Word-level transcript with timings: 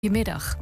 Goedemiddag. 0.00 0.56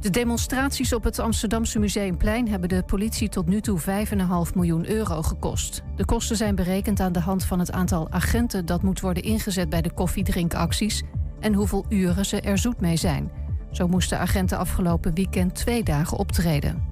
De 0.00 0.10
demonstraties 0.10 0.92
op 0.92 1.04
het 1.04 1.18
Amsterdamse 1.18 1.78
Museumplein 1.78 2.48
hebben 2.48 2.68
de 2.68 2.82
politie 2.82 3.28
tot 3.28 3.46
nu 3.46 3.60
toe 3.60 3.80
5,5 3.80 4.54
miljoen 4.54 4.88
euro 4.88 5.22
gekost. 5.22 5.82
De 5.96 6.04
kosten 6.04 6.36
zijn 6.36 6.54
berekend 6.54 7.00
aan 7.00 7.12
de 7.12 7.20
hand 7.20 7.44
van 7.44 7.58
het 7.58 7.72
aantal 7.72 8.10
agenten 8.10 8.66
dat 8.66 8.82
moet 8.82 9.00
worden 9.00 9.22
ingezet 9.22 9.68
bij 9.68 9.82
de 9.82 9.92
koffiedrinkacties 9.92 11.02
en 11.40 11.54
hoeveel 11.54 11.84
uren 11.88 12.26
ze 12.26 12.40
er 12.40 12.58
zoet 12.58 12.80
mee 12.80 12.96
zijn. 12.96 13.30
Zo 13.70 13.88
moesten 13.88 14.18
agenten 14.18 14.58
afgelopen 14.58 15.14
weekend 15.14 15.54
twee 15.54 15.82
dagen 15.82 16.18
optreden. 16.18 16.84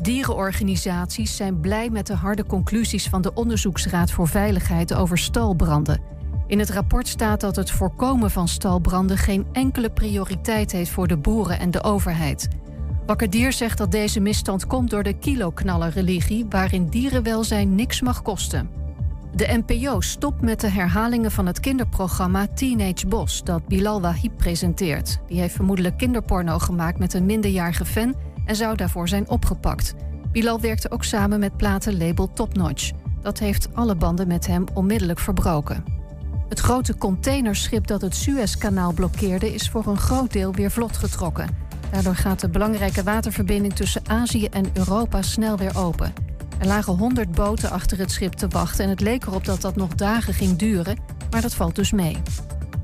Dierenorganisaties 0.00 1.36
zijn 1.36 1.60
blij 1.60 1.90
met 1.90 2.06
de 2.06 2.14
harde 2.14 2.46
conclusies 2.46 3.08
van 3.08 3.22
de 3.22 3.34
Onderzoeksraad 3.34 4.10
voor 4.10 4.28
Veiligheid 4.28 4.94
over 4.94 5.18
stalbranden. 5.18 6.13
In 6.54 6.60
het 6.60 6.70
rapport 6.70 7.08
staat 7.08 7.40
dat 7.40 7.56
het 7.56 7.70
voorkomen 7.70 8.30
van 8.30 8.48
stalbranden 8.48 9.18
geen 9.18 9.46
enkele 9.52 9.90
prioriteit 9.90 10.72
heeft 10.72 10.90
voor 10.90 11.06
de 11.06 11.16
boeren 11.16 11.58
en 11.58 11.70
de 11.70 11.82
overheid. 11.82 12.48
Wakker 13.06 13.30
Dier 13.30 13.52
zegt 13.52 13.78
dat 13.78 13.90
deze 13.90 14.20
misstand 14.20 14.66
komt 14.66 14.90
door 14.90 15.02
de 15.02 15.12
kiloknallerreligie, 15.12 16.46
waarin 16.48 16.88
dierenwelzijn 16.88 17.74
niks 17.74 18.00
mag 18.00 18.22
kosten. 18.22 18.70
De 19.32 19.62
NPO 19.66 20.00
stopt 20.00 20.40
met 20.40 20.60
de 20.60 20.68
herhalingen 20.68 21.30
van 21.30 21.46
het 21.46 21.60
kinderprogramma 21.60 22.46
Teenage 22.46 23.06
Boss, 23.06 23.44
dat 23.44 23.66
Bilal 23.66 24.00
Wahib 24.00 24.36
presenteert. 24.36 25.18
Die 25.26 25.40
heeft 25.40 25.54
vermoedelijk 25.54 25.96
kinderporno 25.96 26.58
gemaakt 26.58 26.98
met 26.98 27.14
een 27.14 27.26
minderjarige 27.26 27.84
fan 27.84 28.14
en 28.46 28.56
zou 28.56 28.76
daarvoor 28.76 29.08
zijn 29.08 29.28
opgepakt. 29.28 29.94
Bilal 30.32 30.60
werkte 30.60 30.90
ook 30.90 31.04
samen 31.04 31.40
met 31.40 31.56
platenlabel 31.56 32.32
Topnotch. 32.32 32.90
Dat 33.22 33.38
heeft 33.38 33.68
alle 33.72 33.94
banden 33.94 34.28
met 34.28 34.46
hem 34.46 34.64
onmiddellijk 34.74 35.18
verbroken. 35.18 36.02
Het 36.48 36.60
grote 36.60 36.96
containerschip 36.98 37.86
dat 37.86 38.00
het 38.00 38.16
Suezkanaal 38.16 38.92
blokkeerde 38.92 39.54
is 39.54 39.70
voor 39.70 39.86
een 39.86 39.98
groot 39.98 40.32
deel 40.32 40.52
weer 40.52 40.70
vlot 40.70 40.96
getrokken. 40.96 41.48
Daardoor 41.90 42.16
gaat 42.16 42.40
de 42.40 42.48
belangrijke 42.48 43.02
waterverbinding 43.02 43.74
tussen 43.74 44.02
Azië 44.08 44.46
en 44.46 44.70
Europa 44.72 45.22
snel 45.22 45.56
weer 45.56 45.78
open. 45.78 46.12
Er 46.58 46.66
lagen 46.66 46.96
100 46.96 47.30
boten 47.30 47.70
achter 47.70 47.98
het 47.98 48.10
schip 48.10 48.32
te 48.32 48.48
wachten 48.48 48.84
en 48.84 48.90
het 48.90 49.00
leek 49.00 49.26
erop 49.26 49.44
dat 49.44 49.60
dat 49.60 49.76
nog 49.76 49.94
dagen 49.94 50.34
ging 50.34 50.56
duren, 50.56 50.98
maar 51.30 51.40
dat 51.40 51.54
valt 51.54 51.74
dus 51.74 51.92
mee. 51.92 52.16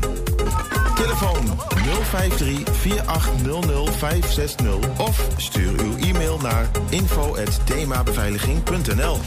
Telefoon 0.98 1.60
053 2.04 2.64
4800 2.72 3.96
560 3.96 4.76
of 4.98 5.28
stuur 5.38 5.80
uw 5.80 5.98
e-mail 5.98 6.38
naar 6.38 6.70
info@themabeveiliging.nl. 6.90 9.20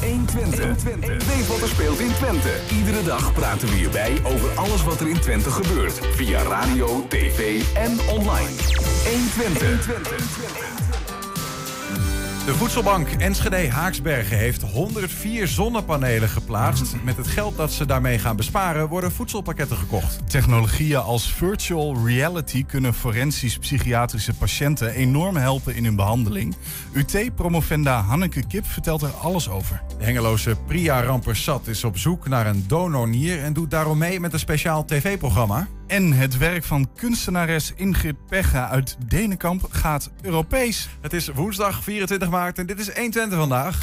120. 0.00 0.82
Weet 1.26 1.46
wat 1.46 1.60
er 1.60 1.68
speelt 1.68 1.98
in 1.98 2.14
Twente. 2.14 2.50
Iedere 2.70 3.02
dag 3.02 3.32
praten 3.32 3.68
we 3.68 3.74
hierbij 3.74 4.20
over 4.24 4.48
alles 4.54 4.84
wat 4.84 5.00
er 5.00 5.08
in 5.08 5.20
Twente 5.20 5.50
gebeurt. 5.50 6.00
Via 6.14 6.42
radio, 6.42 7.06
tv 7.08 7.62
en 7.74 7.98
online. 8.08 8.50
120. 9.04 10.41
De 12.46 12.54
voedselbank 12.54 13.08
Enschede 13.08 13.70
Haaksbergen 13.70 14.36
heeft 14.36 14.62
104 14.62 15.48
zonnepanelen 15.48 16.28
geplaatst. 16.28 16.94
Met 17.04 17.16
het 17.16 17.26
geld 17.26 17.56
dat 17.56 17.72
ze 17.72 17.86
daarmee 17.86 18.18
gaan 18.18 18.36
besparen 18.36 18.88
worden 18.88 19.12
voedselpakketten 19.12 19.76
gekocht. 19.76 20.30
Technologieën 20.30 21.00
als 21.00 21.32
virtual 21.32 22.06
reality 22.06 22.64
kunnen 22.64 22.94
forensisch 22.94 23.58
psychiatrische 23.58 24.34
patiënten 24.34 24.90
enorm 24.92 25.36
helpen 25.36 25.74
in 25.74 25.84
hun 25.84 25.96
behandeling. 25.96 26.54
UT-promovenda 26.92 28.00
Hanneke 28.00 28.46
Kip 28.46 28.66
vertelt 28.66 29.02
er 29.02 29.10
alles 29.10 29.48
over. 29.48 29.82
De 29.98 30.04
Hengeloze 30.04 30.56
Priya 30.66 31.02
Rampersat 31.02 31.66
is 31.66 31.84
op 31.84 31.98
zoek 31.98 32.28
naar 32.28 32.46
een 32.46 32.64
donornier 32.66 33.42
en 33.42 33.52
doet 33.52 33.70
daarom 33.70 33.98
mee 33.98 34.20
met 34.20 34.32
een 34.32 34.38
speciaal 34.38 34.84
tv-programma. 34.84 35.68
En 35.92 36.12
het 36.12 36.38
werk 36.38 36.64
van 36.64 36.88
kunstenares 36.96 37.72
Ingrid 37.76 38.26
Pegga 38.26 38.68
uit 38.68 38.96
Denenkamp 39.08 39.66
gaat 39.70 40.10
Europees. 40.22 40.88
Het 41.00 41.12
is 41.12 41.28
woensdag 41.28 41.82
24 41.82 42.30
maart 42.30 42.58
en 42.58 42.66
dit 42.66 42.78
is 42.78 42.94
120 42.94 43.38
vandaag. 43.38 43.78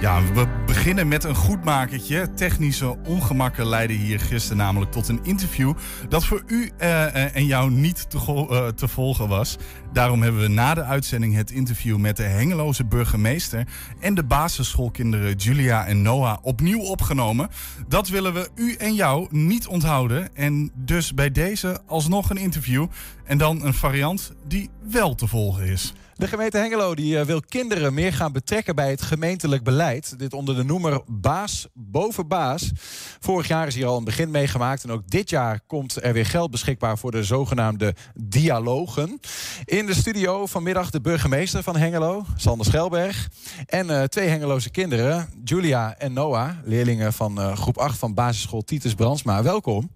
Ja, 0.00 0.22
we 0.32 0.46
beginnen 0.66 1.08
met 1.08 1.24
een 1.24 1.34
goedmakertje. 1.34 2.34
Technische 2.34 2.96
ongemakken 3.04 3.66
leiden 3.66 3.96
hier 3.96 4.20
gisteren 4.20 4.56
namelijk 4.56 4.92
tot 4.92 5.08
een 5.08 5.20
interview 5.22 5.72
dat 6.08 6.24
voor 6.24 6.42
u 6.46 6.70
eh, 6.78 7.04
eh, 7.06 7.36
en 7.36 7.46
jou 7.46 7.70
niet 7.70 8.10
te, 8.10 8.46
uh, 8.50 8.68
te, 8.68 8.88
volgen 8.88 9.28
was. 9.28 9.56
Daarom 9.92 10.22
hebben 10.22 10.40
we 10.40 10.48
na 10.48 10.74
de 10.74 10.82
uitzending 10.82 11.34
het 11.34 11.50
interview 11.50 11.96
met 11.96 12.16
de 12.16 12.22
Hengeloze 12.22 12.84
burgemeester 12.84 13.66
en 14.00 14.14
de 14.14 14.24
basisschoolkinderen 14.24 15.36
Julia 15.36 15.86
en 15.86 16.02
Noah 16.02 16.38
opnieuw 16.42 16.80
opgenomen. 16.80 17.48
Dat 17.88 18.08
willen 18.08 18.34
we 18.34 18.48
u 18.54 18.74
en 18.74 18.94
jou 18.94 19.26
niet 19.30 19.66
onthouden. 19.66 20.36
En 20.36 20.70
dus 20.74 21.14
bij 21.14 21.30
deze 21.30 21.80
alsnog 21.86 22.30
een 22.30 22.36
interview 22.36 22.86
en 23.24 23.38
dan 23.38 23.64
een 23.64 23.74
variant 23.74 24.32
die 24.46 24.70
wel 24.82 25.14
te 25.14 25.26
volgen 25.26 25.66
is. 25.66 25.92
De 26.16 26.28
gemeente 26.28 26.58
Hengelo 26.58 26.94
die 26.94 27.24
wil 27.24 27.40
kinderen 27.48 27.94
meer 27.94 28.12
gaan 28.12 28.32
betrekken 28.32 28.74
bij 28.74 28.90
het 28.90 29.02
gemeentelijk 29.02 29.64
beleid. 29.64 30.18
Dit 30.18 30.32
onder 30.32 30.56
de 30.56 30.64
noemer 30.64 31.00
baas 31.06 31.66
boven 31.72 32.28
baas. 32.28 32.72
Vorig 33.20 33.48
jaar 33.48 33.66
is 33.66 33.74
hier 33.74 33.86
al 33.86 33.96
een 33.96 34.04
begin 34.04 34.30
meegemaakt. 34.30 34.84
En 34.84 34.90
ook 34.90 35.08
dit 35.10 35.30
jaar 35.30 35.60
komt 35.66 36.02
er 36.02 36.12
weer 36.12 36.26
geld 36.26 36.50
beschikbaar 36.50 36.98
voor 36.98 37.10
de 37.10 37.24
zogenaamde 37.24 37.94
dialogen. 38.14 39.20
In 39.64 39.86
de 39.86 39.94
studio 39.94 40.46
vanmiddag 40.46 40.90
de 40.90 41.00
burgemeester 41.00 41.62
van 41.62 41.76
Hengelo, 41.76 42.24
Sander 42.36 42.66
Schelberg. 42.66 43.28
En 43.66 43.86
uh, 43.86 44.02
twee 44.02 44.28
Hengeloze 44.28 44.70
kinderen, 44.70 45.28
Julia 45.44 45.96
en 45.98 46.12
Noah. 46.12 46.50
Leerlingen 46.64 47.12
van 47.12 47.40
uh, 47.40 47.56
groep 47.56 47.78
8 47.78 47.98
van 47.98 48.14
basisschool 48.14 48.62
Titus 48.62 48.94
Brandsma. 48.94 49.42
Welkom. 49.42 49.90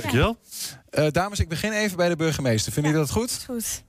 Dankjewel. 0.00 0.36
Uh, 0.90 1.06
dames, 1.10 1.40
ik 1.40 1.48
begin 1.48 1.72
even 1.72 1.96
bij 1.96 2.08
de 2.08 2.16
burgemeester. 2.16 2.72
Vinden 2.72 2.92
jullie 2.92 3.06
dat 3.06 3.16
goed? 3.16 3.44
Goed. 3.46 3.82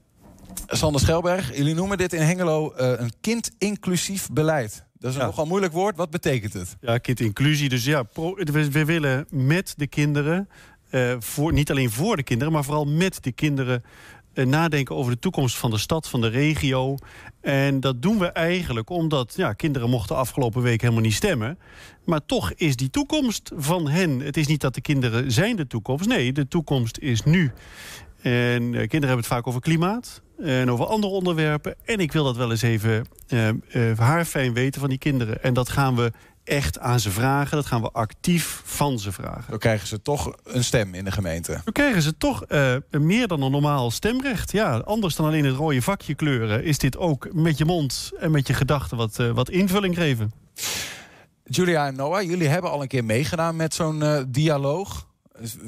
Sander 0.66 1.00
Schelberg, 1.00 1.56
jullie 1.56 1.74
noemen 1.74 1.98
dit 1.98 2.12
in 2.12 2.20
Hengelo 2.22 2.72
uh, 2.78 2.92
een 2.96 3.12
kind-inclusief 3.20 4.28
beleid. 4.32 4.84
Dat 4.98 5.10
is 5.10 5.16
een 5.16 5.22
Ja. 5.22 5.26
nogal 5.26 5.46
moeilijk 5.46 5.72
woord. 5.72 5.96
Wat 5.96 6.10
betekent 6.10 6.52
het? 6.52 6.76
Ja, 6.80 6.98
kindinclusie. 6.98 7.68
Dus 7.68 7.84
ja, 7.84 8.04
we, 8.14 8.68
we 8.70 8.84
willen 8.84 9.26
met 9.30 9.74
de 9.76 9.86
kinderen, 9.86 10.48
eh, 10.90 11.14
voor, 11.18 11.52
niet 11.52 11.70
alleen 11.70 11.90
voor 11.90 12.16
de 12.16 12.22
kinderen, 12.22 12.52
maar 12.52 12.64
vooral 12.64 12.84
met 12.84 13.22
de 13.22 13.32
kinderen 13.32 13.82
eh, 14.32 14.46
nadenken 14.46 14.96
over 14.96 15.12
de 15.12 15.18
toekomst 15.18 15.56
van 15.56 15.70
de 15.70 15.78
stad, 15.78 16.08
van 16.08 16.20
de 16.20 16.28
regio. 16.28 16.96
En 17.40 17.80
dat 17.80 18.02
doen 18.02 18.18
we 18.18 18.26
eigenlijk 18.26 18.90
omdat 18.90 19.32
ja, 19.36 19.52
kinderen 19.52 19.90
mochten 19.90 20.16
afgelopen 20.16 20.62
week 20.62 20.80
helemaal 20.80 21.02
niet 21.02 21.14
stemmen. 21.14 21.58
Maar 22.04 22.26
toch 22.26 22.52
is 22.52 22.76
die 22.76 22.90
toekomst 22.90 23.50
van 23.56 23.88
hen. 23.88 24.20
Het 24.20 24.36
is 24.36 24.46
niet 24.46 24.60
dat 24.60 24.74
de 24.74 24.80
kinderen 24.80 25.32
zijn 25.32 25.56
de 25.56 25.66
toekomst. 25.66 26.08
Nee, 26.08 26.32
de 26.32 26.48
toekomst 26.48 26.98
is 26.98 27.22
nu. 27.22 27.52
En 28.22 28.62
eh, 28.62 28.70
kinderen 28.70 28.90
hebben 28.90 29.16
het 29.16 29.26
vaak 29.26 29.46
over 29.46 29.60
klimaat 29.60 30.22
en 30.38 30.70
over 30.70 30.86
andere 30.86 31.12
onderwerpen. 31.12 31.74
En 31.84 31.98
ik 31.98 32.12
wil 32.12 32.24
dat 32.24 32.36
wel 32.36 32.50
eens 32.50 32.62
even 32.62 33.06
eh, 33.28 33.48
eh, 33.48 33.98
haarfijn 33.98 34.52
weten 34.52 34.80
van 34.80 34.90
die 34.90 34.98
kinderen. 34.98 35.42
En 35.42 35.54
dat 35.54 35.68
gaan 35.68 35.96
we 35.96 36.12
echt 36.44 36.78
aan 36.78 37.00
ze 37.00 37.10
vragen. 37.10 37.56
Dat 37.56 37.66
gaan 37.66 37.82
we 37.82 37.90
actief 37.90 38.62
van 38.64 38.98
ze 38.98 39.12
vragen. 39.12 39.44
Dan 39.50 39.58
krijgen 39.58 39.88
ze 39.88 40.02
toch 40.02 40.36
een 40.44 40.64
stem 40.64 40.94
in 40.94 41.04
de 41.04 41.12
gemeente. 41.12 41.60
Dan 41.64 41.72
krijgen 41.72 42.02
ze 42.02 42.16
toch 42.16 42.44
eh, 42.44 42.74
meer 42.90 43.26
dan 43.26 43.42
een 43.42 43.50
normaal 43.50 43.90
stemrecht. 43.90 44.52
Ja, 44.52 44.76
anders 44.78 45.16
dan 45.16 45.26
alleen 45.26 45.44
het 45.44 45.56
rode 45.56 45.82
vakje 45.82 46.14
kleuren... 46.14 46.64
is 46.64 46.78
dit 46.78 46.96
ook 46.96 47.28
met 47.32 47.58
je 47.58 47.64
mond 47.64 48.12
en 48.18 48.30
met 48.30 48.46
je 48.46 48.54
gedachten 48.54 48.96
wat, 48.96 49.16
wat 49.16 49.50
invulling 49.50 49.94
geven. 49.94 50.32
Julia 51.44 51.86
en 51.86 51.96
Noah, 51.96 52.22
jullie 52.22 52.48
hebben 52.48 52.70
al 52.70 52.82
een 52.82 52.88
keer 52.88 53.04
meegedaan 53.04 53.56
met 53.56 53.74
zo'n 53.74 54.26
dialoog. 54.28 55.05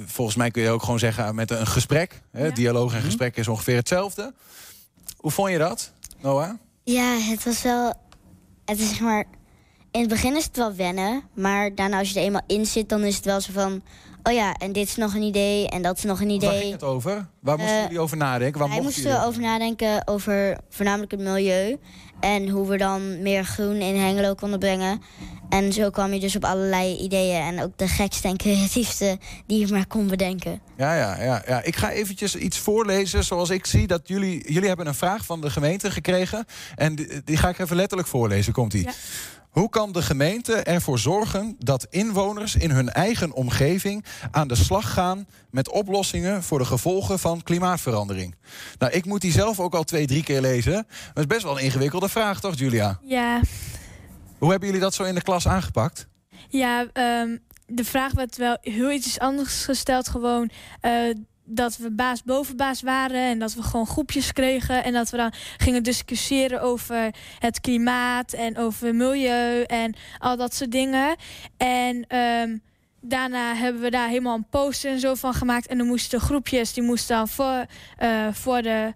Volgens 0.07 0.37
mij 0.37 0.51
kun 0.51 0.63
je 0.63 0.71
ook 0.71 0.83
gewoon 0.83 0.99
zeggen 0.99 1.35
met 1.35 1.51
een 1.51 1.67
gesprek. 1.67 2.23
Hè? 2.31 2.47
Ja. 2.47 2.55
Dialoog 2.55 2.95
en 2.95 3.03
gesprek 3.03 3.37
is 3.37 3.49
ongeveer 3.49 3.77
hetzelfde. 3.77 4.35
Hoe 5.17 5.31
vond 5.31 5.51
je 5.51 5.59
dat, 5.59 5.93
Noah? 6.21 6.51
Ja, 6.85 7.17
het 7.19 7.45
was 7.45 7.63
wel. 7.63 7.93
Het 8.65 8.79
is 8.79 8.89
zeg 8.89 9.01
maar. 9.01 9.25
In 9.91 10.01
het 10.01 10.09
begin 10.09 10.37
is 10.37 10.45
het 10.45 10.57
wel 10.57 10.75
wennen. 10.75 11.23
Maar 11.35 11.75
daarna, 11.75 11.99
als 11.99 12.11
je 12.11 12.19
er 12.19 12.25
eenmaal 12.25 12.45
in 12.47 12.67
zit, 12.67 12.89
dan 12.89 13.03
is 13.03 13.17
het 13.17 13.25
wel 13.25 13.41
zo 13.41 13.53
van. 13.53 13.83
Oh 14.29 14.35
ja, 14.35 14.55
en 14.55 14.73
dit 14.73 14.89
is 14.89 14.97
nog 14.97 15.15
een 15.15 15.23
idee. 15.23 15.69
En 15.69 15.83
dat 15.83 15.97
is 15.97 16.03
nog 16.05 16.21
een 16.21 16.27
Waar 16.27 16.37
idee. 16.37 16.61
ging 16.61 16.73
het 16.73 16.83
over? 16.83 17.27
Waar 17.41 17.57
moesten 17.59 17.77
Eh, 17.77 17.83
jullie 17.83 18.01
over 18.01 18.17
nadenken? 18.17 18.61
Waar 18.61 18.69
Wij 18.69 18.81
moesten 18.81 19.03
jullie 19.03 19.25
over 19.27 19.41
nadenken 19.41 20.07
over 20.07 20.59
voornamelijk 20.71 21.11
het 21.11 21.21
milieu. 21.21 21.77
En 22.21 22.49
hoe 22.49 22.69
we 22.69 22.77
dan 22.77 23.23
meer 23.23 23.45
groen 23.45 23.77
in 23.77 23.97
Hengelo 23.97 24.35
konden 24.35 24.59
brengen. 24.59 25.03
En 25.49 25.73
zo 25.73 25.91
kwam 25.91 26.13
je 26.13 26.21
dus 26.21 26.37
op 26.37 26.45
allerlei 26.45 26.97
ideeën. 26.97 27.41
En 27.43 27.63
ook 27.63 27.73
de 27.79 27.89
gekste 27.89 28.29
en 28.29 28.37
creatiefste 28.37 29.19
die 29.47 29.59
je 29.67 29.73
maar 29.73 29.87
kon 29.87 30.07
bedenken. 30.07 30.61
Ja, 30.77 30.95
ja, 30.95 31.23
ja, 31.23 31.43
ja. 31.47 31.63
Ik 31.63 31.77
ga 31.77 31.91
eventjes 31.91 32.37
iets 32.37 32.59
voorlezen 32.59 33.25
zoals 33.25 33.51
ik 33.51 33.67
zie 33.67 33.87
dat 33.87 34.01
jullie... 34.05 34.53
Jullie 34.53 34.69
hebben 34.69 34.87
een 34.87 34.95
vraag 34.95 35.25
van 35.25 35.41
de 35.41 35.51
gemeente 35.51 35.91
gekregen. 35.91 36.45
En 36.75 36.95
die, 36.95 37.25
die 37.25 37.37
ga 37.37 37.49
ik 37.49 37.59
even 37.59 37.77
letterlijk 37.77 38.09
voorlezen. 38.09 38.53
Komt-ie. 38.53 38.83
Ja. 38.85 38.93
Hoe 39.49 39.69
kan 39.69 39.93
de 39.93 40.03
gemeente 40.03 40.55
ervoor 40.55 40.99
zorgen 40.99 41.57
dat 41.59 41.87
inwoners 41.91 42.57
in 42.57 42.71
hun 42.71 42.89
eigen 42.89 43.33
omgeving 43.33 44.05
aan 44.31 44.49
de 44.49 44.55
slag 44.55 44.93
gaan 44.93 45.27
met 45.51 45.71
oplossingen 45.71 46.43
voor 46.43 46.59
de 46.59 46.65
gevolgen 46.65 47.19
van 47.19 47.43
klimaatverandering? 47.43 48.35
Nou, 48.79 48.93
ik 48.93 49.05
moet 49.05 49.21
die 49.21 49.33
zelf 49.33 49.61
ook 49.61 49.75
al 49.75 49.85
twee, 49.85 50.07
drie 50.07 50.23
keer 50.23 50.41
lezen. 50.41 50.75
Het 50.75 51.19
is 51.19 51.27
best 51.27 51.43
wel 51.43 51.59
een 51.59 51.65
ingewikkelde 51.65 52.09
vraag, 52.09 52.41
toch, 52.41 52.55
Julia? 52.59 52.99
Ja, 53.03 53.41
Hoe 54.39 54.51
hebben 54.51 54.69
jullie 54.69 54.83
dat 54.83 54.95
zo 54.95 55.03
in 55.05 55.15
de 55.15 55.23
klas 55.23 55.49
aangepakt? 55.49 56.07
ja 56.49 56.87
ehm, 56.93 57.37
de 57.67 57.85
vraag 57.85 58.13
werd 58.13 58.37
wel 58.37 58.57
heel 58.61 58.91
iets 58.91 59.19
anders 59.19 59.65
gesteld. 59.65 60.09
Gewoon 60.09 60.51
eh, 60.81 60.93
dat 61.49 61.77
we 61.77 61.91
baas 61.91 62.23
boven 62.23 62.57
baas 62.57 62.83
waren. 62.83 63.31
En 63.31 63.39
dat 63.39 63.55
we 63.55 63.63
gewoon 63.63 63.87
groepjes 63.87 64.33
kregen. 64.33 64.85
En 64.85 64.93
dat 64.93 65.11
we 65.11 65.17
dan 65.17 65.33
gingen 65.57 65.83
discussiëren 65.83 66.63
over 66.63 67.15
het 67.39 67.61
klimaat. 67.61 68.33
En 68.33 68.59
over 68.59 68.95
milieu. 68.95 69.63
En 69.63 69.95
al 70.19 70.37
dat 70.37 70.55
soort 70.55 70.73
dingen. 70.73 71.17
En 71.57 72.05
ehm, 72.09 72.57
daarna 73.01 73.55
hebben 73.55 73.83
we 73.83 73.91
daar 73.91 74.09
helemaal 74.09 74.37
een 74.37 74.49
poster 74.51 74.91
en 74.91 75.01
zo 75.01 75.15
van 75.15 75.35
gemaakt. 75.35 75.67
En 75.67 75.79
dan 75.79 75.87
moesten 75.87 76.21
groepjes, 76.21 76.73
die 76.73 76.83
moesten 76.83 77.17
dan 77.17 77.29
voor, 77.29 77.67
eh, 77.97 78.27
voor 78.33 78.63
de 78.63 78.95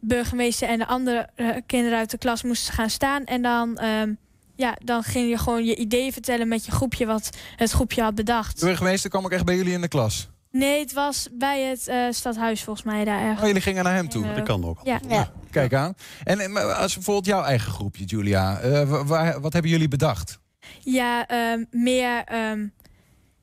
burgemeester 0.00 0.68
en 0.68 0.78
de 0.78 0.86
andere 0.86 1.28
eh, 1.34 1.48
kinderen 1.66 1.98
uit 1.98 2.10
de 2.10 2.18
klas 2.18 2.42
moesten 2.42 2.74
gaan 2.74 2.90
staan. 2.90 3.24
En 3.24 3.42
dan, 3.42 3.76
ehm, 3.76 4.12
ja, 4.56 4.76
dan 4.84 5.02
ging 5.02 5.28
je 5.28 5.38
gewoon 5.38 5.64
je 5.64 5.76
ideeën 5.76 6.12
vertellen 6.12 6.48
met 6.48 6.64
je 6.64 6.70
groepje 6.70 7.06
wat 7.06 7.30
het 7.56 7.70
groepje 7.70 8.02
had 8.02 8.14
bedacht. 8.14 8.60
De 8.60 8.66
burgemeester 8.66 9.10
kwam 9.10 9.24
ook 9.24 9.32
echt 9.32 9.44
bij 9.44 9.56
jullie 9.56 9.72
in 9.72 9.80
de 9.80 9.88
klas. 9.88 10.28
Nee, 10.50 10.80
het 10.80 10.92
was 10.92 11.28
bij 11.32 11.62
het 11.62 11.88
eh, 11.88 12.06
stadhuis 12.10 12.62
volgens 12.64 12.86
mij 12.86 13.04
daar 13.04 13.20
ergens. 13.20 13.40
Oh, 13.40 13.46
jullie 13.46 13.62
gingen 13.62 13.84
naar 13.84 13.94
hem 13.94 14.08
toe. 14.08 14.24
En, 14.24 14.30
eh, 14.30 14.36
Dat 14.36 14.44
kan 14.44 14.64
ook. 14.64 14.78
Ja. 14.82 15.00
Ja. 15.08 15.30
Kijk 15.50 15.74
aan. 15.74 15.94
En 16.24 16.56
als 16.76 16.94
bijvoorbeeld 16.94 17.26
jouw 17.26 17.42
eigen 17.42 17.72
groepje, 17.72 18.04
Julia. 18.04 18.58
eh, 18.60 19.02
waar, 19.06 19.40
wat 19.40 19.52
hebben 19.52 19.70
jullie 19.70 19.88
bedacht? 19.88 20.38
Ja, 20.80 21.26
ehm, 21.26 21.64
meer 21.70 22.24
ehm, 22.24 22.66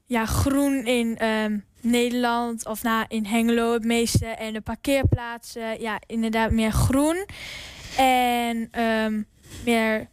ja, 0.05 0.25
groen 0.25 0.85
in 0.85 1.17
ehm, 1.17 1.57
Nederland 1.81 2.65
of 2.65 2.83
nou, 2.83 3.05
in 3.07 3.25
Hengelo 3.25 3.73
het 3.73 3.83
meeste. 3.83 4.25
En 4.25 4.53
de 4.53 4.61
parkeerplaatsen, 4.61 5.81
ja, 5.81 5.99
inderdaad 6.05 6.51
meer 6.51 6.71
groen. 6.71 7.25
En 7.97 8.67
ehm, 8.71 9.21
meer 9.65 10.07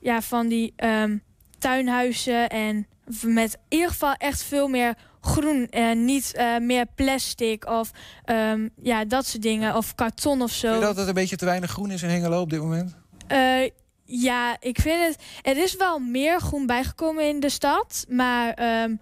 ja, 0.00 0.22
van 0.22 0.48
die 0.48 0.72
ehm, 0.76 1.16
tuinhuizen 1.58 2.48
en 2.48 2.86
met 3.22 3.52
in 3.68 3.76
ieder 3.76 3.88
geval 3.90 4.14
echt 4.14 4.42
veel 4.42 4.68
meer 4.68 4.94
groen. 5.26 5.68
En 5.68 6.04
niet 6.04 6.34
eh, 6.34 6.58
meer 6.58 6.86
plastic 6.94 7.66
of 7.66 7.90
ehm, 8.24 8.68
ja, 8.82 9.04
dat 9.04 9.26
soort 9.26 9.42
dingen. 9.42 9.76
Of 9.76 9.94
karton 9.94 10.42
of 10.42 10.52
zo. 10.52 10.68
Vind 10.68 10.80
je 10.80 10.86
dat 10.86 10.96
het 10.96 11.08
een 11.08 11.14
beetje 11.14 11.36
te 11.36 11.44
weinig 11.44 11.70
groen 11.70 11.90
is 11.90 12.02
in 12.02 12.08
Hengelo 12.08 12.40
op 12.40 12.50
dit 12.50 12.60
moment? 12.60 12.94
Eh, 13.26 13.70
ja, 14.04 14.56
ik 14.60 14.80
vind 14.80 15.02
het. 15.02 15.16
Er 15.42 15.56
is 15.56 15.76
wel 15.76 15.98
meer 15.98 16.40
groen 16.40 16.66
bijgekomen 16.66 17.28
in 17.28 17.40
de 17.40 17.48
stad. 17.48 18.04
Maar 18.08 18.52
ehm, 18.52 18.94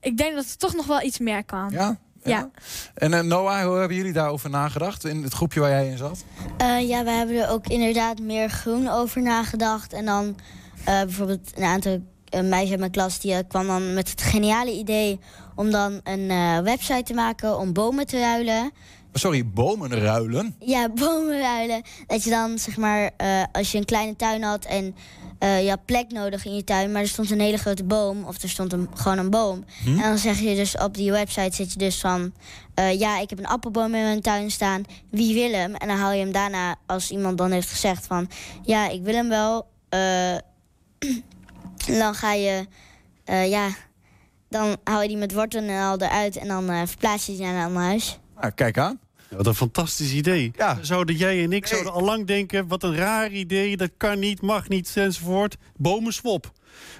ik 0.00 0.16
denk 0.16 0.34
dat 0.34 0.44
het 0.44 0.58
toch 0.58 0.74
nog 0.74 0.86
wel 0.86 1.02
iets 1.02 1.18
meer 1.18 1.44
kan. 1.44 1.70
Ja? 1.70 1.98
Ja. 2.26 2.50
En 2.94 3.14
eh, 3.14 3.20
Noah, 3.20 3.64
hoe 3.64 3.78
hebben 3.78 3.96
jullie 3.96 4.12
daarover 4.12 4.50
nagedacht 4.50 5.04
in 5.04 5.22
het 5.22 5.32
groepje 5.32 5.60
waar 5.60 5.70
jij 5.70 5.88
in 5.88 5.96
zat? 5.96 6.24
Eh, 6.56 6.88
ja, 6.88 7.04
we 7.04 7.10
hebben 7.10 7.42
er 7.42 7.48
ook 7.48 7.66
inderdaad 7.66 8.18
meer 8.18 8.48
groen 8.48 8.88
over 8.88 9.22
nagedacht. 9.22 9.92
En 9.92 10.04
dan 10.04 10.36
eh, 10.84 11.00
bijvoorbeeld 11.00 11.52
een 11.54 11.64
aantal 11.64 12.02
eh, 12.28 12.40
meisjes 12.40 12.70
uit 12.70 12.78
mijn 12.78 12.90
klas... 12.90 13.20
die 13.20 13.34
eh, 13.34 13.38
kwam 13.48 13.66
dan 13.66 13.94
met 13.94 14.10
het 14.10 14.22
geniale 14.22 14.72
idee 14.72 15.20
om 15.56 15.70
dan 15.70 16.00
een 16.04 16.30
eh, 16.30 16.58
website 16.58 17.02
te 17.02 17.14
maken... 17.14 17.58
om 17.58 17.72
bomen 17.72 18.06
te 18.06 18.18
ruilen. 18.18 18.70
Sorry, 19.12 19.46
bomen 19.46 20.00
ruilen. 20.00 20.54
Ja, 20.58 20.88
bomen 21.02 21.40
ruilen. 21.40 21.82
Dat 22.06 22.24
je 22.24 22.30
dan, 22.30 22.58
zeg 22.58 22.76
maar, 22.76 23.10
eh, 23.16 23.42
als 23.52 23.72
je 23.72 23.78
een 23.78 23.84
kleine 23.84 24.16
tuin 24.16 24.42
had... 24.42 24.64
en 24.64 24.94
eh, 25.38 25.62
je 25.62 25.68
had 25.68 25.84
plek 25.84 26.10
nodig 26.12 26.44
in 26.44 26.54
je 26.54 26.64
tuin... 26.64 26.92
maar 26.92 27.02
er 27.02 27.08
stond 27.08 27.30
een 27.30 27.40
hele 27.40 27.56
grote 27.56 27.84
boom 27.84 28.24
of 28.24 28.42
er 28.42 28.48
stond 28.48 28.72
een, 28.72 28.88
gewoon 28.94 29.18
een 29.18 29.30
boom. 29.30 29.64
En 29.86 30.00
dan 30.00 30.18
zeg 30.18 30.40
je 30.40 30.54
dus 30.54 30.76
op 30.76 30.94
die 30.94 31.12
website 31.12 31.54
zit 31.56 31.72
je 31.72 31.78
dus 31.78 32.00
van... 32.00 32.32
ja, 32.74 33.18
ik 33.18 33.30
heb 33.30 33.38
een 33.38 33.46
appelboom 33.46 33.94
in 33.94 34.02
mijn 34.02 34.20
tuin 34.20 34.50
staan, 34.50 34.82
wie 35.10 35.34
wil 35.34 35.52
hem? 35.52 35.74
En 35.74 35.88
dan 35.88 35.96
haal 35.96 36.12
je 36.12 36.20
hem 36.20 36.32
daarna, 36.32 36.76
als 36.86 37.10
iemand 37.10 37.38
dan 37.38 37.50
heeft 37.50 37.70
gezegd 37.70 38.06
van... 38.06 38.28
ja, 38.62 38.88
ik 38.88 39.02
wil 39.02 39.14
hem 39.14 39.28
wel, 39.28 39.66
eh, 41.88 41.98
dan 41.98 42.14
ga 42.14 42.32
je, 42.32 42.66
eh, 43.24 43.48
ja... 43.50 43.68
dan 44.48 44.76
haal 44.84 45.02
je 45.02 45.08
die 45.08 45.16
met 45.16 45.32
wortel 45.32 45.62
en 45.62 45.82
al 45.82 46.00
eruit... 46.00 46.36
en 46.36 46.48
dan 46.48 46.70
eh, 46.70 46.80
verplaats 46.84 47.26
je 47.26 47.32
die 47.32 47.40
naar 47.42 47.54
een 47.54 47.64
ander 47.66 47.82
huis. 47.82 48.18
Nou, 48.40 48.52
kijk 48.52 48.78
aan. 48.78 49.00
Wat 49.30 49.46
een 49.46 49.54
fantastisch 49.54 50.12
idee. 50.12 50.52
Ja. 50.56 50.78
Zouden 50.82 51.14
jij 51.16 51.36
en 51.42 51.52
ik 51.52 51.60
Nee. 51.62 51.66
zouden 51.70 51.92
al 51.92 52.02
lang 52.02 52.26
denken... 52.26 52.68
wat 52.68 52.82
een 52.82 52.96
raar 52.96 53.30
idee, 53.30 53.76
dat 53.76 53.90
kan 53.96 54.18
niet, 54.18 54.42
mag 54.42 54.68
niet, 54.68 54.92
enzovoort. 54.96 55.56
Bomenswop. 55.76 56.52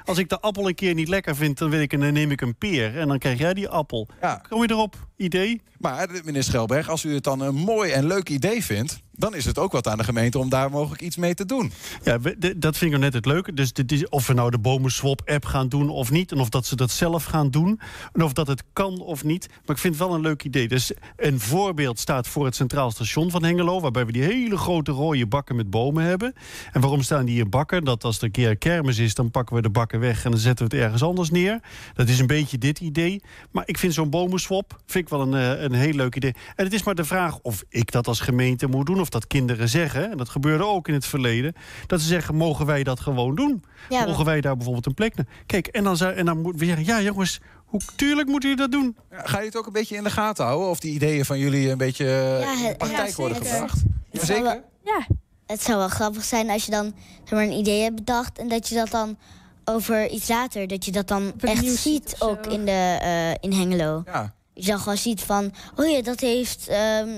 Als 0.04 0.18
ik 0.18 0.28
de 0.28 0.40
appel 0.40 0.68
een 0.68 0.74
keer 0.74 0.94
niet 0.94 1.08
lekker 1.08 1.36
vind, 1.36 1.58
dan, 1.58 1.70
wil 1.70 1.80
ik, 1.80 1.92
een- 1.92 2.00
dan 2.00 2.12
neem 2.12 2.30
ik 2.30 2.40
een 2.40 2.56
peer. 2.56 2.98
En 2.98 3.08
dan 3.08 3.18
krijg 3.18 3.38
jij 3.38 3.54
die 3.54 3.68
appel. 3.68 4.08
Ja. 4.20 4.42
Kom 4.48 4.62
je 4.62 4.70
erop? 4.70 4.96
Idee? 5.16 5.60
Maar 5.78 6.08
eh, 6.08 6.24
meneer 6.24 6.42
Schelberg, 6.42 6.88
als 6.88 7.04
u 7.04 7.14
het 7.14 7.24
dan 7.24 7.40
een 7.40 7.54
mooi 7.54 7.90
en 7.90 8.06
leuk 8.06 8.28
idee 8.28 8.64
vindt... 8.64 9.00
dan 9.12 9.34
is 9.34 9.44
het 9.44 9.58
ook 9.58 9.72
wat 9.72 9.88
aan 9.88 9.98
de 9.98 10.04
gemeente 10.04 10.38
om 10.38 10.48
daar 10.48 10.70
mogelijk 10.70 11.02
iets 11.02 11.16
mee 11.16 11.34
te 11.34 11.46
doen. 11.46 11.72
Ja, 12.02 12.18
dat 12.56 12.76
vind 12.76 12.92
ik 12.92 12.98
net 12.98 13.12
het 13.12 13.26
leuke. 13.26 13.52
Dus 13.52 13.72
dit 13.72 13.92
is, 13.92 14.08
of 14.08 14.26
we 14.26 14.32
nou 14.32 14.50
de 14.50 14.58
Bomenswap-app 14.58 15.44
gaan 15.44 15.68
doen 15.68 15.88
of 15.88 16.10
niet... 16.10 16.32
en 16.32 16.38
of 16.38 16.48
dat 16.48 16.66
ze 16.66 16.76
dat 16.76 16.90
zelf 16.90 17.24
gaan 17.24 17.50
doen... 17.50 17.80
en 18.12 18.22
of 18.22 18.32
dat 18.32 18.46
het 18.46 18.62
kan 18.72 19.00
of 19.00 19.24
niet. 19.24 19.48
Maar 19.48 19.76
ik 19.76 19.82
vind 19.82 19.98
het 19.98 20.06
wel 20.06 20.14
een 20.14 20.20
leuk 20.20 20.44
idee. 20.44 20.68
Dus 20.68 20.92
een 21.16 21.40
voorbeeld 21.40 21.98
staat 21.98 22.28
voor 22.28 22.44
het 22.44 22.54
Centraal 22.54 22.90
Station 22.90 23.30
van 23.30 23.44
Hengelo... 23.44 23.80
waarbij 23.80 24.06
we 24.06 24.12
die 24.12 24.22
hele 24.22 24.56
grote 24.56 24.92
rode 24.92 25.26
bakken 25.26 25.56
met 25.56 25.70
bomen 25.70 26.04
hebben. 26.04 26.34
En 26.72 26.80
waarom 26.80 27.02
staan 27.02 27.24
die 27.24 27.42
in 27.42 27.50
bakken? 27.50 27.84
Dat 27.84 28.04
als 28.04 28.18
er 28.18 28.24
een 28.24 28.30
keer 28.30 28.56
kermis 28.56 28.98
is, 28.98 29.14
dan 29.14 29.30
pakken 29.30 29.56
we 29.56 29.62
de 29.62 29.70
bakken 29.70 30.00
weg... 30.00 30.24
en 30.24 30.30
dan 30.30 30.40
zetten 30.40 30.68
we 30.68 30.74
het 30.74 30.84
ergens 30.84 31.02
anders 31.02 31.30
neer. 31.30 31.60
Dat 31.94 32.08
is 32.08 32.18
een 32.18 32.26
beetje 32.26 32.58
dit 32.58 32.80
idee. 32.80 33.22
Maar 33.50 33.62
ik 33.66 33.78
vind 33.78 33.94
zo'n 33.94 34.10
Bomenswap 34.10 34.80
vind 34.86 35.04
ik 35.04 35.05
wel 35.08 35.20
een, 35.20 35.34
eh, 35.34 35.62
een 35.62 35.72
heel 35.72 35.92
leuk 35.92 36.16
idee. 36.16 36.34
En 36.54 36.64
het 36.64 36.72
is 36.74 36.82
maar 36.82 36.94
de 36.94 37.04
vraag 37.04 37.38
of 37.42 37.64
ik 37.68 37.90
dat 37.92 38.06
als 38.06 38.20
gemeente 38.20 38.66
moet 38.66 38.86
doen... 38.86 39.00
of 39.00 39.08
dat 39.08 39.26
kinderen 39.26 39.68
zeggen, 39.68 40.10
en 40.10 40.16
dat 40.16 40.28
gebeurde 40.28 40.64
ook 40.64 40.88
in 40.88 40.94
het 40.94 41.06
verleden... 41.06 41.52
dat 41.86 42.00
ze 42.00 42.06
zeggen, 42.06 42.34
mogen 42.34 42.66
wij 42.66 42.82
dat 42.82 43.00
gewoon 43.00 43.34
doen? 43.34 43.64
Ja, 43.88 44.04
mogen 44.04 44.24
wij 44.24 44.40
daar 44.40 44.54
bijvoorbeeld 44.56 44.86
een 44.86 44.94
plek 44.94 45.16
naar? 45.16 45.26
Kijk, 45.46 45.66
en 45.66 45.84
dan, 45.84 45.96
zou, 45.96 46.14
en 46.14 46.24
dan 46.24 46.40
moeten 46.40 46.60
we 46.60 46.66
zeggen, 46.66 46.84
ja 46.84 47.00
jongens... 47.00 47.40
Hoe, 47.66 47.80
tuurlijk 47.96 48.28
moeten 48.28 48.48
jullie 48.48 48.64
dat 48.70 48.80
doen. 48.80 48.96
Ja, 49.10 49.20
Ga 49.24 49.38
je 49.38 49.46
het 49.46 49.56
ook 49.56 49.66
een 49.66 49.72
beetje 49.72 49.96
in 49.96 50.02
de 50.04 50.10
gaten 50.10 50.44
houden? 50.44 50.68
Of 50.68 50.80
die 50.80 50.92
ideeën 50.94 51.24
van 51.24 51.38
jullie 51.38 51.70
een 51.70 51.78
beetje 51.78 52.04
Ja, 52.04 52.52
in 52.52 52.68
de 52.68 52.74
praktijk 52.76 53.08
ja, 53.08 53.14
worden 53.16 53.36
zeker. 53.36 53.52
gebracht? 53.52 53.78
Zou 54.12 54.42
wel- 54.42 54.52
Jazeker. 54.52 54.62
Ja, 54.84 55.06
Het 55.46 55.62
zou 55.62 55.78
wel 55.78 55.88
grappig 55.88 56.24
zijn 56.24 56.50
als 56.50 56.64
je 56.64 56.70
dan 56.70 56.92
zeg 57.24 57.30
maar, 57.30 57.42
een 57.42 57.52
idee 57.58 57.82
hebt 57.82 57.94
bedacht... 57.94 58.38
en 58.38 58.48
dat 58.48 58.68
je 58.68 58.74
dat 58.74 58.90
dan 58.90 59.16
over 59.64 60.08
iets 60.08 60.28
later, 60.28 60.66
dat 60.66 60.84
je 60.84 60.92
dat 60.92 61.08
dan 61.08 61.32
echt 61.40 61.64
ziet 61.66 62.16
ook 62.18 62.46
in, 62.46 62.64
de, 62.64 62.98
eh, 63.00 63.30
in 63.50 63.52
Hengelo. 63.52 64.02
Ja. 64.06 64.34
Je 64.58 64.66
dan 64.70 64.78
gewoon 64.78 64.96
ziet 64.98 65.20
van, 65.22 65.52
oh 65.76 65.88
ja, 65.90 66.02
dat 66.02 66.20
heeft 66.20 66.68
ehm, 66.68 67.08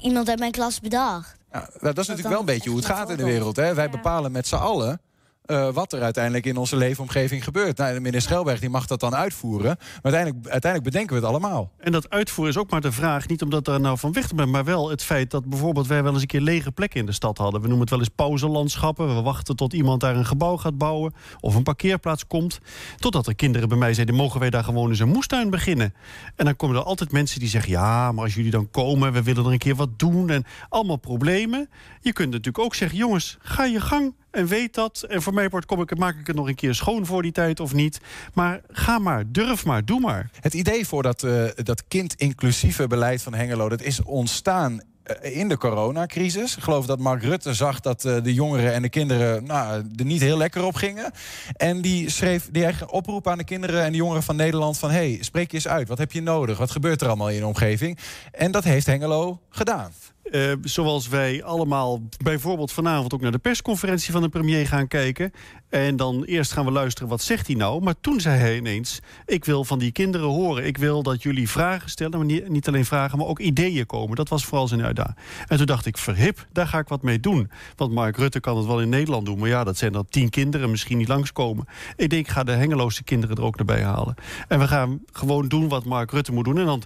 iemand 0.00 0.28
uit 0.28 0.38
mijn 0.38 0.50
klas 0.52 0.80
bedacht. 0.80 1.34
Ja, 1.52 1.58
nou, 1.58 1.70
dat 1.80 1.98
is 1.98 2.06
natuurlijk 2.06 2.28
wel 2.28 2.38
een 2.38 2.44
beetje 2.44 2.68
hoe 2.70 2.78
het 2.78 2.88
gaat 2.88 3.10
in 3.10 3.16
de 3.16 3.24
wereld. 3.24 3.56
Hè? 3.56 3.74
Wij 3.74 3.84
Ja. 3.84 3.90
bepalen 3.90 4.32
met 4.32 4.46
z'n 4.46 4.54
allen 4.54 5.00
eh, 5.46 5.72
wat 5.72 5.92
er 5.92 6.02
uiteindelijk 6.02 6.46
in 6.46 6.56
onze 6.56 6.76
leefomgeving 6.76 7.44
gebeurt. 7.44 7.76
Nou, 7.76 8.00
meneer 8.00 8.20
Schelberg 8.20 8.60
die 8.60 8.70
mag 8.70 8.86
dat 8.86 9.00
dan 9.00 9.14
uitvoeren. 9.14 9.76
Maar 9.78 10.12
uiteindelijk, 10.12 10.48
uiteindelijk 10.48 10.92
bedenken 10.92 11.14
we 11.16 11.20
het 11.20 11.30
allemaal. 11.30 11.70
En 11.78 11.92
dat 11.92 12.10
uitvoeren 12.10 12.54
is 12.54 12.60
ook 12.60 12.70
maar 12.70 12.80
de 12.80 12.92
vraag, 12.92 13.28
niet 13.28 13.42
omdat 13.42 13.68
er 13.68 13.80
nou 13.80 13.98
van 13.98 14.12
weg 14.12 14.28
te 14.28 14.34
ben... 14.34 14.50
maar 14.50 14.64
wel 14.64 14.90
het 14.90 15.02
feit 15.02 15.30
dat 15.30 15.44
bijvoorbeeld 15.44 15.86
wij 15.86 16.02
wel 16.02 16.12
eens 16.12 16.20
een 16.20 16.26
keer 16.26 16.40
lege 16.40 16.72
plekken 16.72 17.00
in 17.00 17.06
de 17.06 17.12
stad 17.12 17.38
hadden. 17.38 17.60
We 17.60 17.66
noemen 17.66 17.80
het 17.80 17.90
wel 17.90 17.98
eens 17.98 18.14
pauzelandschappen. 18.14 19.14
We 19.16 19.22
wachten 19.22 19.56
tot 19.56 19.72
iemand 19.72 20.00
daar 20.00 20.16
een 20.16 20.26
gebouw 20.26 20.56
gaat 20.56 20.78
bouwen 20.78 21.14
of 21.40 21.54
een 21.54 21.62
parkeerplaats 21.62 22.26
komt. 22.26 22.60
Totdat 22.96 23.26
er 23.26 23.34
kinderen 23.34 23.68
bij 23.68 23.78
mij 23.78 23.94
zeiden, 23.94 24.14
mogen 24.14 24.40
wij 24.40 24.50
daar 24.50 24.64
gewoon 24.64 24.88
eens 24.88 24.98
een 24.98 25.08
moestuin 25.08 25.50
beginnen? 25.50 25.94
En 26.36 26.44
dan 26.44 26.56
komen 26.56 26.76
er 26.76 26.82
altijd 26.82 27.12
mensen 27.12 27.40
die 27.40 27.48
zeggen, 27.48 27.70
ja, 27.70 28.12
maar 28.12 28.24
als 28.24 28.34
jullie 28.34 28.50
dan 28.50 28.70
komen... 28.70 29.12
we 29.12 29.22
willen 29.22 29.44
er 29.44 29.52
een 29.52 29.58
keer 29.58 29.76
wat 29.76 29.98
doen 29.98 30.30
en 30.30 30.44
allemaal 30.68 30.96
problemen. 30.96 31.68
Je 32.00 32.12
kunt 32.12 32.30
natuurlijk 32.30 32.64
ook 32.64 32.74
zeggen, 32.74 32.98
jongens, 32.98 33.36
ga 33.40 33.64
je 33.64 33.80
gang... 33.80 34.14
en 34.36 34.46
weet 34.46 34.74
dat. 34.74 35.04
En 35.08 35.22
voor 35.22 35.34
mij 35.34 35.48
wordt, 35.48 35.66
kom 35.66 35.80
ik, 35.80 35.98
maak 35.98 36.18
ik 36.18 36.26
het 36.26 36.36
nog 36.36 36.48
een 36.48 36.54
keer 36.54 36.74
schoon 36.74 37.06
voor 37.06 37.22
die 37.22 37.32
tijd 37.32 37.60
of 37.60 37.72
niet. 37.72 38.00
Maar 38.34 38.60
ga 38.68 38.98
maar, 38.98 39.24
durf 39.26 39.64
maar, 39.64 39.84
doe 39.84 40.00
maar. 40.00 40.30
Het 40.40 40.54
idee 40.54 40.86
voor 40.86 41.02
dat, 41.02 41.22
uh, 41.22 41.44
dat 41.54 41.88
kind-inclusieve 41.88 42.86
beleid 42.86 43.22
van 43.22 43.34
Hengelo... 43.34 43.68
dat 43.68 43.82
is 43.82 44.02
ontstaan 44.02 44.80
eh, 45.02 45.36
in 45.36 45.48
de 45.48 45.56
coronacrisis. 45.56 46.56
Ik 46.56 46.62
geloof 46.62 46.86
dat 46.86 46.98
Mark 46.98 47.22
Rutte 47.22 47.54
zag 47.54 47.80
dat 47.80 48.04
uh, 48.04 48.16
de 48.22 48.34
jongeren 48.34 48.72
en 48.72 48.82
de 48.82 48.88
kinderen 48.88 49.44
nou, 49.44 49.84
er 49.96 50.04
niet 50.04 50.20
heel 50.20 50.36
lekker 50.36 50.64
op 50.64 50.74
gingen. 50.74 51.12
En 51.56 51.80
die 51.80 52.10
schreef 52.10 52.48
die 52.52 52.90
oproep 52.90 53.28
aan 53.28 53.38
de 53.38 53.44
kinderen 53.44 53.82
en 53.82 53.90
de 53.90 53.98
jongeren 53.98 54.22
van 54.22 54.36
Nederland 54.36 54.78
van... 54.78 54.90
hey, 54.90 55.18
spreek 55.20 55.50
je 55.50 55.56
eens 55.56 55.68
uit, 55.68 55.88
wat 55.88 55.98
heb 55.98 56.12
je 56.12 56.22
nodig? 56.22 56.58
Wat 56.58 56.70
gebeurt 56.70 57.00
er 57.00 57.06
allemaal 57.06 57.30
in 57.30 57.36
je 57.36 57.46
omgeving? 57.46 57.98
En 58.32 58.50
dat 58.50 58.64
heeft 58.64 58.86
Hengelo 58.86 59.40
gedaan. 59.50 59.92
Uh, 60.30 60.52
zoals 60.62 61.08
wij 61.08 61.44
allemaal 61.44 62.02
bijvoorbeeld 62.22 62.72
vanavond 62.72 63.14
ook 63.14 63.20
naar 63.20 63.32
de 63.32 63.38
persconferentie 63.38 64.12
van 64.12 64.22
de 64.22 64.28
premier 64.28 64.66
gaan 64.66 64.88
kijken. 64.88 65.32
En 65.68 65.96
dan 65.96 66.24
eerst 66.24 66.52
gaan 66.52 66.64
we 66.64 66.70
luisteren, 66.70 67.08
wat 67.08 67.22
zegt 67.22 67.46
hij 67.46 67.56
nou? 67.56 67.82
Maar 67.82 67.94
toen 68.00 68.20
zei 68.20 68.38
hij 68.38 68.56
ineens, 68.56 69.00
ik 69.26 69.44
wil 69.44 69.64
van 69.64 69.78
die 69.78 69.92
kinderen 69.92 70.26
horen. 70.26 70.66
Ik 70.66 70.78
wil 70.78 71.02
dat 71.02 71.22
jullie 71.22 71.50
vragen 71.50 71.90
stellen, 71.90 72.18
maar 72.18 72.26
niet, 72.26 72.48
niet 72.48 72.68
alleen 72.68 72.84
vragen, 72.84 73.18
maar 73.18 73.26
ook 73.26 73.38
ideeën 73.38 73.86
komen. 73.86 74.16
Dat 74.16 74.28
was 74.28 74.44
vooral 74.44 74.68
zijn 74.68 74.82
uitdaging. 74.82 75.16
En 75.46 75.56
toen 75.56 75.66
dacht 75.66 75.86
ik, 75.86 75.98
verhip, 75.98 76.46
daar 76.52 76.66
ga 76.66 76.78
ik 76.78 76.88
wat 76.88 77.02
mee 77.02 77.20
doen. 77.20 77.50
Want 77.76 77.92
Mark 77.92 78.16
Rutte 78.16 78.40
kan 78.40 78.56
het 78.56 78.66
wel 78.66 78.80
in 78.80 78.88
Nederland 78.88 79.26
doen. 79.26 79.38
Maar 79.38 79.48
ja, 79.48 79.64
dat 79.64 79.76
zijn 79.76 79.92
dan 79.92 80.06
tien 80.08 80.30
kinderen, 80.30 80.70
misschien 80.70 80.98
niet 80.98 81.08
langskomen. 81.08 81.66
Ik 81.96 82.10
denk, 82.10 82.26
ik 82.26 82.32
ga 82.32 82.44
de 82.44 82.52
Hengeloze 82.52 83.04
kinderen 83.04 83.36
er 83.36 83.42
ook 83.42 83.56
naar 83.56 83.66
bij 83.66 83.82
halen. 83.82 84.14
En 84.48 84.58
we 84.58 84.68
gaan 84.68 85.00
gewoon 85.12 85.48
doen 85.48 85.68
wat 85.68 85.84
Mark 85.84 86.10
Rutte 86.10 86.32
moet 86.32 86.44
doen. 86.44 86.58
En 86.58 86.66
dan 86.66 86.82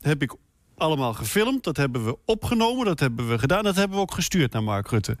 heb 0.00 0.22
ik 0.22 0.34
allemaal 0.76 1.14
gefilmd. 1.14 1.64
Dat 1.64 1.76
hebben 1.76 2.04
we 2.04 2.16
opgenomen, 2.24 2.86
dat 2.86 3.00
hebben 3.00 3.28
we 3.28 3.38
gedaan. 3.38 3.64
Dat 3.64 3.76
hebben 3.76 3.96
we 3.96 4.02
ook 4.02 4.14
gestuurd 4.14 4.52
naar 4.52 4.62
Mark 4.62 4.88
Rutte. 4.88 5.16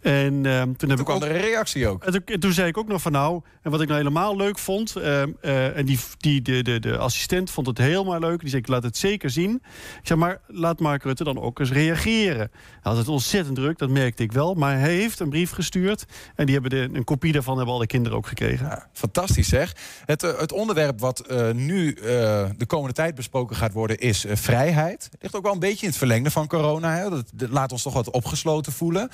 En 0.00 0.44
uh, 0.44 0.62
toen, 0.62 0.76
toen 0.76 0.88
heb 0.88 0.98
kwam 0.98 1.16
ik 1.16 1.22
ook, 1.22 1.28
een 1.30 1.40
reactie 1.40 1.88
ook. 1.88 2.04
En 2.04 2.12
toen, 2.12 2.38
toen, 2.38 2.52
zei 2.52 2.68
ik 2.68 2.76
ook 2.76 2.88
nog 2.88 3.02
van 3.02 3.12
nou... 3.12 3.42
en 3.62 3.70
wat 3.70 3.80
ik 3.80 3.88
nou 3.88 3.98
helemaal 3.98 4.36
leuk 4.36 4.58
vond... 4.58 4.96
Uh, 4.96 5.22
uh, 5.42 5.76
en 5.76 5.86
die, 5.86 5.98
die, 6.18 6.42
de, 6.42 6.62
de, 6.62 6.80
de 6.80 6.98
assistent 6.98 7.50
vond 7.50 7.66
het 7.66 7.78
helemaal 7.78 8.18
leuk. 8.18 8.40
Die 8.40 8.48
zei 8.48 8.62
ik 8.62 8.68
laat 8.68 8.82
het 8.82 8.96
zeker 8.96 9.30
zien. 9.30 9.62
Ik 10.00 10.06
zei 10.06 10.18
maar 10.18 10.40
laat 10.46 10.80
Mark 10.80 11.02
Rutte 11.02 11.24
dan 11.24 11.40
ook 11.40 11.58
eens 11.58 11.72
reageren. 11.72 12.50
Hij 12.60 12.78
had 12.82 12.96
het 12.96 13.08
ontzettend 13.08 13.56
druk, 13.56 13.78
dat 13.78 13.88
merkte 13.88 14.22
ik 14.22 14.32
wel. 14.32 14.54
Maar 14.54 14.78
hij 14.78 14.94
heeft 14.94 15.20
een 15.20 15.30
brief 15.30 15.50
gestuurd. 15.50 16.04
En 16.34 16.46
die 16.46 16.54
hebben 16.54 16.70
de, 16.70 16.98
een 16.98 17.04
kopie 17.04 17.32
daarvan 17.32 17.56
hebben 17.56 17.74
alle 17.74 17.86
kinderen 17.86 18.18
ook 18.18 18.26
gekregen. 18.26 18.66
Ja, 18.66 18.88
fantastisch 18.92 19.48
zeg. 19.48 19.76
Het, 20.04 20.22
het 20.22 20.52
onderwerp 20.52 21.00
wat 21.00 21.24
nu 21.54 21.94
de 21.94 22.64
komende 22.66 22.94
tijd 22.94 23.14
besproken 23.14 23.56
gaat 23.56 23.72
worden... 23.72 23.98
is 23.98 24.24
vrijheid. 24.28 24.99
Ligt 25.20 25.36
ook 25.36 25.42
wel 25.42 25.52
een 25.52 25.58
beetje 25.58 25.82
in 25.82 25.88
het 25.88 25.98
verlengde 25.98 26.30
van 26.30 26.46
corona. 26.46 26.96
Hè? 26.96 27.10
Dat, 27.10 27.24
laat 27.50 27.72
ons 27.72 27.82
toch 27.82 27.92
wat 27.92 28.10
opgesloten 28.10 28.72
voelen. 28.72 29.08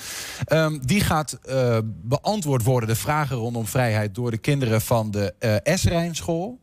Um, 0.53 0.87
die 0.87 1.01
gaat 1.01 1.39
uh, 1.49 1.79
beantwoord 1.85 2.63
worden, 2.63 2.89
de 2.89 2.97
vragen 2.97 3.37
rondom 3.37 3.67
vrijheid... 3.67 4.15
door 4.15 4.31
de 4.31 4.39
kinderen 4.39 4.81
van 4.81 5.11
de 5.11 5.35
uh, 5.65 5.77
S-Rijnschool. 5.77 6.61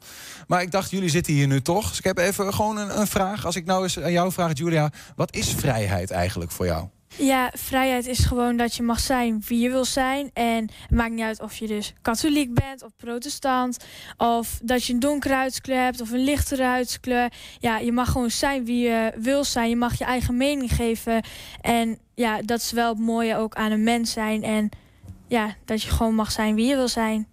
Maar 0.48 0.62
ik 0.62 0.72
dacht, 0.72 0.92
jullie 0.92 1.10
zitten 1.10 1.34
hier 1.34 1.48
nu 1.48 1.62
toch. 1.62 1.90
Dus 1.90 1.98
ik 1.98 2.04
heb 2.04 2.18
even 2.18 2.54
gewoon 2.54 2.78
een, 2.78 3.00
een 3.00 3.08
vraag. 3.08 3.46
Als 3.46 3.56
ik 3.56 3.66
nou 3.66 3.84
eens 3.84 4.00
aan 4.00 4.12
jou 4.12 4.32
vraag, 4.32 4.52
Julia... 4.54 4.92
wat 5.16 5.36
is 5.36 5.54
vrijheid 5.54 6.12
eigenlijk 6.12 6.52
voor 6.52 6.66
jou? 6.66 6.88
Ja, 7.18 7.52
vrijheid 7.54 8.08
is 8.08 8.26
gewoon 8.26 8.58
dat 8.58 8.76
je 8.76 8.84
mag 8.84 9.00
zijn 9.00 9.44
wie 9.48 9.60
je 9.60 9.70
wil 9.70 9.86
zijn. 9.86 10.30
En 10.34 10.70
het 10.82 10.92
maakt 10.92 11.12
niet 11.12 11.24
uit 11.24 11.42
of 11.42 11.56
je 11.56 11.68
dus 11.68 11.94
katholiek 12.02 12.54
bent 12.54 12.84
of 12.84 12.92
protestant. 12.98 13.86
Of 14.18 14.60
dat 14.64 14.86
je 14.86 14.94
een 14.94 15.00
donkere 15.00 15.34
huidskleur 15.34 15.84
hebt 15.84 16.02
of 16.02 16.12
een 16.12 16.24
lichtere 16.24 16.64
huidskleur. 16.64 17.32
Ja, 17.60 17.78
je 17.78 17.92
mag 17.92 18.12
gewoon 18.12 18.32
zijn 18.32 18.66
wie 18.66 18.88
je 18.88 19.12
wil 19.16 19.44
zijn. 19.44 19.70
Je 19.70 19.76
mag 19.76 19.98
je 19.98 20.04
eigen 20.04 20.38
mening 20.38 20.76
geven. 20.76 21.24
En 21.62 21.98
ja, 22.16 22.42
dat 22.42 22.60
is 22.60 22.72
wel 22.72 22.90
het 22.90 23.00
mooie 23.00 23.36
ook 23.36 23.56
aan 23.56 23.72
een 23.72 23.84
mens 23.84 24.12
zijn. 24.12 24.44
En 24.44 24.70
ja, 25.28 25.56
dat 25.66 25.84
je 25.84 25.90
gewoon 25.90 26.16
mag 26.16 26.32
zijn 26.32 26.56
wie 26.56 26.68
je 26.68 26.76
wil 26.76 26.88
zijn. 26.88 27.28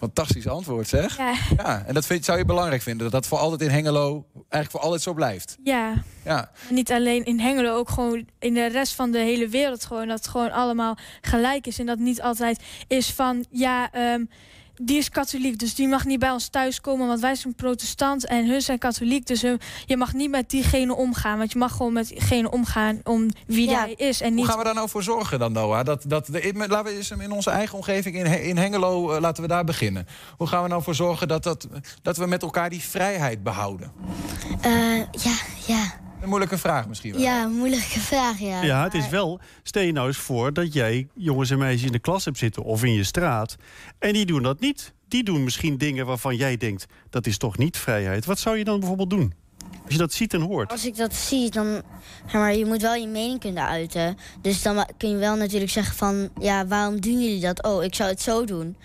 Fantastisch 0.00 0.48
antwoord, 0.48 0.88
zeg. 0.88 1.16
Ja. 1.16 1.34
ja 1.56 1.84
en 1.86 1.94
dat 1.94 2.06
vind, 2.06 2.24
zou 2.24 2.38
je 2.38 2.44
belangrijk 2.44 2.82
vinden, 2.82 3.02
dat 3.02 3.12
dat 3.12 3.26
voor 3.26 3.38
altijd 3.38 3.60
in 3.60 3.68
Hengelo 3.68 4.26
eigenlijk 4.34 4.70
voor 4.70 4.80
altijd 4.80 5.02
zo 5.02 5.14
blijft. 5.14 5.56
Ja. 5.64 6.02
ja. 6.24 6.50
Niet 6.68 6.92
alleen 6.92 7.24
in 7.24 7.40
Hengelo, 7.40 7.76
ook 7.76 7.88
gewoon 7.88 8.26
in 8.38 8.54
de 8.54 8.66
rest 8.66 8.94
van 8.94 9.10
de 9.10 9.18
hele 9.18 9.48
wereld 9.48 9.84
gewoon. 9.84 10.08
Dat 10.08 10.18
het 10.18 10.28
gewoon 10.28 10.52
allemaal 10.52 10.96
gelijk 11.20 11.66
is. 11.66 11.78
En 11.78 11.86
dat 11.86 11.98
niet 11.98 12.22
altijd 12.22 12.62
is 12.86 13.10
van, 13.10 13.44
ja, 13.50 13.90
um, 14.14 14.28
die 14.82 14.98
is 14.98 15.08
katholiek, 15.10 15.58
dus 15.58 15.74
die 15.74 15.88
mag 15.88 16.04
niet 16.04 16.18
bij 16.18 16.30
ons 16.30 16.48
thuiskomen, 16.48 17.06
want 17.06 17.20
wij 17.20 17.34
zijn 17.34 17.54
protestant 17.54 18.26
en 18.26 18.46
hun 18.48 18.60
zijn 18.62 18.78
katholiek. 18.78 19.26
Dus 19.26 19.42
hun, 19.42 19.60
je 19.86 19.96
mag 19.96 20.12
niet 20.12 20.30
met 20.30 20.50
diegene 20.50 20.94
omgaan, 20.94 21.38
want 21.38 21.52
je 21.52 21.58
mag 21.58 21.72
gewoon 21.76 21.92
met 21.92 22.08
diegene 22.08 22.50
omgaan 22.50 23.00
om 23.04 23.28
wie 23.46 23.68
Ja. 23.68 23.78
hij 23.80 23.92
is. 23.92 24.20
En 24.20 24.28
niet... 24.30 24.38
Hoe 24.38 24.48
gaan 24.48 24.58
we 24.58 24.64
daar 24.64 24.74
nou 24.74 24.88
voor 24.88 25.02
zorgen 25.02 25.38
dan, 25.38 25.52
Noah? 25.52 25.84
Dat, 25.84 26.04
dat 26.06 26.26
de, 26.26 26.40
in- 26.40 26.56
laten 26.56 26.84
we 26.84 26.96
eens 26.96 27.10
in 27.10 27.32
onze 27.32 27.50
eigen 27.50 27.76
omgeving 27.76 28.16
in, 28.16 28.42
in 28.42 28.56
Hengelo, 28.56 29.10
eh, 29.12 29.20
laten 29.20 29.42
we 29.42 29.48
daar 29.48 29.64
beginnen. 29.64 30.06
Hoe 30.36 30.46
gaan 30.46 30.62
we 30.62 30.68
nou 30.68 30.82
voor 30.82 30.94
zorgen 30.94 31.28
dat, 31.28 31.42
dat, 31.42 31.66
dat 32.02 32.16
we 32.16 32.26
met 32.26 32.42
elkaar 32.42 32.70
die 32.70 32.80
vrijheid 32.82 33.42
behouden? 33.42 33.92
Eh, 34.60 34.96
ja, 34.96 35.34
ja. 35.66 35.98
Een 36.20 36.28
moeilijke 36.28 36.58
vraag 36.58 36.88
misschien 36.88 37.12
wel. 37.12 37.20
Ja, 37.20 37.46
moeilijke 37.46 38.00
vraag, 38.00 38.38
ja. 38.38 38.62
Ja, 38.62 38.82
het 38.84 38.94
is 38.94 39.08
wel. 39.08 39.40
Stel 39.62 39.82
je 39.82 39.92
nou 39.92 40.06
eens 40.06 40.16
voor 40.16 40.52
dat 40.52 40.72
jij 40.72 41.08
jongens 41.14 41.50
en 41.50 41.58
meisjes 41.58 41.86
in 41.86 41.92
de 41.92 41.98
klas 41.98 42.24
hebt 42.24 42.38
zitten 42.38 42.62
of 42.62 42.84
in 42.84 42.92
je 42.92 43.04
straat. 43.04 43.56
En 43.98 44.12
die 44.12 44.26
doen 44.26 44.42
dat 44.42 44.60
niet. 44.60 44.92
Die 45.08 45.24
doen 45.24 45.44
misschien 45.44 45.78
dingen 45.78 46.06
waarvan 46.06 46.36
jij 46.36 46.56
denkt 46.56 46.86
dat 47.10 47.26
is 47.26 47.38
toch 47.38 47.58
niet 47.58 47.76
vrijheid. 47.76 48.24
Wat 48.24 48.38
zou 48.38 48.58
je 48.58 48.64
dan 48.64 48.78
bijvoorbeeld 48.78 49.10
doen? 49.10 49.32
Als 49.84 49.92
je 49.92 49.98
dat 49.98 50.12
ziet 50.12 50.34
en 50.34 50.40
hoort. 50.40 50.70
Als 50.70 50.86
ik 50.86 50.96
dat 50.96 51.14
zie, 51.14 51.50
dan... 51.50 51.82
Maar 52.32 52.54
je 52.54 52.66
moet 52.66 52.82
wel 52.82 52.94
je 52.94 53.06
mening 53.06 53.40
kunnen 53.40 53.66
uiten. 53.66 54.16
Dus 54.40 54.62
dan 54.62 54.86
kun 54.96 55.10
je 55.10 55.16
wel 55.16 55.36
natuurlijk 55.36 55.70
zeggen 55.70 55.96
van... 55.96 56.28
Ja, 56.40 56.66
waarom 56.66 57.00
doen 57.00 57.20
jullie 57.20 57.40
dat? 57.40 57.62
Oh, 57.62 57.84
ik 57.84 57.94
zou 57.94 58.10
het 58.10 58.20
zo 58.20 58.44
doen. 58.44 58.76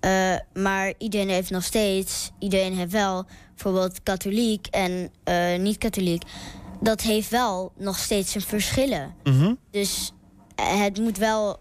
Eh, 0.00 0.34
maar 0.54 0.92
iedereen 0.98 1.28
heeft 1.28 1.50
nog 1.50 1.64
steeds... 1.64 2.30
Iedereen 2.38 2.76
heeft 2.76 2.92
wel 2.92 3.26
bijvoorbeeld 3.54 4.02
katholiek 4.02 4.66
en 4.66 5.10
eh, 5.24 5.58
niet-katholiek. 5.58 6.22
Dat 6.82 7.00
heeft 7.00 7.30
wel 7.30 7.72
nog 7.76 7.98
steeds 7.98 8.32
zijn 8.32 8.44
verschillen. 8.44 9.14
Mhm. 9.24 9.54
Dus 9.70 10.12
eh, 10.54 10.80
het 10.80 10.98
moet 10.98 11.18
wel... 11.18 11.60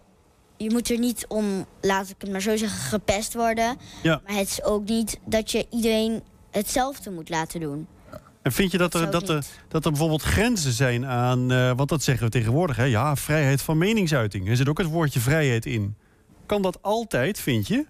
Je 0.58 0.72
moet 0.72 0.90
er 0.90 1.00
niet 1.00 1.26
om, 1.28 1.66
laat 1.82 2.10
ik 2.10 2.16
het 2.18 2.32
maar 2.32 2.42
zo 2.42 2.58
zeggen, 2.58 2.80
gepest 2.80 3.34
worden. 3.34 3.78
Ja. 4.04 4.22
Maar 4.28 4.36
het 4.36 4.48
is 4.48 4.64
ook 4.64 4.88
niet 4.88 5.20
dat 5.26 5.52
je 5.52 5.66
iedereen 5.70 6.22
hetzelfde 6.52 7.12
moet 7.12 7.30
laten 7.30 7.60
doen. 7.60 7.88
En 8.42 8.52
vind 8.52 8.72
je 8.72 8.78
dat 8.78 8.94
er, 8.94 9.12
dat 9.12 9.30
er, 9.30 9.46
dat 9.68 9.86
er 9.86 9.92
bijvoorbeeld 9.92 10.22
grenzen 10.22 10.72
zijn 10.72 11.06
aan... 11.06 11.52
eh, 11.52 11.72
want 11.76 11.90
dat 11.90 12.04
zeggen 12.04 12.26
we 12.26 12.32
tegenwoordig, 12.32 12.76
hè? 12.76 12.84
Ja, 12.84 13.16
vrijheid 13.16 13.62
van 13.62 13.78
meningsuiting. 13.78 14.50
Er 14.50 14.56
zit 14.56 14.70
ook 14.70 14.78
het 14.78 14.88
woordje 14.88 15.20
vrijheid 15.20 15.66
in. 15.66 15.96
Kan 16.46 16.62
dat 16.62 16.78
altijd, 16.82 17.40
vind 17.40 17.68
je? 17.68 17.86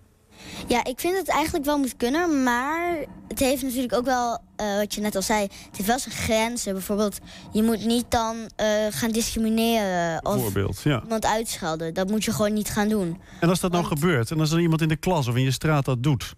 Ja, 0.68 0.84
ik 0.84 1.00
vind 1.00 1.18
het 1.18 1.28
eigenlijk 1.28 1.66
wel 1.66 1.78
moet 1.78 1.98
kunnen, 1.98 2.44
maar 2.44 3.06
het 3.28 3.40
heeft 3.40 3.64
natuurlijk 3.64 3.94
ook 3.94 4.06
wel, 4.06 4.40
eh, 4.56 4.76
wat 4.76 4.94
je 4.94 5.02
net 5.02 5.16
al 5.16 5.22
zei, 5.22 5.42
het 5.42 5.78
heeft 5.78 5.88
wel 5.88 6.00
zijn 6.00 6.16
grenzen. 6.16 6.74
Bijvoorbeeld, 6.74 7.18
je 7.52 7.64
moet 7.64 7.86
niet 7.86 8.06
dan 8.10 8.36
eh, 8.56 8.68
gaan 8.90 9.12
discrimineren 9.12 10.26
of 10.26 10.34
Bijvoorbeeld, 10.34 10.82
ja. 10.84 11.02
iemand 11.02 11.26
uitschelden. 11.26 11.94
Dat 11.94 12.10
moet 12.10 12.24
je 12.24 12.32
gewoon 12.32 12.54
niet 12.54 12.70
gaan 12.70 12.88
doen. 12.88 13.22
En 13.40 13.50
als 13.50 13.60
dat 13.60 13.72
nou 13.72 13.86
gebeurt, 13.86 14.32
en 14.32 14.40
als 14.40 14.52
er 14.52 14.60
iemand 14.60 14.82
in 14.82 14.88
de 14.88 14.96
klas 14.96 15.28
of 15.28 15.36
in 15.36 15.44
je 15.44 15.52
straat 15.52 15.86
dat 15.86 16.04
doet... 16.04 16.34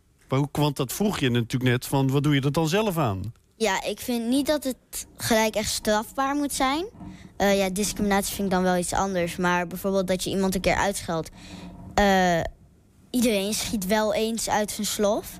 Want 0.51 0.75
dat 0.75 0.93
vroeg 0.93 1.19
je 1.19 1.29
natuurlijk 1.29 1.71
net, 1.71 1.85
van 1.85 2.11
wat 2.11 2.23
doe 2.23 2.33
je 2.33 2.41
er 2.41 2.51
dan 2.51 2.67
zelf 2.67 2.97
aan? 2.97 3.33
Ja, 3.55 3.83
ik 3.83 3.99
vind 3.99 4.27
niet 4.27 4.47
dat 4.47 4.63
het 4.63 5.07
gelijk 5.17 5.55
echt 5.55 5.69
strafbaar 5.69 6.35
moet 6.35 6.53
zijn. 6.53 6.85
Eh, 7.37 7.57
ja, 7.57 7.69
discriminatie 7.69 8.35
vind 8.35 8.47
ik 8.47 8.53
dan 8.53 8.63
wel 8.63 8.77
iets 8.77 8.93
anders. 8.93 9.35
Maar 9.35 9.67
bijvoorbeeld 9.67 10.07
dat 10.07 10.23
je 10.23 10.29
iemand 10.29 10.55
een 10.55 10.61
keer 10.61 10.75
uitscheldt. 10.75 11.29
Iedereen 13.13 13.53
schiet 13.53 13.85
wel 13.85 14.13
eens 14.13 14.49
uit 14.49 14.71
zijn 14.71 14.87
slof. 14.87 15.37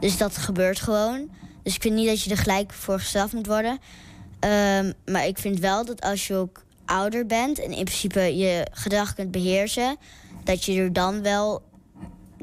Dus 0.00 0.16
dat 0.16 0.36
gebeurt 0.36 0.80
gewoon. 0.80 1.30
Dus 1.62 1.74
ik 1.74 1.82
vind 1.82 1.94
niet 1.94 2.06
dat 2.06 2.22
je 2.22 2.30
er 2.30 2.36
gelijk 2.36 2.72
voor 2.72 2.98
gestraft 2.98 3.32
moet 3.32 3.46
worden. 3.46 3.78
Ehm, 4.40 4.92
maar 5.06 5.26
ik 5.26 5.38
vind 5.38 5.58
wel 5.58 5.84
dat 5.84 6.00
als 6.00 6.26
je 6.26 6.34
ook 6.34 6.64
ouder 6.84 7.26
bent 7.26 7.58
en 7.58 7.72
in 7.72 7.84
principe 7.84 8.36
je 8.36 8.66
gedrag 8.70 9.14
kunt 9.14 9.30
beheersen, 9.30 9.96
dat 10.42 10.64
je 10.64 10.80
er 10.80 10.92
dan 10.92 11.22
wel, 11.22 11.62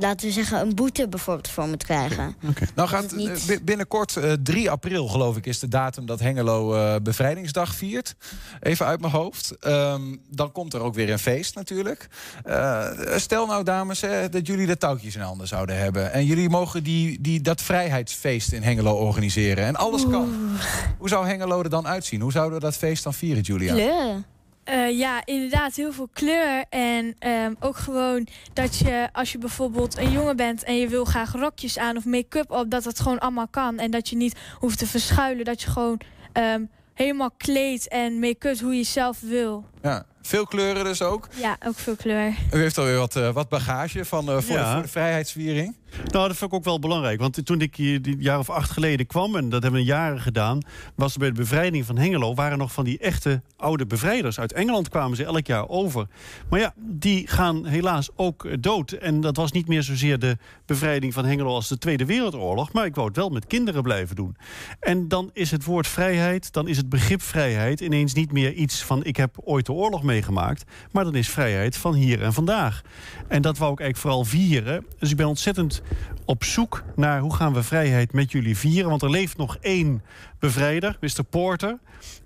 laten 0.01 0.27
we 0.27 0.33
zeggen, 0.33 0.59
een 0.59 0.75
boete 0.75 1.07
bijvoorbeeld 1.07 1.47
voor 1.47 1.67
moet 1.67 1.83
krijgen. 1.83 2.35
Nou 2.75 2.89
gaat 2.89 3.11
eh, 3.13 3.31
bi- 3.47 3.59
binnenkort 3.63 4.15
eh, 4.17 4.31
3 4.43 4.69
april, 4.71 5.07
geloof 5.07 5.37
ik, 5.37 5.45
is 5.45 5.59
de 5.59 5.67
datum 5.67 6.05
dat 6.05 6.19
Hengelo 6.19 6.73
eh, 6.73 6.95
bevrijdingsdag 7.03 7.75
viert. 7.75 8.15
Even 8.59 8.85
uit 8.85 8.99
mijn 9.01 9.13
hoofd. 9.13 9.55
Ehm, 9.59 10.01
dan 10.29 10.51
komt 10.51 10.73
er 10.73 10.81
ook 10.81 10.93
weer 10.93 11.09
een 11.09 11.19
feest 11.19 11.55
natuurlijk. 11.55 12.07
Eh, 12.43 12.87
stel 13.15 13.45
nou, 13.45 13.63
dames, 13.63 14.01
hè, 14.01 14.29
dat 14.29 14.47
jullie 14.47 14.67
de 14.67 14.77
touwtjes 14.77 15.15
in 15.15 15.21
handen 15.21 15.47
zouden 15.47 15.77
hebben. 15.77 16.11
En 16.11 16.25
jullie 16.25 16.49
mogen 16.49 16.83
die, 16.83 17.21
die, 17.21 17.41
dat 17.41 17.61
vrijheidsfeest 17.61 18.51
in 18.51 18.63
Hengelo 18.63 18.93
organiseren. 18.93 19.65
En 19.65 19.75
alles 19.75 20.07
kan. 20.09 20.57
Hoe 20.97 21.09
zou 21.09 21.27
Hengelo 21.27 21.61
er 21.63 21.69
dan 21.69 21.87
uitzien? 21.87 22.21
Hoe 22.21 22.31
zouden 22.31 22.59
we 22.59 22.63
dat 22.65 22.75
feest 22.77 23.03
dan 23.03 23.13
vieren, 23.13 23.43
Julia? 23.43 23.73
Kleuren. 23.73 24.25
Eh, 24.63 24.97
ja, 24.97 25.25
inderdaad, 25.25 25.75
heel 25.75 25.93
veel 25.93 26.09
kleur. 26.13 26.65
En 26.69 27.15
ehm, 27.19 27.53
ook 27.59 27.77
gewoon 27.77 28.27
dat 28.53 28.77
je, 28.77 29.09
als 29.13 29.31
je 29.31 29.37
bijvoorbeeld 29.37 29.97
een 29.97 30.11
jongen 30.11 30.35
bent 30.35 30.63
en 30.63 30.75
je 30.75 30.87
wil 30.87 31.05
graag 31.05 31.31
rokjes 31.31 31.77
aan 31.77 31.97
of 31.97 32.05
make-up 32.05 32.51
op, 32.51 32.69
dat 32.69 32.83
dat 32.83 32.99
gewoon 32.99 33.19
allemaal 33.19 33.47
kan. 33.47 33.79
En 33.79 33.91
dat 33.91 34.09
je 34.09 34.15
niet 34.15 34.39
hoeft 34.59 34.77
te 34.77 34.87
verschuilen. 34.87 35.45
Dat 35.45 35.61
je 35.61 35.69
gewoon 35.69 35.99
ehm, 36.33 36.65
helemaal 36.93 37.31
kleed 37.37 37.87
en 37.87 38.19
make-up 38.19 38.59
hoe 38.59 38.75
je 38.75 38.83
zelf 38.83 39.19
wil. 39.19 39.65
Ja. 39.81 40.05
Veel 40.21 40.45
kleuren 40.45 40.83
dus 40.83 41.01
ook. 41.01 41.27
Ja, 41.41 41.57
ook 41.65 41.75
veel 41.79 41.95
kleur. 41.95 42.33
U 42.53 42.57
heeft 42.59 42.77
alweer 42.77 42.97
wat, 42.97 43.15
uh, 43.15 43.29
wat 43.29 43.49
bagage 43.49 44.05
van, 44.05 44.29
uh, 44.29 44.37
voor, 44.37 44.55
Ja. 44.55 44.65
de, 44.67 44.73
voor 44.73 44.81
de 44.81 44.87
vrijheidsviering. 44.87 45.75
Nou, 46.11 46.27
dat 46.27 46.37
vind 46.37 46.51
ik 46.51 46.57
ook 46.57 46.63
wel 46.63 46.79
belangrijk. 46.79 47.19
Want 47.19 47.45
toen 47.45 47.61
ik 47.61 47.75
hier 47.75 47.99
een 48.03 48.15
jaar 48.19 48.39
of 48.39 48.49
acht 48.49 48.69
geleden 48.71 49.05
kwam, 49.05 49.35
en 49.35 49.49
dat 49.49 49.61
hebben 49.63 49.79
we 49.81 49.85
jaren 49.87 50.19
gedaan, 50.21 50.59
was 50.95 51.13
er 51.13 51.19
bij 51.19 51.27
de 51.29 51.35
bevrijding 51.35 51.85
van 51.85 51.97
Hengelo, 51.97 52.33
waren 52.33 52.57
nog 52.57 52.71
van 52.73 52.83
die 52.85 52.97
echte 52.97 53.41
oude 53.57 53.85
bevrijders. 53.85 54.39
Uit 54.39 54.53
Engeland 54.53 54.89
kwamen 54.89 55.17
ze 55.17 55.23
elk 55.23 55.47
jaar 55.47 55.67
over. 55.69 56.07
Maar 56.49 56.59
ja, 56.59 56.73
die 56.77 57.27
gaan 57.27 57.65
helaas 57.65 58.09
ook 58.15 58.45
eh, 58.45 58.53
dood. 58.59 58.91
En 58.91 59.21
dat 59.21 59.35
was 59.35 59.51
niet 59.51 59.67
meer 59.67 59.83
zozeer 59.83 60.19
de 60.19 60.37
bevrijding 60.65 61.13
van 61.13 61.25
Hengelo 61.25 61.53
als 61.53 61.67
de 61.67 61.77
Tweede 61.77 62.05
Wereldoorlog. 62.05 62.73
Maar 62.73 62.85
ik 62.85 62.95
wou 62.95 63.07
het 63.07 63.15
wel 63.17 63.29
met 63.29 63.47
kinderen 63.47 63.83
blijven 63.83 64.15
doen. 64.15 64.35
En 64.79 65.07
dan 65.07 65.29
is 65.33 65.51
het 65.51 65.63
woord 65.63 65.87
vrijheid, 65.87 66.53
dan 66.53 66.67
is 66.67 66.77
het 66.77 66.89
begrip 66.89 67.21
vrijheid 67.21 67.79
ineens 67.79 68.13
niet 68.13 68.31
meer 68.31 68.53
iets 68.53 68.83
van 68.83 69.03
ik 69.03 69.15
heb 69.17 69.35
ooit 69.43 69.65
de 69.65 69.71
oorlog 69.71 70.03
meegemaakt. 70.11 70.63
Maar 70.91 71.03
dan 71.03 71.15
is 71.15 71.29
vrijheid 71.29 71.77
van 71.77 71.93
hier 71.93 72.21
en 72.21 72.33
vandaag. 72.33 72.81
En 73.27 73.41
dat 73.41 73.57
wou 73.57 73.71
ik 73.71 73.79
eigenlijk 73.79 74.07
vooral 74.07 74.25
vieren. 74.25 74.85
Dus 74.99 75.11
ik 75.11 75.17
ben 75.17 75.27
ontzettend 75.27 75.81
op 76.25 76.43
zoek 76.43 76.83
naar 76.95 77.19
hoe 77.19 77.35
gaan 77.35 77.53
we 77.53 77.63
vrijheid 77.63 78.13
met 78.13 78.31
jullie 78.31 78.57
vieren. 78.57 78.89
Want 78.89 79.01
er 79.01 79.09
leeft 79.09 79.37
nog 79.37 79.57
één 79.61 80.03
bevrijder, 80.39 80.97
Mr. 80.99 81.23
Porter. 81.29 81.79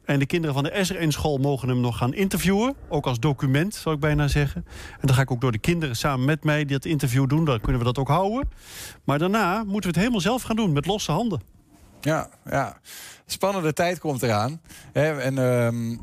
En 0.05 0.19
de 0.19 0.25
kinderen 0.25 0.55
van 0.55 0.63
de 0.63 0.79
SRN-school 0.81 1.37
mogen 1.37 1.69
hem 1.69 1.79
nog 1.79 1.97
gaan 1.97 2.13
interviewen. 2.13 2.75
Ook 2.89 3.05
als 3.05 3.19
document, 3.19 3.75
zou 3.75 3.95
ik 3.95 4.01
bijna 4.01 4.27
zeggen. 4.27 4.65
En 4.91 5.07
dan 5.07 5.15
ga 5.15 5.21
ik 5.21 5.31
ook 5.31 5.41
door 5.41 5.51
de 5.51 5.57
kinderen 5.57 5.95
samen 5.95 6.25
met 6.25 6.43
mij 6.43 6.65
dat 6.65 6.85
interview 6.85 7.29
doen. 7.29 7.45
Dan 7.45 7.59
kunnen 7.61 7.79
we 7.79 7.85
dat 7.85 7.97
ook 7.97 8.07
houden. 8.07 8.49
Maar 9.03 9.19
daarna 9.19 9.57
moeten 9.57 9.81
we 9.81 9.87
het 9.87 9.95
helemaal 9.95 10.21
zelf 10.21 10.41
gaan 10.41 10.55
doen, 10.55 10.73
met 10.73 10.85
losse 10.85 11.11
handen. 11.11 11.41
Ja, 12.01 12.29
ja. 12.49 12.77
Spannende 13.25 13.73
tijd 13.73 13.99
komt 13.99 14.23
eraan. 14.23 14.61
Hè, 14.93 15.21
en 15.21 15.37
ehm, 15.37 15.97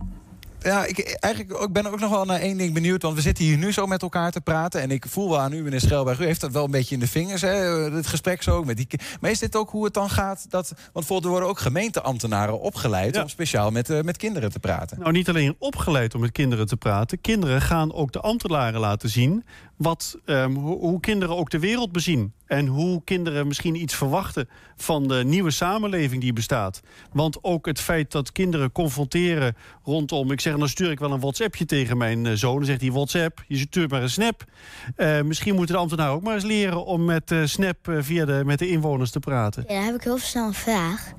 ja, 0.63 0.85
ik, 0.85 0.99
eigenlijk 0.99 1.63
ook, 1.63 1.73
ben 1.73 1.87
ook 1.87 2.01
nog 2.01 2.11
wel 2.11 2.25
naar 2.25 2.41
één 2.41 2.57
ding 2.57 2.75
benieuwd. 2.75 3.03
Want 3.03 3.15
we 3.15 3.21
zitten 3.21 3.45
hier 3.45 3.57
nu 3.57 3.73
zo 3.73 3.87
met 3.87 4.03
elkaar 4.03 4.31
te 4.31 4.41
praten. 4.41 4.81
En 4.81 4.91
ik 4.91 5.07
voel 5.09 5.29
wel 5.29 5.41
aan 5.41 5.53
u, 5.53 5.63
meneer 5.63 5.81
Schelberg. 5.81 6.21
U 6.21 6.25
heeft 6.25 6.41
dat 6.41 6.53
wel 6.53 6.65
een 6.65 6.71
beetje 6.71 6.95
in 6.95 7.01
de 7.01 7.07
vingers, 7.07 7.43
hè, 7.43 7.55
het 7.95 8.07
gesprek 8.07 8.43
zo. 8.43 8.65
Met 8.65 8.77
die, 8.77 8.87
maar 9.21 9.31
is 9.31 9.39
dit 9.39 9.57
ook 9.57 9.71
hoe 9.71 9.85
het 9.85 9.95
dan 9.95 10.11
gaat? 10.11 10.47
Dat, 10.49 10.69
want 10.69 10.93
bijvoorbeeld 10.93 11.25
er 11.25 11.31
worden 11.31 11.49
ook 11.49 11.59
gemeenteambtenaren 11.59 12.61
opgeleid... 12.61 13.15
Ja. 13.15 13.23
om 13.23 13.29
speciaal 13.29 13.71
met, 13.71 13.91
eh, 13.91 14.01
met 14.01 14.17
kinderen 14.17 14.51
te 14.51 14.59
praten. 14.59 14.99
Nou, 14.99 15.13
niet 15.13 15.29
alleen 15.29 15.57
opgeleid 15.59 16.15
om 16.15 16.21
met 16.21 16.33
kinderen 16.33 16.67
te 16.67 16.77
praten. 16.77 17.21
Kinderen 17.21 17.61
gaan 17.61 17.93
ook 17.93 18.13
de 18.13 18.21
ambtenaren 18.21 18.81
laten 18.81 19.09
zien 19.09 19.45
wat, 19.77 20.19
ehm, 20.25 20.53
hoe, 20.55 20.79
hoe 20.79 21.01
kinderen 21.01 21.37
ook 21.37 21.51
de 21.51 21.59
wereld 21.59 21.93
bezien. 21.93 22.33
En 22.53 22.67
hoe 22.67 23.03
kinderen 23.05 23.47
misschien 23.47 23.75
iets 23.75 23.95
verwachten 23.95 24.49
van 24.77 25.09
de 25.09 25.25
nieuwe 25.25 25.51
samenleving 25.51 26.21
die 26.21 26.33
bestaat. 26.33 26.81
Want 27.13 27.45
ook 27.45 27.67
het 27.67 27.81
feit 27.81 28.11
dat 28.11 28.33
kinderen 28.33 28.73
confronteren 28.73 29.57
rondom... 29.85 30.31
Ik 30.31 30.41
zeg, 30.41 30.57
dan 30.57 30.69
stuur 30.69 30.91
ik 30.91 30.99
wel 30.99 31.13
een 31.13 31.21
WhatsAppje 31.21 31.65
tegen 31.65 31.97
mijn 31.97 32.27
eh, 32.27 32.33
zoon. 32.33 32.57
Dan 32.57 32.65
zegt 32.65 32.81
hij, 32.81 32.91
WhatsApp, 32.91 33.45
je 33.49 33.57
stuurt 33.57 33.91
maar 33.91 34.03
een 34.03 34.11
snap. 34.11 34.45
Eh, 34.97 35.23
misschien 35.23 35.55
moeten 35.55 35.75
de 35.75 35.81
ambtenaren 35.81 36.15
ook 36.15 36.23
maar 36.23 36.35
eens 36.35 36.45
leren... 36.45 36.85
om 36.85 37.05
met 37.05 37.31
eh, 37.31 37.45
snap 37.45 37.77
via 37.99 38.25
de, 38.25 38.43
met 38.45 38.59
de 38.59 38.69
inwoners 38.69 39.11
te 39.11 39.19
praten. 39.19 39.65
Ja, 39.69 39.75
dan 39.75 39.85
heb 39.85 39.95
ik 39.95 40.03
heel 40.03 40.19
snel 40.19 40.47
een 40.47 40.55
vraag. 40.55 41.13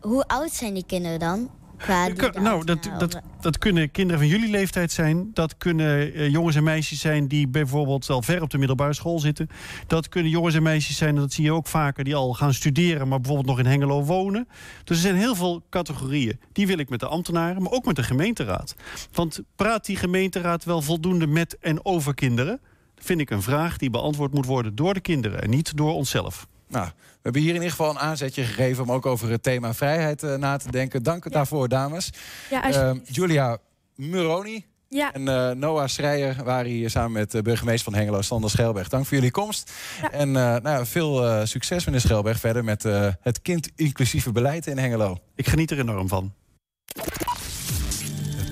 Hoe 0.00 0.24
oud 0.26 0.50
zijn 0.50 0.74
die 0.74 0.86
kinderen 0.86 1.18
dan? 1.18 1.50
Qua 1.82 2.08
nou, 2.40 2.64
dat, 2.64 2.90
dat, 2.98 3.20
dat 3.40 3.58
kunnen 3.58 3.90
kinderen 3.90 4.20
van 4.20 4.30
jullie 4.30 4.50
leeftijd 4.50 4.92
zijn. 4.92 5.30
Dat 5.34 5.56
kunnen 5.56 6.14
eh, 6.14 6.28
jongens 6.30 6.56
en 6.56 6.62
meisjes 6.62 7.00
zijn 7.00 7.28
die 7.28 7.48
bijvoorbeeld 7.48 8.10
al 8.10 8.22
ver 8.22 8.42
op 8.42 8.50
de 8.50 8.58
middelbare 8.58 8.92
school 8.92 9.18
zitten. 9.18 9.48
Dat 9.86 10.08
kunnen 10.08 10.30
jongens 10.30 10.54
en 10.54 10.62
meisjes 10.62 10.96
zijn, 10.96 11.14
en 11.14 11.20
dat 11.20 11.32
zie 11.32 11.44
je 11.44 11.52
ook 11.52 11.66
vaker, 11.66 12.04
die 12.04 12.14
al 12.14 12.34
gaan 12.34 12.54
studeren, 12.54 13.08
maar 13.08 13.20
bijvoorbeeld 13.20 13.48
nog 13.48 13.58
in 13.58 13.70
Hengelo 13.70 14.02
wonen. 14.02 14.48
Dus 14.84 14.96
er 14.96 15.02
zijn 15.02 15.16
heel 15.16 15.34
veel 15.34 15.62
categorieën. 15.70 16.40
Die 16.52 16.66
wil 16.66 16.78
ik 16.78 16.88
met 16.88 17.00
de 17.00 17.06
ambtenaren, 17.06 17.62
maar 17.62 17.72
ook 17.72 17.84
met 17.84 17.96
de 17.96 18.02
gemeenteraad. 18.02 18.74
Want 19.12 19.40
praat 19.56 19.86
die 19.86 19.96
gemeenteraad 19.96 20.64
wel 20.64 20.82
voldoende 20.82 21.26
met 21.26 21.58
en 21.60 21.84
over 21.84 22.14
kinderen? 22.14 22.60
Vind 22.96 23.20
ik 23.20 23.30
een 23.30 23.42
vraag 23.42 23.76
die 23.76 23.90
beantwoord 23.90 24.34
moet 24.34 24.46
worden 24.46 24.74
door 24.74 24.94
de 24.94 25.00
kinderen 25.00 25.42
en 25.42 25.50
niet 25.50 25.76
door 25.76 25.94
onszelf. 25.94 26.46
Nou, 26.68 26.88
hebben 27.22 27.40
hier 27.40 27.50
in 27.50 27.56
ieder 27.56 27.70
geval 27.70 27.90
een 27.90 27.98
aanzetje 27.98 28.44
gegeven... 28.44 28.82
om 28.82 28.92
ook 28.92 29.06
over 29.06 29.30
het 29.30 29.42
thema 29.42 29.74
vrijheid 29.74 30.22
eh, 30.22 30.34
na 30.34 30.56
te 30.56 30.70
denken. 30.70 31.02
Dank 31.02 31.32
daarvoor, 31.32 31.68
dames. 31.68 32.10
Ja, 32.50 32.60
als- 32.60 32.76
Ehm, 32.76 32.98
Julia 33.04 33.58
Muroni 33.96 34.64
ja, 34.88 35.12
en 35.12 35.28
eh, 35.28 35.50
Noah 35.50 35.88
Schreier 35.88 36.36
waren 36.44 36.70
hier 36.70 36.90
samen 36.90 37.12
met 37.12 37.30
de 37.30 37.42
burgemeester 37.42 37.92
van 37.92 38.00
Hengelo, 38.00 38.22
Sander 38.22 38.50
Schelberg. 38.50 38.88
Dank 38.88 39.06
voor 39.06 39.14
jullie 39.16 39.30
komst. 39.30 39.72
En 40.10 40.28
eh, 40.28 40.32
nou, 40.42 40.68
ja, 40.68 40.86
veel 40.86 41.26
eh, 41.26 41.44
succes, 41.44 41.84
meneer 41.84 42.00
Schelberg, 42.00 42.38
verder 42.38 42.64
met 42.64 42.84
eh, 42.84 43.08
het 43.20 43.42
kind-inclusieve 43.42 44.32
beleid 44.32 44.66
in 44.66 44.78
Hengelo. 44.78 45.18
Ik 45.34 45.48
geniet 45.48 45.70
er 45.70 45.78
enorm 45.78 46.08
van. 46.08 46.32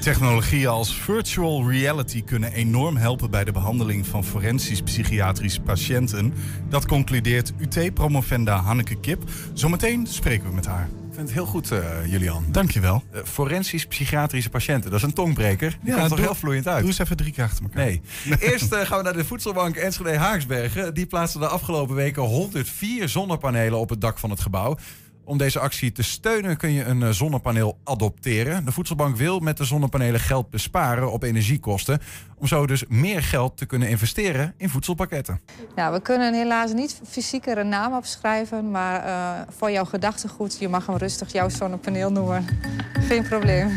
Technologieën 0.00 0.68
als 0.68 0.96
virtual 0.96 1.70
reality 1.70 2.24
kunnen 2.24 2.52
enorm 2.52 2.96
helpen 2.96 3.30
bij 3.30 3.44
de 3.44 3.52
behandeling 3.52 4.06
van 4.06 4.24
forensisch-psychiatrische 4.24 5.60
patiënten. 5.60 6.34
Dat 6.68 6.86
concludeert 6.86 7.52
UT-promovenda 7.58 8.56
Hanneke 8.56 8.94
Kip. 9.00 9.22
Zometeen 9.52 10.06
spreken 10.06 10.48
we 10.48 10.54
met 10.54 10.66
haar. 10.66 10.84
Ik 10.84 11.14
vind 11.16 11.28
het 11.28 11.32
heel 11.32 11.46
goed, 11.46 11.70
eh, 11.70 12.06
Julian. 12.06 12.44
Dankjewel. 12.48 13.02
Uh, 13.14 13.20
forensisch-psychiatrische 13.24 14.50
patiënten, 14.50 14.90
dat 14.90 14.98
is 14.98 15.06
een 15.06 15.12
tongbreker. 15.12 15.78
Die 15.82 15.94
komt 15.94 16.10
er 16.10 16.18
heel 16.18 16.34
vloeiend 16.34 16.66
uit. 16.66 16.78
Doe 16.78 16.88
eens 16.88 16.98
even 16.98 17.16
drie 17.16 17.32
keer 17.32 17.44
achter 17.44 17.62
elkaar. 17.62 17.84
Nee. 17.84 18.00
Eerst 18.50 18.72
eh, 18.72 18.86
gaan 18.86 18.98
we 18.98 19.04
naar 19.04 19.12
de 19.12 19.24
voedselbank 19.24 19.76
Enschede 19.76 20.16
Haaksbergen. 20.16 20.94
Die 20.94 21.06
plaatste 21.06 21.38
de 21.38 21.46
afgelopen 21.46 21.94
weken 21.94 22.22
104 22.22 23.08
zonnepanelen 23.08 23.78
op 23.78 23.88
het 23.88 24.00
dak 24.00 24.18
van 24.18 24.30
het 24.30 24.40
gebouw. 24.40 24.76
Om 25.24 25.38
deze 25.38 25.58
actie 25.58 25.92
te 25.92 26.02
steunen 26.02 26.56
kun 26.56 26.72
je 26.72 26.84
een 26.84 27.02
eh, 27.02 27.08
zonnepaneel 27.08 27.78
adopteren. 27.84 28.64
De 28.64 28.72
voedselbank 28.72 29.16
wil 29.16 29.38
met 29.38 29.56
de 29.56 29.64
zonnepanelen 29.64 30.20
geld 30.20 30.50
besparen 30.50 31.12
op 31.12 31.22
energiekosten. 31.22 31.98
Om 32.38 32.46
zo 32.46 32.66
dus 32.66 32.84
meer 32.88 33.22
geld 33.22 33.56
te 33.56 33.66
kunnen 33.66 33.88
investeren 33.88 34.54
in 34.56 34.68
voedselpakketten. 34.68 35.40
Ja, 35.76 35.92
we 35.92 36.00
kunnen 36.00 36.34
helaas 36.34 36.72
niet 36.72 37.00
fysieker 37.06 37.58
een 37.58 37.68
naam 37.68 37.94
opschrijven, 37.94 38.70
maar 38.70 39.04
eh, 39.04 39.48
voor 39.56 39.70
jouw 39.70 39.84
gedachtegoed, 39.84 40.58
je 40.58 40.68
mag 40.68 40.86
hem 40.86 40.96
rustig 40.96 41.32
jouw 41.32 41.48
zonnepaneel 41.48 42.12
noemen. 42.12 42.44
Geen 42.92 43.22
probleem. 43.22 43.68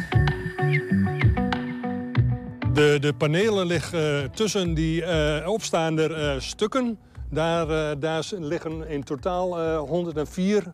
De, 2.74 2.98
de 3.00 3.14
panelen 3.18 3.66
liggen 3.66 4.24
eh, 4.24 4.30
tussen 4.30 4.74
die 4.74 5.04
eh, 5.06 5.48
opstaande 5.48 6.14
eh, 6.16 6.40
stukken. 6.40 6.98
Daar, 7.34 8.00
daar 8.00 8.24
liggen 8.40 8.90
in 8.90 9.04
totaal 9.04 9.60
eh, 9.60 9.78
104 9.80 10.58
eh, 10.58 10.68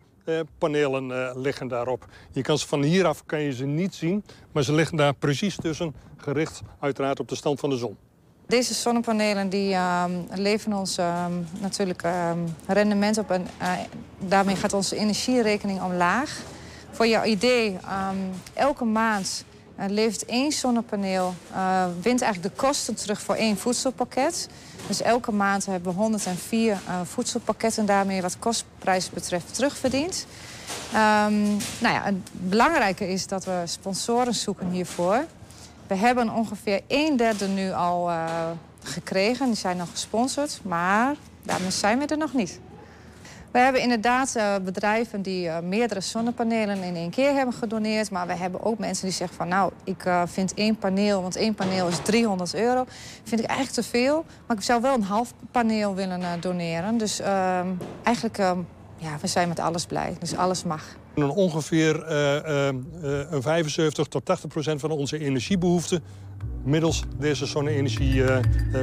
panelen 0.57 1.11
eh, 1.11 1.35
liggen 1.35 1.67
daarop. 1.67 2.05
Je 2.31 2.41
kan 2.41 2.57
ze 2.57 2.67
van 2.67 2.83
hieraf 2.83 3.25
kan 3.25 3.41
je 3.41 3.53
ze 3.53 3.65
niet 3.65 3.95
zien, 3.95 4.23
maar 4.51 4.63
ze 4.63 4.73
liggen 4.73 4.97
daar 4.97 5.13
precies 5.13 5.55
tussen, 5.55 5.95
gericht 6.17 6.61
uiteraard 6.79 7.19
op 7.19 7.27
de 7.27 7.35
stand 7.35 7.59
van 7.59 7.69
de 7.69 7.77
zon. 7.77 7.97
Deze 8.47 8.73
zonnepanelen 8.73 9.49
die, 9.49 9.73
ehm, 9.73 10.11
leveren 10.33 10.77
ons 10.77 10.97
ehm, 10.97 11.31
natuurlijk 11.61 12.03
ehm, 12.03 12.39
rendement 12.67 13.17
op 13.17 13.31
en 13.31 13.47
eh, 13.57 13.71
daarmee 14.19 14.55
gaat 14.55 14.73
onze 14.73 14.95
energierekening 14.95 15.81
omlaag. 15.81 16.41
Voor 16.91 17.07
jouw 17.07 17.23
idee, 17.23 17.77
elke 18.53 18.85
maand 18.85 19.45
eh, 19.79 19.89
levert 19.89 20.25
één 20.25 20.51
zonnepaneel, 20.51 21.33
eh, 21.53 21.85
wint 22.01 22.21
eigenlijk 22.21 22.55
de 22.55 22.61
kosten 22.61 22.95
terug 22.95 23.21
voor 23.21 23.35
één 23.35 23.57
voedselpakket. 23.57 24.49
Dus 24.87 25.01
elke 25.01 25.31
maand 25.31 25.65
hebben 25.65 25.93
we 25.93 25.99
104 25.99 26.71
eh, 26.71 27.01
voedselpakketten 27.03 27.85
daarmee 27.85 28.21
wat 28.21 28.39
kostprijs 28.39 29.09
betreft 29.09 29.53
terugverdiend. 29.53 30.25
Ehm, 30.93 31.43
nou 31.79 31.93
ja, 31.93 32.03
het 32.03 32.15
belangrijke 32.31 33.09
is 33.09 33.27
dat 33.27 33.45
we 33.45 33.61
sponsoren 33.65 34.35
zoeken 34.35 34.69
hiervoor. 34.69 35.25
We 35.87 35.95
hebben 35.95 36.29
ongeveer 36.29 36.81
een 36.87 37.17
derde 37.17 37.47
nu 37.47 37.71
al 37.71 38.09
eh, 38.09 38.25
gekregen. 38.83 39.45
Die 39.45 39.55
zijn 39.55 39.77
nog 39.77 39.89
gesponsord, 39.91 40.59
maar 40.63 41.15
daarmee 41.43 41.71
zijn 41.71 41.99
we 41.99 42.05
er 42.05 42.17
nog 42.17 42.33
niet. 42.33 42.59
We 43.51 43.59
hebben 43.59 43.81
inderdaad 43.81 44.35
eh, 44.35 44.55
bedrijven 44.63 45.21
die 45.21 45.47
eh, 45.47 45.59
meerdere 45.59 46.01
zonnepanelen 46.01 46.83
in 46.83 46.95
één 46.95 47.09
keer 47.09 47.33
hebben 47.33 47.53
gedoneerd. 47.53 48.11
Maar 48.11 48.27
we 48.27 48.35
hebben 48.35 48.63
ook 48.63 48.77
mensen 48.77 49.05
die 49.05 49.15
zeggen 49.15 49.37
van 49.37 49.47
nou, 49.47 49.71
ik 49.83 50.05
eh, 50.05 50.21
vind 50.25 50.53
één 50.53 50.77
paneel, 50.77 51.21
want 51.21 51.35
één 51.35 51.55
paneel 51.55 51.87
is 51.87 51.97
300 52.03 52.55
euro. 52.55 52.85
Vind 53.23 53.41
ik 53.41 53.47
eigenlijk 53.47 53.77
te 53.81 53.89
veel. 53.97 54.25
Maar 54.47 54.57
ik 54.57 54.63
zou 54.63 54.81
wel 54.81 54.93
een 54.93 55.03
half 55.03 55.33
paneel 55.51 55.95
willen 55.95 56.21
doneren. 56.39 56.97
Dus 56.97 57.19
ehm, 57.19 57.67
eigenlijk, 58.03 58.37
ehm, 58.37 58.59
ja, 58.97 59.17
we 59.21 59.27
zijn 59.27 59.47
met 59.47 59.59
alles 59.59 59.85
blij. 59.85 60.15
Dus 60.19 60.35
alles 60.35 60.63
mag. 60.63 60.97
En 61.15 61.29
ongeveer 61.29 62.03
eh, 62.03 62.37
eh, 62.37 62.67
eh, 62.67 62.75
een 63.31 63.41
75 63.41 64.07
tot 64.07 64.25
80 64.25 64.49
procent 64.49 64.79
van 64.79 64.91
onze 64.91 65.19
energiebehoeften... 65.19 66.03
middels 66.63 67.03
deze 67.17 67.45
zonne-energie 67.45 68.23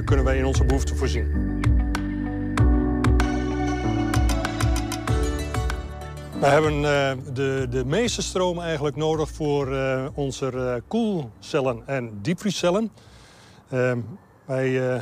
kunnen 0.04 0.24
wij 0.24 0.38
in 0.38 0.44
onze 0.44 0.64
behoeften 0.64 0.96
voorzien. 0.96 1.75
We 6.40 6.46
hebben 6.46 6.74
eh, 6.74 7.12
de, 7.34 7.66
de 7.70 7.84
meeste 7.84 8.22
stroom 8.22 8.60
eigenlijk 8.60 8.96
nodig 8.96 9.30
voor 9.30 9.72
eh, 9.72 10.06
onze 10.14 10.50
eh, 10.50 10.74
koelcellen 10.88 11.82
en 11.86 12.18
diepvriescellen. 12.22 12.90
Ehm, 13.70 13.98
wij 14.44 15.00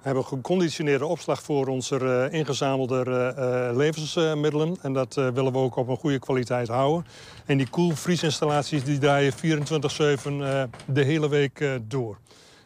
hebben 0.00 0.24
geconditioneerde 0.24 1.06
opslag 1.06 1.42
voor 1.42 1.66
onze 1.66 2.28
ingezamelde 2.30 3.72
levensmiddelen. 3.76 4.76
En 4.82 4.92
dat 4.92 5.14
willen 5.14 5.52
we 5.52 5.58
ook 5.58 5.76
op 5.76 5.88
een 5.88 5.96
goede 5.96 6.18
kwaliteit 6.18 6.68
houden. 6.68 7.06
En 7.46 7.56
die 7.56 7.68
koelvriesinstallaties 7.68 8.84
die 8.84 8.98
draaien 8.98 9.32
24-7 9.32 9.36
eh, 9.36 10.62
de 10.86 11.02
hele 11.02 11.28
week 11.28 11.80
door. 11.82 12.18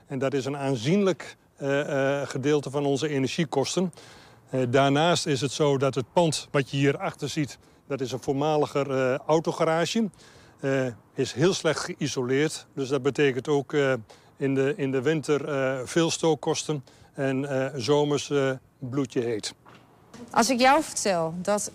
En 0.07 0.19
dat 0.19 0.35
is 0.35 0.45
een 0.45 0.57
aanzienlijk 0.57 1.37
gedeelte 2.25 2.71
van 2.71 2.85
onze 2.85 3.09
energiekosten. 3.09 3.93
daarnaast 4.69 5.27
is 5.27 5.41
het 5.41 5.53
zo 5.53 5.79
dat 5.79 5.95
het 5.95 6.13
pand 6.13 6.49
wat 6.51 6.71
je 6.71 6.77
hier 6.77 6.99
achter 6.99 7.29
ziet... 7.29 7.59
dat 7.93 8.01
is 8.01 8.13
een 8.13 8.23
voormaliger 8.23 9.17
autogarage. 9.27 10.11
is 11.15 11.33
heel 11.33 11.55
slecht 11.55 11.81
geïsoleerd. 11.81 12.67
Dus 12.75 12.89
dat 12.89 13.03
betekent 13.03 13.49
ook 13.49 13.73
in, 14.37 14.55
de, 14.55 14.75
in 14.77 14.91
de 14.91 15.03
winter 15.03 15.41
veel 15.89 16.11
stookkosten... 16.11 16.85
en 17.15 17.73
zomers 17.77 18.33
bloedje 18.79 19.21
heet. 19.21 19.55
Als 20.31 20.51
ik 20.51 20.61
jou 20.61 20.83
vertel 20.83 21.35
dat 21.37 21.71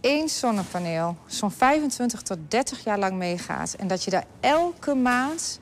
één 0.00 0.28
zonnepaneel 0.28 1.16
zo'n 1.26 1.50
25 1.50 2.22
tot 2.22 2.38
30 2.48 2.84
jaar 2.84 2.98
lang 2.98 3.14
meegaat... 3.16 3.74
en 3.78 3.86
dat 3.86 4.04
je 4.04 4.10
daar 4.10 4.26
elke 4.40 4.94
maand 4.94 5.60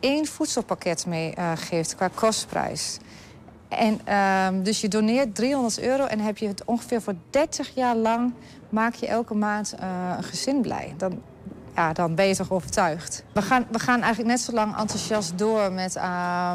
één 0.00 0.26
voedselpakket 0.26 1.06
mee 1.06 1.34
geeft 1.56 1.94
qua 1.94 2.08
kostprijs... 2.14 2.98
En 3.70 4.00
uh, 4.08 4.64
dus 4.64 4.80
je 4.80 4.88
doneert 4.88 5.34
300 5.34 5.80
euro 5.80 6.04
en 6.04 6.20
heb 6.20 6.38
je 6.38 6.46
het 6.46 6.64
ongeveer 6.64 7.02
voor 7.02 7.14
30 7.30 7.74
jaar 7.74 7.96
lang... 7.96 8.32
maak 8.70 8.94
je 8.94 9.06
elke 9.06 9.34
maand 9.34 9.74
uh, 9.80 10.14
een 10.16 10.24
gezin 10.24 10.60
blij. 10.60 10.94
Dan, 10.96 11.22
ja, 11.74 11.92
dan 11.92 12.14
ben 12.14 12.26
je 12.26 12.36
toch 12.36 12.50
overtuigd. 12.50 13.24
We 13.32 13.42
gaan, 13.42 13.66
we 13.70 13.78
gaan 13.78 14.00
eigenlijk 14.00 14.30
net 14.30 14.40
zo 14.40 14.52
lang 14.52 14.76
enthousiast 14.76 15.38
door 15.38 15.72
met 15.72 15.96
uh, 15.96 16.52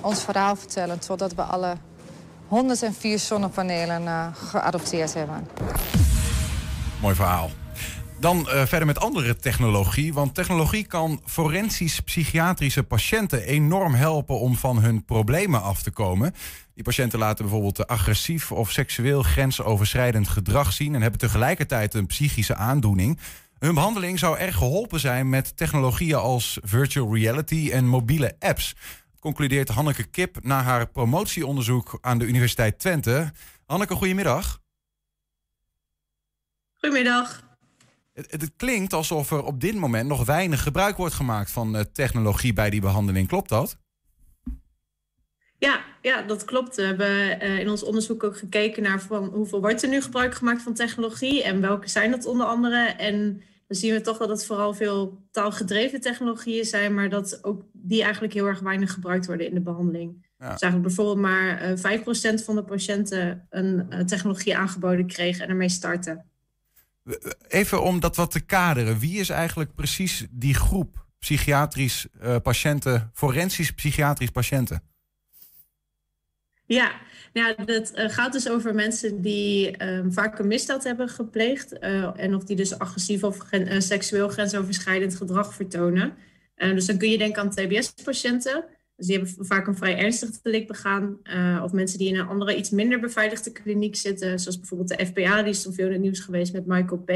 ons 0.00 0.22
verhaal 0.22 0.56
vertellen... 0.56 0.98
totdat 0.98 1.34
we 1.34 1.42
alle 1.42 1.74
104 2.48 3.18
zonnepanelen 3.18 4.02
uh, 4.02 4.26
geadopteerd 4.32 5.14
hebben. 5.14 5.48
Mooi 7.00 7.14
verhaal. 7.14 7.50
Dan 8.20 8.38
uh, 8.38 8.66
verder 8.66 8.86
met 8.86 8.98
andere 8.98 9.36
technologie. 9.36 10.14
Want 10.14 10.34
technologie 10.34 10.86
kan 10.86 11.20
forensisch-psychiatrische 11.24 12.82
patiënten 12.82 13.42
enorm 13.42 13.94
helpen 13.94 14.40
om 14.40 14.56
van 14.56 14.82
hun 14.82 15.04
problemen 15.04 15.62
af 15.62 15.82
te 15.82 15.90
komen. 15.90 16.34
Die 16.74 16.84
patiënten 16.84 17.18
laten 17.18 17.44
bijvoorbeeld 17.44 17.86
agressief 17.86 18.52
of 18.52 18.70
seksueel 18.70 19.22
grensoverschrijdend 19.22 20.28
gedrag 20.28 20.72
zien 20.72 20.94
en 20.94 21.02
hebben 21.02 21.20
tegelijkertijd 21.20 21.94
een 21.94 22.06
psychische 22.06 22.54
aandoening. 22.54 23.18
Hun 23.58 23.74
behandeling 23.74 24.18
zou 24.18 24.38
erg 24.38 24.56
geholpen 24.56 25.00
zijn 25.00 25.28
met 25.28 25.56
technologieën 25.56 26.18
als 26.18 26.58
virtual 26.62 27.14
reality 27.14 27.70
en 27.72 27.86
mobiele 27.86 28.36
apps. 28.38 28.74
Concludeert 29.20 29.68
Hanneke 29.68 30.04
Kip 30.04 30.44
na 30.44 30.62
haar 30.62 30.86
promotieonderzoek 30.86 31.98
aan 32.00 32.18
de 32.18 32.26
Universiteit 32.26 32.78
Twente. 32.78 33.32
Hanneke, 33.66 33.94
goedemiddag. 33.94 34.60
Goedemiddag. 36.74 37.47
Het, 38.18 38.30
het, 38.30 38.50
klinkt 38.56 38.92
alsof 38.92 39.30
er 39.30 39.44
op 39.44 39.60
dit 39.60 39.74
moment 39.74 40.08
nog 40.08 40.24
weinig 40.24 40.62
gebruik 40.62 40.96
wordt 40.96 41.14
gemaakt 41.14 41.50
van 41.50 41.76
uh, 41.76 41.82
technologie 41.92 42.52
bij 42.52 42.70
die 42.70 42.80
behandeling. 42.80 43.28
Klopt 43.28 43.48
dat? 43.48 43.76
Ja, 45.58 45.84
ja, 46.02 46.22
dat 46.22 46.44
klopt. 46.44 46.76
We 46.76 46.82
hebben 46.82 47.42
uh, 47.42 47.58
in 47.58 47.68
ons 47.68 47.82
onderzoek 47.82 48.24
ook 48.24 48.36
gekeken 48.36 48.82
naar 48.82 49.00
van 49.00 49.24
hoeveel 49.24 49.60
wordt 49.60 49.82
er 49.82 49.88
nu 49.88 50.00
gebruik 50.00 50.34
gemaakt 50.34 50.62
van 50.62 50.74
technologie 50.74 51.42
en 51.42 51.60
welke 51.60 51.88
zijn 51.88 52.10
dat 52.10 52.26
onder 52.26 52.46
andere. 52.46 52.86
En 52.86 53.42
dan 53.66 53.76
zien 53.76 53.92
we 53.92 54.00
toch 54.00 54.18
dat 54.18 54.28
het 54.28 54.46
vooral 54.46 54.74
veel 54.74 55.26
taalgedreven 55.30 56.00
technologieën 56.00 56.64
zijn, 56.64 56.94
maar 56.94 57.08
dat 57.08 57.44
ook 57.44 57.62
die 57.72 58.02
eigenlijk 58.02 58.32
heel 58.32 58.46
erg 58.46 58.60
weinig 58.60 58.92
gebruikt 58.92 59.26
worden 59.26 59.46
in 59.46 59.54
de 59.54 59.60
behandeling. 59.60 60.26
Ja. 60.38 60.52
Dus 60.52 60.62
eigenlijk 60.62 60.82
bijvoorbeeld 60.82 61.26
maar 61.26 61.62
uh, 61.62 61.94
eh, 61.94 62.00
5% 62.00 62.44
van 62.44 62.54
de 62.54 62.64
patiënten 62.64 63.46
een 63.50 64.06
technologie 64.06 64.56
aangeboden 64.56 65.06
kregen 65.06 65.44
en 65.44 65.50
ermee 65.50 65.68
starten. 65.68 66.26
Even 67.48 67.82
om 67.82 68.00
dat 68.00 68.16
wat 68.16 68.30
te 68.30 68.40
kaderen. 68.40 68.98
Wie 68.98 69.18
is 69.18 69.28
eigenlijk 69.28 69.74
precies 69.74 70.26
die 70.30 70.54
groep 70.54 71.06
psychiatrisch 71.18 72.06
uh, 72.22 72.36
patiënten, 72.42 73.10
forensisch 73.14 73.72
psychiatrisch 73.72 74.30
patiënten? 74.30 74.82
Ja, 76.66 76.92
nou 77.32 77.64
dat 77.64 77.92
uh, 77.94 78.08
gaat 78.08 78.32
dus 78.32 78.48
over 78.48 78.74
mensen 78.74 79.22
die 79.22 79.84
um, 79.84 80.12
vaak 80.12 80.38
een 80.38 80.46
misdaad 80.46 80.84
hebben 80.84 81.08
gepleegd. 81.08 81.72
Uh, 81.80 82.10
en 82.16 82.34
of 82.34 82.44
die 82.44 82.56
dus 82.56 82.78
agressief 82.78 83.22
of 83.22 83.38
seksueel 83.78 84.28
grensoverschrijdend 84.28 85.16
gedrag 85.16 85.54
vertonen. 85.54 86.14
dus 86.54 86.86
dan 86.86 86.98
kun 86.98 87.10
je 87.10 87.18
denken 87.18 87.42
aan 87.42 87.50
TBS-patiënten. 87.50 88.64
Dus 88.98 89.06
die 89.06 89.16
hebben 89.16 89.46
vaak 89.46 89.66
een 89.66 89.76
vrij 89.76 89.96
ernstig 89.96 90.40
delict 90.40 90.66
begaan. 90.66 91.18
Uh, 91.22 91.60
of 91.64 91.72
mensen 91.72 91.98
die 91.98 92.08
in 92.08 92.18
een 92.18 92.26
andere, 92.26 92.56
iets 92.56 92.70
minder 92.70 93.00
beveiligde 93.00 93.52
kliniek 93.52 93.96
zitten. 93.96 94.38
Zoals 94.38 94.58
bijvoorbeeld 94.58 94.98
de 94.98 95.06
FPA, 95.06 95.42
die 95.42 95.52
is 95.52 95.62
toen 95.62 95.72
veel 95.72 95.86
in 95.86 95.92
het 95.92 96.00
nieuws 96.00 96.20
geweest 96.20 96.52
met 96.52 96.66
Michael 96.66 97.02
P. 97.02 97.08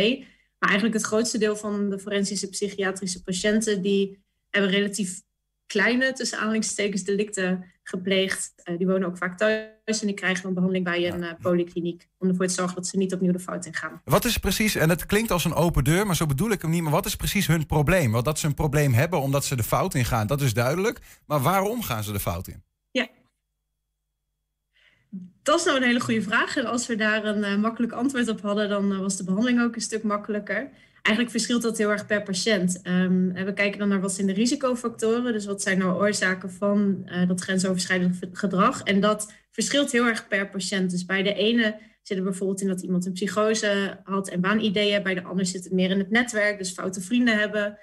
Maar 0.59 0.71
eigenlijk 0.71 0.95
het 0.95 1.07
grootste 1.07 1.38
deel 1.38 1.57
van 1.57 1.90
de 1.90 1.99
forensische 1.99 2.49
psychiatrische 2.49 3.23
patiënten... 3.23 3.83
die 3.83 4.23
hebben 4.51 4.71
relatief 4.71 5.23
kleine, 5.66 6.12
tussen 6.12 6.38
aanhalingstekens, 6.38 7.05
delicten 7.05 7.64
gepleegd. 7.83 8.53
Uh, 8.64 8.79
die 8.79 8.87
wonen 8.87 9.09
ook 9.09 9.16
vaak 9.16 9.38
thuis 9.38 10.01
en 10.01 10.07
die 10.07 10.14
krijgen 10.14 10.42
dan 10.42 10.55
behandeling 10.55 10.85
bij 10.85 11.12
een 11.12 11.23
uh, 11.23 11.31
polykliniek. 11.40 12.09
Om 12.18 12.29
ervoor 12.29 12.47
te 12.47 12.53
zorgen 12.53 12.75
dat 12.75 12.87
ze 12.87 12.97
niet 12.97 13.14
opnieuw 13.14 13.33
de 13.33 13.38
fout 13.38 13.66
ingaan. 13.66 14.01
Wat 14.05 14.25
is 14.25 14.38
precies, 14.38 14.75
en 14.75 14.88
het 14.88 15.07
klinkt 15.07 15.31
als 15.31 15.45
een 15.45 15.55
open 15.55 15.85
deur, 15.85 16.07
maar 16.07 16.16
zo 16.16 16.27
bedoel 16.27 16.51
ik 16.51 16.62
hem 16.62 16.71
niet. 16.71 16.83
Maar 16.83 16.92
wat 16.92 17.07
is 17.07 17.16
precies 17.16 17.47
hun 17.47 17.66
probleem? 17.66 18.12
Want 18.12 18.25
dat 18.25 18.38
ze 18.38 18.47
een 18.47 18.55
probleem 18.55 18.92
hebben 18.92 19.21
omdat 19.21 19.45
ze 19.45 19.57
de 19.57 19.62
fout 19.62 19.95
ingaan, 19.95 20.27
dat 20.27 20.40
is 20.40 20.55
duidelijk. 20.55 20.99
Maar 21.27 21.40
waarom 21.40 21.83
gaan 21.83 22.05
ze 22.05 22.12
de 22.12 22.21
fout 22.21 22.49
in? 22.49 22.62
Ja. 22.90 23.09
Dat 25.42 25.59
is 25.59 25.64
nou 25.64 25.77
een 25.77 25.83
hele 25.83 26.01
goede 26.01 26.23
vraag. 26.23 26.57
En 26.57 26.66
als 26.66 26.87
we 26.87 26.97
daar 26.97 27.25
een 27.25 27.38
uh, 27.38 27.57
makkelijk 27.57 27.92
antwoord 27.92 28.29
op 28.29 28.40
hadden, 28.40 28.68
dan 28.68 29.01
was 29.01 29.16
de 29.16 29.25
behandeling 29.25 29.62
ook 29.62 29.75
een 29.75 29.81
stuk 29.81 30.03
makkelijker. 30.03 30.71
Eigenlijk 31.03 31.37
verschilt 31.37 31.62
dat 31.62 31.79
heel 31.79 31.91
erg 31.91 32.07
per 32.07 32.23
patiënt. 32.23 32.81
Um, 32.87 33.33
we 33.33 33.53
kijken 33.53 33.79
dan 33.79 33.88
naar 33.88 34.01
wat 34.01 34.12
zijn 34.12 34.27
de 34.27 34.33
risicofactoren. 34.33 35.33
Dus 35.33 35.47
wat 35.47 35.62
zijn 35.62 35.79
nou 35.79 36.01
oorzaken 36.01 36.51
van 36.51 37.03
uh, 37.05 37.29
dat 37.29 37.41
grensoverschrijdend 37.41 38.19
gedrag. 38.33 38.83
En 38.83 39.01
dat 39.01 39.33
verschilt 39.51 39.93
heel 39.93 40.07
erg 40.07 40.29
per 40.29 40.49
patiënt. 40.49 40.91
Dus 40.91 41.05
bij 41.05 41.23
de 41.23 41.35
ene 41.35 41.79
zit 42.03 42.17
er 42.17 42.23
bijvoorbeeld 42.23 42.61
in 42.61 42.69
dat 42.69 42.83
iemand 42.83 43.07
een 43.07 43.12
psychose 43.12 44.01
had 44.05 44.29
en 44.29 44.41
waanideeën. 44.41 45.03
Bij 45.03 45.15
de 45.15 45.23
ander 45.23 45.47
zit 45.47 45.65
het 45.65 45.73
meer 45.73 45.91
in 45.91 45.99
het 45.99 46.11
netwerk, 46.11 46.59
dus 46.59 46.73
foute 46.73 47.01
vrienden 47.01 47.38
hebben. 47.38 47.79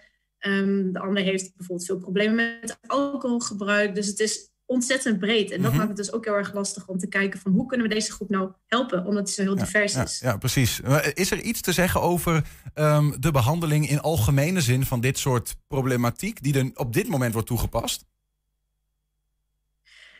Um, 0.47 0.93
de 0.93 0.99
ander 0.99 1.23
heeft 1.23 1.55
bijvoorbeeld 1.57 1.87
veel 1.87 1.99
problemen 1.99 2.59
met 2.61 2.77
alcoholgebruik. 2.87 3.95
Dus 3.95 4.07
het 4.07 4.19
is 4.19 4.49
ontzettend 4.69 5.19
breed. 5.19 5.51
En 5.51 5.61
dat 5.61 5.69
mhm. 5.69 5.77
maakt 5.77 5.89
het 5.89 5.97
dus 5.97 6.11
ook 6.11 6.25
heel 6.25 6.33
erg 6.33 6.53
lastig 6.53 6.87
om 6.87 6.97
te 6.97 7.07
kijken 7.07 7.39
van 7.39 7.51
hoe 7.51 7.65
kunnen 7.65 7.87
we 7.87 7.93
deze 7.93 8.11
groep 8.11 8.29
nou 8.29 8.51
helpen, 8.67 9.05
omdat 9.05 9.23
het 9.23 9.29
zo 9.29 9.41
heel 9.41 9.55
divers 9.55 9.95
is. 9.95 10.19
Ja, 10.19 10.37
precies. 10.37 10.79
Is 11.13 11.31
er 11.31 11.41
iets 11.41 11.61
te 11.61 11.71
zeggen 11.71 12.01
over 12.01 12.43
um, 12.75 13.15
de 13.19 13.31
behandeling 13.31 13.89
in 13.89 13.99
algemene 13.99 14.61
zin 14.61 14.85
van 14.85 15.01
dit 15.01 15.17
soort 15.17 15.55
problematiek 15.67 16.43
die 16.43 16.57
er 16.57 16.71
op 16.73 16.93
dit 16.93 17.07
moment 17.07 17.33
wordt 17.33 17.47
toegepast? 17.47 18.05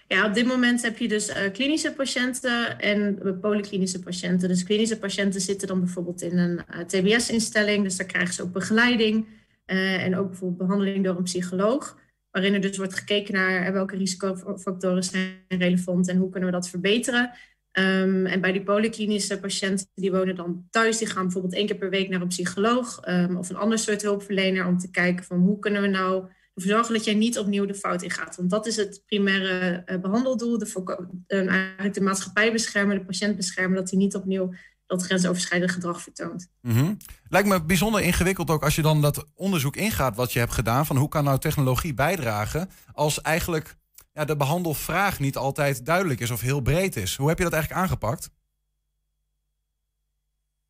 Ja, 0.08 0.26
op 0.26 0.34
dit 0.34 0.46
moment 0.46 0.82
heb 0.82 0.98
je 0.98 1.08
dus 1.08 1.30
uh, 1.30 1.36
klinische 1.54 1.94
patiënten 1.94 2.80
en 2.80 3.20
polyklinische 3.42 4.00
patiënten. 4.00 4.48
Dus 4.48 4.64
klinische 4.64 5.00
patiënten 5.00 5.42
zitten 5.42 5.68
dan 5.68 5.80
bijvoorbeeld 5.80 6.22
in 6.22 6.38
een 6.38 6.62
uh, 6.76 6.80
TBS-instelling, 6.80 7.84
dus 7.84 7.98
daar 7.98 8.08
krijgen 8.08 8.34
ze 8.34 8.42
ook 8.42 8.52
begeleiding 8.52 9.26
uh, 9.66 10.04
en 10.04 10.18
ook 10.18 10.28
bijvoorbeeld 10.28 10.68
behandeling 10.68 11.04
door 11.04 11.18
een 11.18 11.24
psycholoog 11.24 11.98
waarin 12.32 12.54
er 12.54 12.62
dus 12.62 12.78
wordt 12.78 12.96
gekeken 12.96 13.34
naar 13.34 13.74
welke 13.74 13.98
risicofactoren 13.98 15.04
zijn 15.04 15.44
relevant 15.48 16.08
en 16.08 16.18
hoe 16.18 16.30
kunnen 16.30 16.50
we 16.50 16.56
dat 16.56 16.70
verbeteren. 16.70 17.32
Um, 17.72 18.26
en 18.26 18.42
bij 18.42 18.52
die 18.52 18.64
polyklinische 18.64 19.40
patiënten 19.40 19.88
die 19.96 20.12
wonen 20.12 20.36
dan 20.36 20.68
thuis, 20.70 20.98
die 20.98 21.08
gaan 21.08 21.24
bijvoorbeeld 21.24 21.54
één 21.54 21.66
keer 21.66 21.78
per 21.78 21.90
week 21.90 22.10
naar 22.10 22.22
een 22.22 22.28
psycholoog 22.28 23.08
um, 23.08 23.38
of 23.38 23.50
een 23.50 23.56
ander 23.56 23.80
soort 23.80 24.02
hulpverlener 24.02 24.66
om 24.66 24.78
te 24.78 24.92
kijken 24.92 25.26
van 25.26 25.40
hoe 25.40 25.60
kunnen 25.60 25.82
we 25.82 25.88
nou 25.88 26.26
ervoor 26.54 26.72
zorgen 26.72 26.94
dat 26.94 27.06
jij 27.06 27.14
niet 27.14 27.38
opnieuw 27.40 27.66
de 27.66 27.76
fout 27.76 28.02
ingaat. 28.02 28.36
Want 28.36 28.50
dat 28.50 28.68
is 28.68 28.76
het 28.76 29.04
primaire 29.06 29.84
uh, 29.86 30.00
behandeldoel, 30.00 30.58
de, 30.58 30.84
uh, 31.28 31.48
eigenlijk 31.48 31.94
de 31.94 32.02
maatschappij 32.02 32.52
beschermen, 32.52 32.98
de 32.98 33.06
patiënt 33.06 33.36
beschermen, 33.36 33.78
dat 33.78 33.90
hij 33.90 34.00
niet 34.00 34.16
opnieuw 34.16 34.54
dat 34.90 35.04
grensoverschrijdend 35.04 35.72
gedrag 35.72 36.02
vertoont. 36.02 36.50
Mm 36.62 36.98
Lijkt 37.28 37.48
me 37.48 37.64
bijzonder 37.64 38.02
ingewikkeld 38.02 38.50
ook 38.50 38.64
als 38.64 38.76
je 38.76 38.82
dan 38.82 39.02
dat 39.02 39.26
onderzoek 39.36 39.76
ingaat 39.76 40.16
wat 40.16 40.34
je 40.34 40.40
hebt 40.40 40.54
gedaan. 40.54 40.86
Van 40.86 40.98
hoe 40.98 41.10
kan 41.10 41.24
nou 41.24 41.40
technologie 41.40 41.94
bijdragen 41.94 42.70
als 42.94 43.22
eigenlijk 43.22 43.76
ja, 44.14 44.26
de 44.26 44.36
behandelvraag 44.36 45.20
niet 45.20 45.38
altijd 45.38 45.86
duidelijk 45.86 46.20
is 46.20 46.32
of 46.32 46.42
heel 46.42 46.62
breed 46.62 46.96
is. 46.96 47.16
Hoe 47.16 47.28
heb 47.28 47.38
je 47.38 47.44
dat 47.44 47.54
eigenlijk 47.54 47.82
aangepakt? 47.82 48.30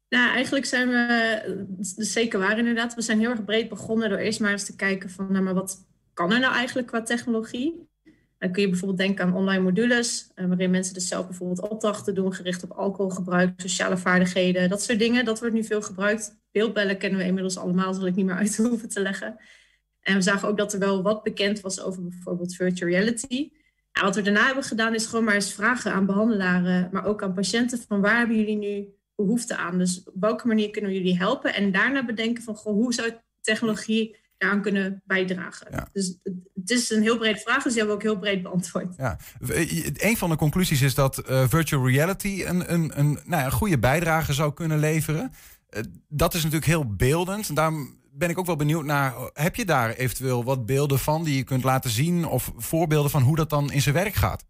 Nou, 0.10 0.34
eigenlijk 0.34 0.66
zijn 0.66 0.90
we, 0.90 1.66
dus 1.68 2.12
zeker 2.12 2.40
waar 2.40 2.58
inderdaad, 2.58 2.94
we 2.94 3.02
zijn 3.02 3.20
heel 3.20 3.30
erg 3.30 3.46
breed 3.46 3.70
begonnen 3.70 4.10
door 4.10 4.18
eerst 4.18 4.40
maar 4.40 4.52
eens 4.52 4.66
te 4.66 4.76
kijken 4.76 5.10
van, 5.10 5.32
nou 5.32 5.44
maar 5.44 5.54
wat 5.54 5.86
kan 6.14 6.32
er 6.32 6.40
nou 6.40 6.54
eigenlijk 6.54 6.88
qua 6.88 7.02
technologie? 7.02 7.88
Dan 8.40 8.52
kun 8.52 8.62
je 8.62 8.70
bijvoorbeeld 8.70 9.00
denken 9.00 9.26
aan 9.26 9.34
online 9.34 9.64
modules, 9.64 10.32
eh, 10.36 10.46
waarin 10.46 10.72
mensen 10.72 10.94
dus 10.94 11.08
zelf 11.08 11.28
bijvoorbeeld 11.28 11.70
opdrachten 11.70 12.16
doen 12.16 12.34
gericht 12.34 12.64
op 12.64 12.72
alcoholgebruik, 12.72 13.62
sociale 13.62 13.98
vaardigheden, 13.98 14.70
dat 14.70 14.82
soort 14.82 15.00
dingen. 15.00 15.26
Dat 15.26 15.40
wordt 15.40 15.56
nu 15.56 15.64
veel 15.64 15.82
gebruikt. 15.82 16.38
Beeldbellen 16.52 16.98
kennen 16.98 17.20
we 17.20 17.26
inmiddels 17.26 17.58
allemaal, 17.58 17.94
zal 17.94 18.08
ik 18.08 18.16
niet 18.16 18.26
meer 18.26 18.36
uit 18.36 18.58
hoeven 18.70 18.90
te 18.90 19.02
leggen. 19.02 19.38
En 20.00 20.16
we 20.16 20.22
zagen 20.22 20.48
ook 20.48 20.58
dat 20.58 20.74
er 20.74 20.80
wel 20.80 21.02
wat 21.02 21.24
bekend 21.24 21.62
was 21.62 21.82
over 21.82 22.04
bijvoorbeeld 22.04 22.56
virtual 22.56 22.90
reality. 22.90 23.52
En 23.92 24.04
wat 24.04 24.16
we 24.16 24.22
daarna 24.22 24.46
hebben 24.46 24.64
gedaan 24.64 24.96
is 24.96 25.06
gewoon 25.06 25.26
maar 25.26 25.34
eens 25.34 25.54
vragen 25.54 25.94
aan 25.94 26.06
behandelaren, 26.06 26.90
maar 26.92 27.06
ook 27.06 27.24
aan 27.24 27.34
patiënten 27.34 27.80
van 27.88 28.02
waar 28.02 28.18
hebben 28.18 28.38
jullie 28.38 28.58
nu 28.58 28.88
behoefte 29.16 29.56
aan? 29.56 29.78
Dus 29.78 30.04
op 30.04 30.14
welke 30.20 30.48
manier 30.48 30.70
kunnen 30.70 30.92
we 30.92 30.98
jullie 30.98 31.18
helpen? 31.18 31.54
En 31.54 31.72
daarna 31.72 32.06
bedenken 32.06 32.44
van 32.44 32.56
goh, 32.56 32.74
hoe 32.74 32.94
zou 32.94 33.12
technologie 33.42 34.18
daaraan 34.40 34.62
kunnen 34.62 35.02
bijdragen. 35.06 35.90
Dus 35.92 36.18
het 36.56 36.70
is 36.70 36.90
een 36.90 37.02
heel 37.02 37.18
brede 37.18 37.40
vraag, 37.40 37.64
dus 37.64 37.74
die 37.74 37.82
hebben 37.82 38.00
we 38.00 38.04
ook 38.04 38.12
heel 38.12 38.20
breed 38.20 38.44
beantwoord. 38.44 38.96
Ja. 38.98 39.18
Een 39.94 40.18
van 40.18 40.30
de 40.30 40.36
conclusies 40.36 40.82
is 40.82 40.96
dat 40.96 41.22
virtual 41.26 41.88
reality 41.90 42.44
een, 42.46 42.74
een, 42.74 43.00
een, 43.00 43.12
nou 43.12 43.42
ja, 43.42 43.46
een 43.46 43.52
goede 43.52 43.80
bijdrage 43.80 44.34
zou 44.34 44.54
kunnen 44.54 44.80
leveren. 44.80 45.32
dat 46.08 46.34
is 46.34 46.44
natuurlijk 46.44 46.72
heel 46.72 46.96
beeldend. 46.96 47.56
Daarom 47.56 47.98
ben 48.12 48.30
ik 48.30 48.38
ook 48.38 48.46
wel 48.46 48.56
benieuwd 48.56 48.86
naar, 48.86 49.14
heb 49.34 49.56
je 49.56 49.66
daar 49.66 49.90
eventueel 49.94 50.44
wat 50.44 50.66
beelden 50.66 51.00
van 51.00 51.24
die 51.24 51.36
je 51.36 51.44
kunt 51.44 51.64
laten 51.64 51.90
zien 51.90 52.26
of 52.26 52.52
voorbeelden 52.58 53.12
van 53.12 53.22
hoe 53.22 53.36
dat 53.36 53.50
dan 53.50 53.72
in 53.72 53.82
zijn 53.82 53.96
werk 53.96 54.14
gaat? 54.14 54.46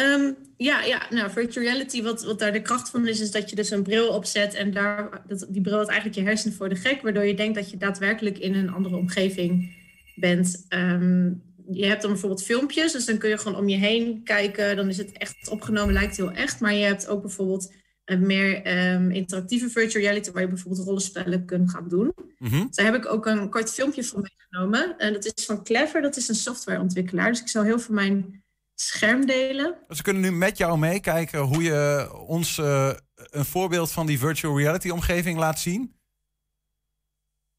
Um, 0.00 0.36
ja, 0.56 0.82
ja, 0.82 1.02
nou, 1.10 1.30
virtual 1.30 1.64
reality, 1.64 2.02
wat, 2.02 2.24
wat 2.24 2.38
daar 2.38 2.52
de 2.52 2.62
kracht 2.62 2.90
van 2.90 3.06
is, 3.06 3.20
is 3.20 3.30
dat 3.30 3.50
je 3.50 3.56
dus 3.56 3.70
een 3.70 3.82
bril 3.82 4.08
opzet 4.08 4.54
en 4.54 4.72
daar, 4.72 5.22
dat, 5.26 5.46
die 5.48 5.62
bril 5.62 5.76
had 5.76 5.88
eigenlijk 5.88 6.18
je 6.18 6.24
hersenen 6.24 6.56
voor 6.56 6.68
de 6.68 6.76
gek, 6.76 7.02
waardoor 7.02 7.24
je 7.24 7.34
denkt 7.34 7.54
dat 7.54 7.70
je 7.70 7.76
daadwerkelijk 7.76 8.38
in 8.38 8.54
een 8.54 8.70
andere 8.70 8.96
omgeving 8.96 9.76
bent. 10.14 10.66
Um, 10.68 11.42
je 11.70 11.86
hebt 11.86 12.02
dan 12.02 12.10
bijvoorbeeld 12.10 12.44
filmpjes, 12.44 12.92
dus 12.92 13.04
dan 13.04 13.18
kun 13.18 13.28
je 13.28 13.38
gewoon 13.38 13.58
om 13.58 13.68
je 13.68 13.76
heen 13.76 14.22
kijken, 14.24 14.76
dan 14.76 14.88
is 14.88 14.96
het 14.96 15.12
echt 15.12 15.48
opgenomen, 15.48 15.94
lijkt 15.94 16.16
heel 16.16 16.30
echt, 16.30 16.60
maar 16.60 16.74
je 16.74 16.84
hebt 16.84 17.08
ook 17.08 17.22
bijvoorbeeld 17.22 17.72
een 18.04 18.26
meer 18.26 18.56
um, 18.92 19.10
interactieve 19.10 19.70
virtual 19.70 20.04
reality, 20.04 20.30
waar 20.30 20.42
je 20.42 20.48
bijvoorbeeld 20.48 20.84
rollenspellen 20.84 21.44
kunt 21.44 21.70
gaan 21.70 21.88
doen. 21.88 22.12
Mm 22.38 22.48
-hmm. 22.48 22.68
Daar 22.70 22.86
heb 22.86 22.94
ik 22.94 23.12
ook 23.12 23.26
een 23.26 23.50
kort 23.50 23.72
filmpje 23.72 24.04
van 24.04 24.20
meegenomen. 24.20 24.98
En 24.98 25.12
dat 25.12 25.24
is 25.24 25.44
van 25.44 25.64
Clever, 25.64 26.02
dat 26.02 26.16
is 26.16 26.28
een 26.28 26.34
softwareontwikkelaar. 26.34 27.30
Dus 27.30 27.40
ik 27.40 27.48
zal 27.48 27.62
heel 27.62 27.78
veel 27.78 27.94
mijn 27.94 28.39
scherm 28.80 29.26
delen. 29.26 29.76
Dus 29.88 29.96
we 29.96 30.02
kunnen 30.02 30.22
nu 30.22 30.32
met 30.32 30.58
jou 30.58 30.78
meekijken 30.78 31.40
hoe 31.40 31.62
je 31.62 32.10
ons 32.26 32.58
uh, 32.58 32.90
een 33.14 33.44
voorbeeld 33.44 33.92
van 33.92 34.06
die 34.06 34.18
virtual 34.18 34.58
reality 34.58 34.88
omgeving 34.90 35.38
laat 35.38 35.58
zien. 35.58 35.94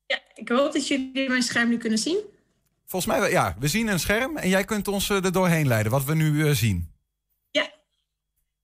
Ja, 0.06 0.20
ik 0.34 0.50
hoop 0.50 0.74
dat 0.74 0.88
jullie 0.88 1.30
mijn 1.30 1.42
scherm 1.42 1.70
nu 1.70 1.78
kunnen 1.78 2.00
zien. 2.00 2.20
Volgens 2.86 3.14
mij, 3.14 3.32
ja, 3.32 3.56
we 3.60 3.68
zien 3.68 3.88
een 3.88 4.00
scherm 4.00 4.38
en 4.38 4.50
jij 4.50 4.64
kunt 4.64 4.88
ons 4.88 5.10
uh, 5.10 5.26
er 5.26 5.32
doorheen 5.32 5.68
leiden, 5.68 5.92
wat 5.92 6.06
we 6.06 6.16
nu 6.16 6.32
uh, 6.32 6.52
zien. 6.52 6.92
Ja. 7.52 7.72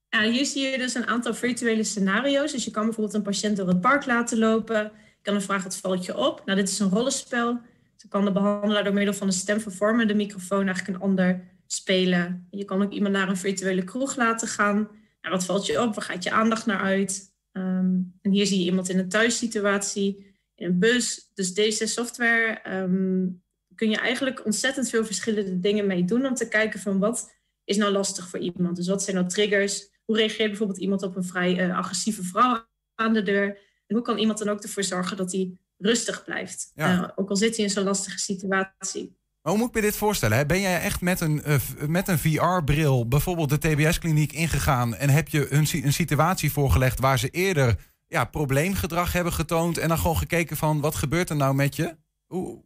ja, 0.10 0.22
hier 0.22 0.46
zie 0.46 0.68
je 0.68 0.78
dus 0.78 0.96
een 0.96 1.08
aantal 1.08 1.34
virtuele 1.34 1.84
scenario's. 1.84 2.52
Dus 2.52 2.66
je 2.66 2.72
kan 2.72 2.84
bijvoorbeeld 2.86 3.16
een 3.16 3.22
patiënt 3.22 3.58
door 3.58 3.68
het 3.68 3.82
park 3.82 4.06
laten 4.06 4.38
lopen. 4.38 4.84
Je 4.94 5.22
kan 5.22 5.36
een 5.36 5.42
vraag, 5.42 5.64
wat 5.64 5.78
valt 5.78 6.06
je 6.06 6.18
op? 6.18 6.42
Nou, 6.46 6.58
dit 6.60 6.70
is 6.70 6.80
een 6.80 6.90
rollenspel. 6.90 7.60
Ze 7.96 8.08
kan 8.08 8.26
de 8.26 8.32
behandelaar 8.32 8.84
door 8.84 8.94
middel 8.94 9.14
van 9.14 9.28
de 9.28 9.34
stem 9.34 9.60
vervormen, 9.60 10.08
de 10.08 10.16
microfoon 10.16 10.66
eigenlijk 10.66 10.98
een 10.98 11.04
ander 11.04 11.57
spelen. 11.68 12.48
Je 12.52 12.66
kan 12.66 12.82
ook 12.82 12.92
iemand 12.92 13.14
naar 13.14 13.30
een 13.30 13.38
virtuele 13.38 13.84
kroeg 13.84 14.16
laten 14.16 14.48
gaan. 14.48 14.76
Nou, 15.22 15.36
wat 15.36 15.46
valt 15.46 15.66
je 15.66 15.82
op? 15.82 15.96
Waar 15.96 16.04
gaat 16.04 16.24
je 16.24 16.32
aandacht 16.32 16.66
naar 16.66 16.80
uit? 16.80 17.36
Um, 17.52 18.18
en 18.22 18.32
hier 18.32 18.46
zie 18.46 18.60
je 18.60 18.66
iemand 18.66 18.90
in 18.90 19.00
een 19.00 19.10
thuissituatie, 19.10 20.36
in 20.56 20.68
een 20.68 20.80
bus. 20.80 21.32
Dus 21.34 21.54
deze 21.54 21.86
software 21.86 22.62
um, 22.82 23.44
kun 23.76 23.90
je 23.90 23.98
eigenlijk 23.98 24.46
ontzettend 24.46 24.90
veel 24.90 25.06
verschillende 25.06 25.60
dingen 25.60 25.88
mee 25.88 26.06
doen 26.06 26.26
om 26.26 26.34
te 26.34 26.48
kijken 26.48 26.80
van 26.80 27.00
wat 27.00 27.36
is 27.64 27.78
nou 27.78 27.92
lastig 27.92 28.28
voor 28.28 28.40
iemand. 28.40 28.76
Dus 28.76 28.88
wat 28.88 29.04
zijn 29.04 29.16
nou 29.16 29.28
triggers? 29.28 29.90
Hoe 30.06 30.18
reageert 30.18 30.50
bijvoorbeeld 30.50 30.80
iemand 30.80 31.04
op 31.04 31.16
een 31.16 31.24
vrij 31.24 31.68
uh, 31.68 31.78
agressieve 31.78 32.24
vrouw 32.24 32.68
aan 32.96 33.14
de 33.14 33.24
deur? 33.24 33.48
En 33.88 33.96
hoe 33.96 34.02
kan 34.02 34.18
iemand 34.18 34.38
dan 34.40 34.50
ook 34.50 34.64
ervoor 34.64 34.84
zorgen 34.84 35.18
dat 35.18 35.32
hij 35.32 35.58
rustig 35.78 36.24
blijft? 36.24 36.72
Ja. 36.76 37.04
Uh, 37.04 37.10
ook 37.16 37.30
al 37.30 37.36
zit 37.36 37.56
hij 37.56 37.66
in 37.66 37.72
zo'n 37.72 37.84
lastige 37.84 38.20
situatie. 38.20 39.17
Hoe 39.48 39.58
moet 39.58 39.68
ik 39.68 39.76
me 39.76 39.82
dit 39.82 39.96
voorstellen? 39.96 40.48
Ben 40.48 40.62
jij 40.62 40.82
echt 40.82 41.02
met 41.02 41.22
een, 41.22 41.42
uh, 41.48 41.56
met 41.88 42.08
een 42.08 42.20
VR-bril 42.20 43.08
bijvoorbeeld 43.08 43.50
de 43.50 43.58
TBS-kliniek 43.58 44.34
ingegaan 44.34 44.96
en 44.96 45.10
heb 45.10 45.28
je 45.28 45.54
een, 45.54 45.68
een 45.72 45.94
situatie 45.94 46.52
voorgelegd 46.52 47.00
waar 47.00 47.20
ze 47.20 47.30
eerder 47.30 47.76
ja, 48.08 48.26
probleemgedrag 48.26 49.14
hebben 49.14 49.34
getoond 49.34 49.78
en 49.78 49.88
dan 49.88 49.98
gewoon 49.98 50.18
gekeken 50.18 50.58
van 50.58 50.80
wat 50.80 50.96
gebeurt 50.96 51.30
er 51.30 51.36
nou 51.36 51.56
met 51.56 51.76
je? 51.76 51.96
Hoe... 52.26 52.66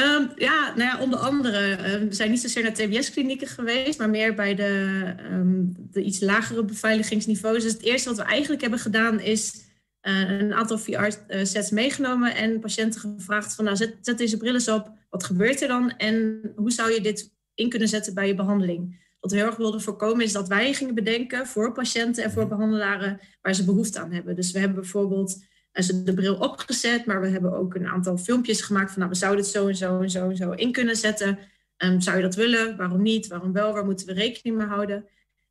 Um, 0.00 0.32
ja, 0.36 0.72
nou 0.76 0.90
ja, 0.90 0.98
onder 1.00 1.18
andere. 1.18 1.70
Uh, 1.70 2.08
we 2.08 2.14
zijn 2.14 2.30
niet 2.30 2.40
zozeer 2.40 2.62
naar 2.62 2.72
TBS-klinieken 2.72 3.48
geweest, 3.48 3.98
maar 3.98 4.10
meer 4.10 4.34
bij 4.34 4.54
de, 4.54 5.14
um, 5.30 5.74
de 5.90 6.02
iets 6.02 6.20
lagere 6.20 6.64
beveiligingsniveaus. 6.64 7.62
Dus 7.62 7.72
het 7.72 7.82
eerste 7.82 8.08
wat 8.08 8.18
we 8.18 8.24
eigenlijk 8.24 8.60
hebben 8.60 8.80
gedaan 8.80 9.20
is 9.20 9.65
een 10.08 10.54
aantal 10.54 10.78
VR-sets 10.78 11.70
meegenomen 11.70 12.34
en 12.34 12.60
patiënten 12.60 13.00
gevraagd 13.00 13.54
van 13.54 13.64
nou 13.64 13.76
zet, 13.76 13.96
zet, 14.00 14.18
deze 14.18 14.36
bril 14.36 14.54
eens 14.54 14.68
op, 14.68 14.92
wat 15.10 15.24
gebeurt 15.24 15.62
er 15.62 15.68
dan 15.68 15.90
en 15.96 16.40
hoe 16.56 16.70
zou 16.70 16.92
je 16.92 17.00
dit 17.00 17.34
in 17.54 17.68
kunnen 17.68 17.88
zetten 17.88 18.14
bij 18.14 18.26
je 18.26 18.34
behandeling? 18.34 19.04
Wat 19.20 19.30
we 19.30 19.36
heel 19.36 19.46
erg 19.46 19.56
wilden 19.56 19.80
voorkomen 19.80 20.24
is 20.24 20.32
dat 20.32 20.48
wij 20.48 20.72
gingen 20.72 20.94
bedenken 20.94 21.46
voor 21.46 21.72
patiënten 21.72 22.24
en 22.24 22.30
voor 22.30 22.48
behandelaren 22.48 23.20
waar 23.42 23.54
ze 23.54 23.64
behoefte 23.64 24.00
aan 24.00 24.12
hebben. 24.12 24.36
Dus 24.36 24.52
we 24.52 24.58
hebben 24.58 24.80
bijvoorbeeld 24.80 25.44
ze 25.72 26.02
de 26.02 26.14
bril 26.14 26.36
opgezet, 26.36 27.06
maar 27.06 27.20
we 27.20 27.28
hebben 27.28 27.52
ook 27.52 27.74
een 27.74 27.88
aantal 27.88 28.18
filmpjes 28.18 28.60
gemaakt 28.60 28.90
van 28.90 28.98
nou 28.98 29.10
we 29.10 29.16
zouden 29.16 29.44
het 29.44 29.52
zo 29.52 29.68
en 29.68 29.76
zo 29.76 30.00
en 30.00 30.10
zo 30.10 30.28
en 30.28 30.36
zo 30.36 30.50
in 30.50 30.72
kunnen 30.72 30.96
zetten. 30.96 31.38
Um, 31.84 32.00
zou 32.00 32.16
je 32.16 32.22
dat 32.22 32.34
willen? 32.34 32.76
Waarom 32.76 33.02
niet? 33.02 33.26
Waarom 33.26 33.52
wel? 33.52 33.72
Waar 33.72 33.84
moeten 33.84 34.06
we 34.06 34.12
rekening 34.12 34.56
mee 34.56 34.66
houden? 34.66 35.06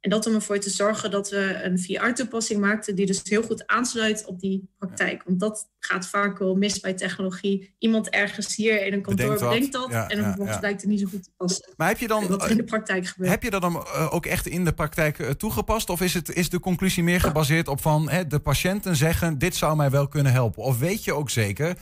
En 0.05 0.11
dat 0.11 0.25
om 0.25 0.33
ervoor 0.33 0.59
te 0.59 0.69
zorgen 0.69 1.11
dat 1.11 1.29
we 1.29 1.59
een 1.63 1.79
VR-toepassing 1.79 2.59
maakten 2.59 2.95
die 2.95 3.05
dus 3.05 3.21
heel 3.23 3.43
goed 3.43 3.67
aansluit 3.67 4.25
op 4.25 4.39
die 4.39 4.69
praktijk. 4.77 5.23
Want 5.23 5.39
dat 5.39 5.69
gaat 5.79 6.07
vaak 6.07 6.37
wel 6.37 6.55
mis 6.55 6.79
bij 6.79 6.93
technologie. 6.93 7.75
Iemand 7.79 8.09
ergens 8.09 8.55
hier 8.55 8.85
in 8.85 8.93
een 8.93 9.01
kantoor 9.01 9.33
bedenkt, 9.39 9.71
dat 9.71 9.87
ja, 9.89 10.09
en 10.09 10.15
dan 10.15 10.25
vervolgens 10.25 10.55
ja. 10.55 10.59
blijkt 10.59 10.81
het 10.81 10.89
niet 10.89 10.99
zo 10.99 11.07
goed 11.07 11.23
te 11.23 11.29
passen. 11.37 11.73
Maar 11.77 11.87
heb 11.87 11.97
je 11.97 12.07
dan 12.07 12.27
wat 12.27 12.49
in 12.49 12.57
de 12.57 12.63
praktijk 12.63 13.07
gebeurt. 13.07 13.29
Heb 13.29 13.43
je 13.43 13.49
dat 13.49 13.61
dan 13.61 13.87
ook 14.09 14.25
echt 14.25 14.47
in 14.47 14.65
de 14.65 14.73
praktijk 14.73 15.17
toegepast? 15.17 15.89
Of 15.89 16.01
is, 16.01 16.13
het, 16.13 16.33
is 16.33 16.49
de 16.49 16.59
conclusie 16.59 17.03
meer 17.03 17.21
gebaseerd 17.21 17.67
op 17.67 17.81
van 17.81 18.09
hè, 18.09 18.27
de 18.27 18.39
patiënten 18.39 18.95
zeggen 18.95 19.37
dit 19.37 19.55
zou 19.55 19.75
mij 19.75 19.89
wel 19.89 20.07
kunnen 20.07 20.31
helpen? 20.31 20.63
Of 20.63 20.79
weet 20.79 21.03
je 21.03 21.13
ook 21.13 21.29
zeker 21.29 21.77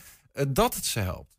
dat 0.48 0.76
het 0.76 0.86
ze 0.86 1.00
helpt? 1.00 1.33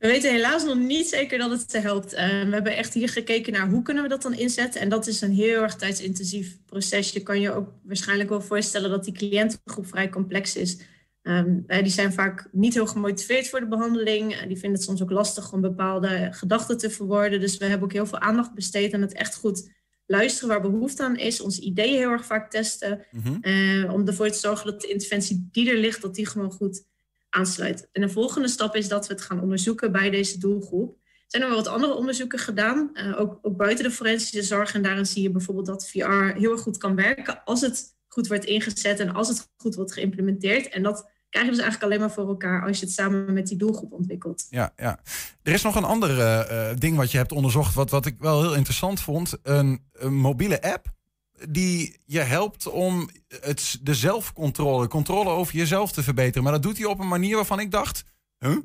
We 0.00 0.06
weten 0.06 0.32
helaas 0.32 0.64
nog 0.64 0.78
niet 0.78 1.08
zeker 1.08 1.38
dat 1.38 1.50
het 1.50 1.72
helpt. 1.72 2.12
Uh, 2.12 2.18
we 2.18 2.52
hebben 2.52 2.76
echt 2.76 2.94
hier 2.94 3.08
gekeken 3.08 3.52
naar 3.52 3.68
hoe 3.68 3.82
kunnen 3.82 4.02
we 4.02 4.08
dat 4.08 4.22
dan 4.22 4.34
inzetten. 4.34 4.80
En 4.80 4.88
dat 4.88 5.06
is 5.06 5.20
een 5.20 5.32
heel 5.32 5.62
erg 5.62 5.76
tijdsintensief 5.76 6.58
proces. 6.64 7.10
Je 7.10 7.22
kan 7.22 7.40
je 7.40 7.52
ook 7.52 7.72
waarschijnlijk 7.82 8.28
wel 8.28 8.40
voorstellen 8.40 8.90
dat 8.90 9.04
die 9.04 9.14
cliëntengroep 9.14 9.86
vrij 9.86 10.08
complex 10.08 10.56
is. 10.56 10.78
Um, 11.22 11.64
uh, 11.66 11.78
die 11.82 11.92
zijn 11.92 12.12
vaak 12.12 12.48
niet 12.52 12.74
heel 12.74 12.86
gemotiveerd 12.86 13.48
voor 13.48 13.60
de 13.60 13.68
behandeling. 13.68 14.34
Uh, 14.34 14.38
die 14.46 14.58
vinden 14.58 14.72
het 14.72 14.82
soms 14.82 15.02
ook 15.02 15.10
lastig 15.10 15.52
om 15.52 15.60
bepaalde 15.60 16.28
gedachten 16.30 16.78
te 16.78 16.90
verwoorden. 16.90 17.40
Dus 17.40 17.56
we 17.56 17.64
hebben 17.64 17.84
ook 17.84 17.92
heel 17.92 18.06
veel 18.06 18.20
aandacht 18.20 18.54
besteed 18.54 18.94
aan 18.94 19.00
het 19.00 19.14
echt 19.14 19.34
goed 19.34 19.70
luisteren 20.06 20.48
waar 20.48 20.70
behoefte 20.70 21.02
aan 21.02 21.16
is. 21.16 21.40
Onze 21.40 21.60
ideeën 21.60 21.98
heel 21.98 22.10
erg 22.10 22.24
vaak 22.24 22.50
testen. 22.50 23.06
Mm 23.10 23.22
-hmm. 23.22 23.90
om 23.90 24.06
ervoor 24.06 24.30
te 24.30 24.38
zorgen 24.38 24.70
dat 24.70 24.80
de 24.80 24.88
interventie 24.88 25.48
die 25.52 25.70
er 25.70 25.78
ligt, 25.78 26.02
dat 26.02 26.14
die 26.14 26.26
gewoon 26.26 26.52
goed 26.52 26.88
aansluit. 27.30 27.88
En 27.92 28.00
de 28.00 28.08
volgende 28.08 28.48
stap 28.48 28.76
is 28.76 28.88
dat 28.88 29.06
we 29.06 29.12
het 29.12 29.22
gaan 29.22 29.40
onderzoeken 29.40 29.92
bij 29.92 30.10
deze 30.10 30.38
doelgroep. 30.38 30.98
Zijn 31.26 31.42
er 31.42 31.48
wel 31.48 31.58
wat 31.58 31.66
andere 31.66 31.94
onderzoeken 31.94 32.38
gedaan, 32.38 32.90
uh, 32.92 33.20
ook, 33.20 33.56
buiten 33.56 33.84
de 33.84 33.90
forensische 33.90 34.42
zorg. 34.42 34.74
En 34.74 34.82
daarin 34.82 35.06
zie 35.06 35.22
je 35.22 35.30
bijvoorbeeld 35.30 35.66
dat 35.66 35.88
VR 35.88 36.34
heel 36.36 36.52
erg 36.52 36.60
goed 36.60 36.78
kan 36.78 36.94
werken 36.94 37.44
als 37.44 37.60
het 37.60 37.96
goed 38.08 38.28
wordt 38.28 38.44
ingezet 38.44 39.00
en 39.00 39.14
als 39.14 39.28
het 39.28 39.50
goed 39.56 39.74
wordt 39.74 39.92
geïmplementeerd. 39.92 40.68
En 40.68 40.82
dat 40.82 41.10
krijg 41.28 41.44
je 41.46 41.52
dus 41.52 41.60
eigenlijk 41.60 41.92
alleen 41.92 42.06
maar 42.06 42.14
voor 42.14 42.28
elkaar 42.28 42.66
als 42.66 42.78
je 42.78 42.84
het 42.84 42.94
samen 42.94 43.32
met 43.32 43.46
die 43.46 43.56
doelgroep 43.56 43.92
ontwikkelt. 43.92 44.46
Ja, 44.48 44.72
ja. 44.76 45.00
Er 45.42 45.52
is 45.52 45.62
nog 45.62 45.76
een 45.76 45.84
ander 45.84 46.18
uh, 46.18 46.70
ding 46.78 46.96
wat 46.96 47.10
je 47.10 47.16
hebt 47.16 47.32
onderzocht, 47.32 47.74
wat, 47.74 47.90
wat 47.90 48.06
ik 48.06 48.16
wel 48.18 48.40
heel 48.40 48.54
interessant 48.54 49.00
vond. 49.00 49.38
Een 49.42 49.80
mobiele 50.08 50.62
app 50.62 50.98
die 51.48 51.96
je 52.04 52.20
helpt 52.20 52.66
om 52.66 53.10
het, 53.28 53.78
de 53.82 53.94
zelfcontrole, 53.94 54.88
controle 54.88 55.30
over 55.30 55.54
jezelf 55.54 55.92
te 55.92 56.02
verbeteren. 56.02 56.42
Maar 56.42 56.52
dat 56.52 56.62
doet 56.62 56.78
hij 56.78 56.86
op 56.86 56.98
een 56.98 57.08
manier 57.08 57.36
waarvan 57.36 57.60
ik 57.60 57.70
dacht, 57.70 58.04
huh? 58.38 58.56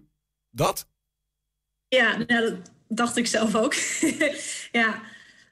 Dat? 0.52 0.88
Ja, 1.88 2.18
nou, 2.18 2.50
dat 2.50 2.72
dacht 2.88 3.18
ik 3.18 3.28
zelf 3.28 3.56
ook. 3.56 3.74
ja. 4.80 5.02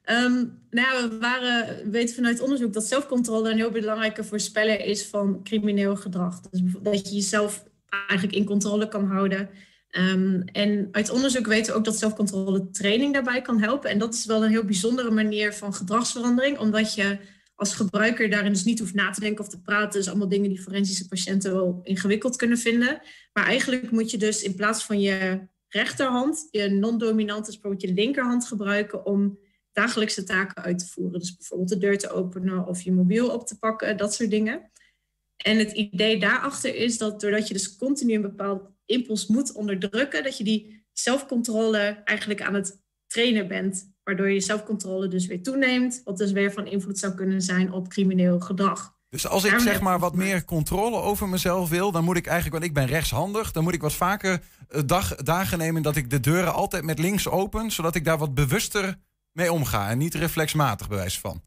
Um, 0.06 0.62
nou, 0.70 1.10
we 1.10 1.18
waren, 1.18 1.92
weten 1.92 2.16
vanuit 2.16 2.42
onderzoek 2.42 2.74
dat 2.74 2.84
zelfcontrole 2.84 3.50
een 3.50 3.58
heel 3.58 3.72
belangrijke 3.72 4.24
voorspeller 4.24 4.86
is 4.86 5.06
van 5.06 5.44
crimineel 5.44 5.96
gedrag. 5.96 6.42
Dus 6.42 6.62
dat 6.82 7.10
je 7.10 7.16
jezelf 7.16 7.64
eigenlijk 8.08 8.38
in 8.38 8.46
controle 8.46 8.88
kan 8.88 9.06
houden. 9.08 9.50
Um, 9.98 10.44
en 10.44 10.88
uit 10.92 11.10
onderzoek 11.10 11.48
weten 11.48 11.72
we 11.72 11.78
ook 11.78 11.86
dat 11.86 11.98
zelfcontrole 11.98 12.70
training 12.70 13.14
daarbij 13.14 13.42
kan 13.42 13.62
helpen. 13.62 13.90
En 13.90 13.98
dat 13.98 14.14
is 14.14 14.26
wel 14.26 14.44
een 14.44 14.50
heel 14.50 14.66
bijzondere 14.66 15.12
manier 15.12 15.54
van 15.54 15.74
gedragsverandering, 15.74 16.58
omdat 16.58 16.96
je 16.96 17.18
als 17.56 17.76
gebruiker 17.76 18.30
daarin 18.30 18.52
dus 18.52 18.64
niet 18.64 18.80
hoeft 18.80 18.94
na 18.94 19.12
te 19.12 19.20
denken 19.20 19.44
of 19.44 19.50
te 19.50 19.62
praten. 19.62 20.00
Dus 20.00 20.10
allemaal 20.10 20.30
dingen 20.30 20.50
die 20.50 20.62
forensische 20.62 21.08
patiënten 21.08 21.54
wel 21.54 21.80
ingewikkeld 21.84 22.36
kunnen 22.36 22.58
vinden. 22.58 23.02
Maar 23.34 23.46
eigenlijk 23.46 23.92
moet 23.92 24.12
je 24.12 24.18
dus 24.18 24.44
in 24.44 24.56
plaats 24.56 24.84
van 24.86 25.02
je 25.02 25.48
rechterhand, 25.68 26.48
je 26.52 26.70
non-dominante, 26.70 27.46
dus 27.46 27.60
bijvoorbeeld 27.60 27.90
je 27.90 28.02
linkerhand 28.02 28.48
gebruiken 28.48 29.06
om 29.06 29.40
dagelijkse 29.72 30.24
taken 30.24 30.64
uit 30.64 30.80
te 30.80 30.88
voeren. 30.88 31.20
Dus 31.20 31.36
bijvoorbeeld 31.36 31.70
de 31.70 31.78
deur 31.78 31.98
te 31.98 32.10
openen 32.10 32.68
of 32.68 32.82
je 32.82 32.92
mobiel 32.92 33.30
op 33.30 33.48
te 33.48 33.60
pakken, 33.60 33.98
dat 33.98 34.14
soort 34.14 34.30
dingen. 34.30 34.72
En 35.44 35.58
het 35.58 35.72
idee 35.72 36.20
daarachter 36.20 36.76
is 36.76 36.98
dat 36.98 37.22
doordat 37.22 37.48
je 37.48 37.54
dus 37.54 37.76
continu 37.76 38.14
een 38.14 38.22
bepaald 38.22 38.70
impuls 38.86 39.28
moet 39.28 39.52
onderdrukken, 39.52 40.24
dat 40.24 40.38
je 40.38 40.44
die 40.44 40.86
zelfcontrole 40.94 42.02
eigenlijk 42.06 42.42
aan 42.42 42.54
het 42.54 42.82
trainen 43.08 43.48
bent. 43.48 43.92
Waardoor 44.04 44.30
je 44.30 44.40
zelfcontrole 44.40 45.08
dus 45.08 45.26
weer 45.26 45.44
toeneemt, 45.44 46.02
wat 46.04 46.18
dus 46.18 46.32
weer 46.32 46.52
van 46.52 46.68
invloed 46.68 47.00
zou 47.00 47.14
kunnen 47.14 47.42
zijn 47.42 47.72
op 47.72 47.88
crimineel 47.88 48.40
gedrag. 48.40 48.94
Dus 49.10 49.28
als 49.28 49.44
ik 49.44 49.60
zeg 49.60 49.82
maar 49.82 50.00
wat 50.00 50.16
meer 50.16 50.46
controle 50.46 50.96
over 50.96 51.30
mezelf 51.30 51.70
wil, 51.70 51.92
dan 51.92 52.04
moet 52.04 52.18
ik 52.18 52.26
eigenlijk, 52.26 52.56
want 52.56 52.70
ik 52.70 52.74
ben 52.74 52.96
rechtshandig, 52.96 53.52
dan 53.52 53.64
moet 53.64 53.74
ik 53.74 53.82
wat 53.82 53.94
vaker 53.94 54.42
eh, 54.68 54.82
dag, 54.86 55.16
dagen 55.16 55.58
nemen 55.58 55.82
dat 55.82 55.96
ik 55.96 56.10
de 56.10 56.20
deuren 56.20 56.54
altijd 56.54 56.84
met 56.84 57.00
links 57.00 57.28
open, 57.28 57.72
zodat 57.72 57.96
ik 57.96 58.06
daar 58.06 58.18
wat 58.18 58.34
bewuster 58.34 59.00
mee 59.32 59.52
omga 59.52 59.90
en 59.90 59.98
niet 59.98 60.14
reflexmatig 60.14 60.90
bewijs 60.90 61.20
van. 61.20 61.42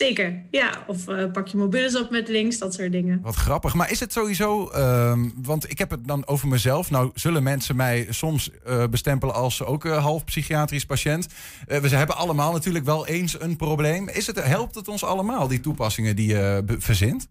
Zeker, 0.00 0.42
ja. 0.50 0.84
Of 0.86 1.08
uh, 1.08 1.30
pak 1.32 1.48
je 1.48 1.56
mobielus 1.56 1.98
op 1.98 2.10
met 2.10 2.28
links, 2.28 2.58
dat 2.58 2.74
soort 2.74 2.92
dingen. 2.92 3.20
Wat 3.22 3.34
grappig. 3.34 3.74
Maar 3.74 3.90
is 3.90 4.00
het 4.00 4.12
sowieso, 4.12 4.70
uh, 4.74 5.18
want 5.42 5.70
ik 5.70 5.78
heb 5.78 5.90
het 5.90 6.06
dan 6.06 6.26
over 6.26 6.48
mezelf. 6.48 6.90
Nou 6.90 7.10
zullen 7.14 7.42
mensen 7.42 7.76
mij 7.76 8.06
soms 8.10 8.50
uh, 8.68 8.84
bestempelen 8.86 9.34
als 9.34 9.64
ook 9.64 9.84
half 9.88 10.24
psychiatrisch 10.24 10.84
patiënt. 10.84 11.26
we 11.66 11.88
hebben 11.88 12.16
allemaal 12.16 12.52
natuurlijk 12.52 12.84
wel 12.84 13.06
eens 13.06 13.40
een 13.40 13.56
probleem. 13.56 14.08
Is 14.08 14.26
het, 14.26 14.44
helpt 14.44 14.74
het 14.74 14.88
ons 14.88 15.04
allemaal, 15.04 15.48
die 15.48 15.60
toepassingen 15.60 16.16
die 16.16 16.28
je 16.28 16.62
verzint? 16.66 17.28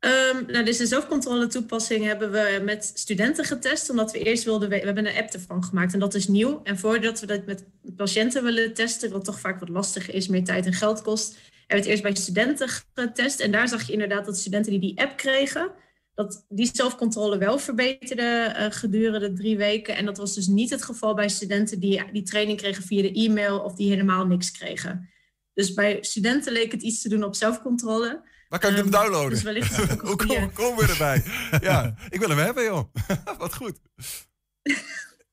Um, 0.00 0.46
nou, 0.46 0.64
dus 0.64 0.76
de 0.76 0.86
zelfcontrole 0.86 1.46
toepassing 1.46 2.04
hebben 2.04 2.30
we 2.30 2.60
met 2.64 2.90
studenten 2.94 3.44
getest, 3.44 3.90
omdat 3.90 4.12
we 4.12 4.18
eerst 4.18 4.44
wilden, 4.44 4.68
we 4.68 4.76
hebben 4.76 5.06
een 5.06 5.16
app 5.16 5.32
ervan 5.32 5.64
gemaakt 5.64 5.92
en 5.92 5.98
dat 5.98 6.14
is 6.14 6.28
nieuw. 6.28 6.60
En 6.64 6.78
voordat 6.78 7.20
we 7.20 7.26
dat 7.26 7.46
met 7.46 7.64
patiënten 7.96 8.44
willen 8.44 8.74
testen, 8.74 9.10
wat 9.10 9.24
toch 9.24 9.40
vaak 9.40 9.60
wat 9.60 9.68
lastiger 9.68 10.14
is, 10.14 10.28
meer 10.28 10.44
tijd 10.44 10.66
en 10.66 10.72
geld 10.72 11.02
kost, 11.02 11.34
hebben 11.34 11.66
we 11.66 11.76
het 11.76 11.86
eerst 11.86 12.02
bij 12.02 12.14
studenten 12.14 12.68
getest. 12.94 13.40
En 13.40 13.50
daar 13.50 13.68
zag 13.68 13.86
je 13.86 13.92
inderdaad 13.92 14.24
dat 14.24 14.38
studenten 14.38 14.70
die 14.70 14.80
die 14.80 15.00
app 15.00 15.16
kregen, 15.16 15.70
dat 16.14 16.44
die 16.48 16.70
zelfcontrole 16.72 17.38
wel 17.38 17.58
verbeterde 17.58 18.54
uh, 18.56 18.66
gedurende 18.70 19.32
drie 19.32 19.56
weken. 19.56 19.96
En 19.96 20.04
dat 20.04 20.16
was 20.16 20.34
dus 20.34 20.46
niet 20.46 20.70
het 20.70 20.82
geval 20.82 21.14
bij 21.14 21.28
studenten 21.28 21.80
die 21.80 22.02
die 22.12 22.22
training 22.22 22.58
kregen 22.58 22.82
via 22.82 23.02
de 23.02 23.12
e-mail 23.12 23.58
of 23.58 23.74
die 23.74 23.90
helemaal 23.90 24.26
niks 24.26 24.50
kregen. 24.50 25.08
Dus 25.54 25.74
bij 25.74 25.98
studenten 26.00 26.52
leek 26.52 26.72
het 26.72 26.82
iets 26.82 27.02
te 27.02 27.08
doen 27.08 27.24
op 27.24 27.34
zelfcontrole. 27.34 28.22
Waar 28.48 28.58
kan 28.60 28.70
ik 28.70 28.76
hem 28.76 28.84
Um, 28.84 28.90
downloaden? 28.90 29.30
dus 29.30 29.42
wellicht 29.42 29.76
Hoe 30.00 30.22
goeie. 30.22 30.38
kom- 30.40 30.52
komen 30.52 30.86
we 30.86 30.92
erbij? 30.92 31.22
ja, 31.70 31.94
ik 32.08 32.18
wil 32.20 32.28
hem 32.28 32.38
hebben, 32.38 32.64
joh. 32.64 32.84
Wat 33.38 33.54
goed. 33.54 33.78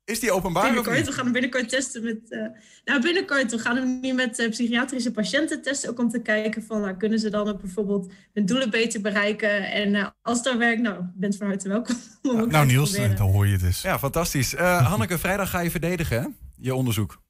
Is 0.05 0.19
die 0.19 0.31
openbaar 0.31 0.61
of 0.63 0.67
Binnenkort, 0.67 0.97
niet? 0.97 1.05
we 1.07 1.11
gaan 1.13 1.23
hem 1.23 1.33
binnenkort 1.33 1.69
testen 1.69 2.03
met. 2.03 2.17
eh, 2.31 2.39
nou, 2.85 3.01
binnenkort. 3.01 3.51
We 3.51 3.59
gaan 3.59 3.75
hem 3.75 3.99
nu 3.99 4.13
met 4.13 4.39
eh, 4.39 4.49
psychiatrische 4.49 5.11
patiënten 5.11 5.61
testen. 5.61 5.89
Ook 5.89 5.99
om 5.99 6.09
te 6.09 6.19
kijken 6.21 6.63
van, 6.63 6.81
nou, 6.81 6.97
kunnen 6.97 7.19
ze 7.19 7.29
dan 7.29 7.57
bijvoorbeeld 7.61 8.11
hun 8.33 8.45
doelen 8.45 8.69
beter 8.69 9.01
bereiken? 9.01 9.71
En 9.71 9.95
eh, 9.95 10.07
als 10.21 10.43
dat 10.43 10.57
werkt, 10.57 10.81
nou, 10.81 10.95
je 10.95 11.11
bent 11.15 11.37
van 11.37 11.47
harte 11.47 11.67
welkom. 11.67 11.95
Nou 12.21 12.65
Niels, 12.65 12.91
dan 12.91 13.17
hoor 13.17 13.45
je 13.45 13.51
het 13.51 13.61
dus. 13.61 13.81
Ja, 13.81 13.99
fantastisch. 13.99 14.55
Eh, 14.55 14.87
Hanneke, 14.87 15.17
vrijdag 15.17 15.49
ga 15.49 15.59
je 15.59 15.71
verdedigen, 15.71 16.21
hè? 16.21 16.27
Je 16.57 16.75
onderzoek. 16.75 17.21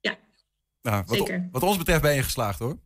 Ja. 0.00 0.16
Nou, 0.82 1.02
wat, 1.06 1.16
Zeker. 1.16 1.48
wat 1.52 1.62
ons 1.62 1.76
betreft 1.78 2.02
ben 2.02 2.14
je 2.14 2.22
geslaagd, 2.22 2.58
hoor. 2.58 2.78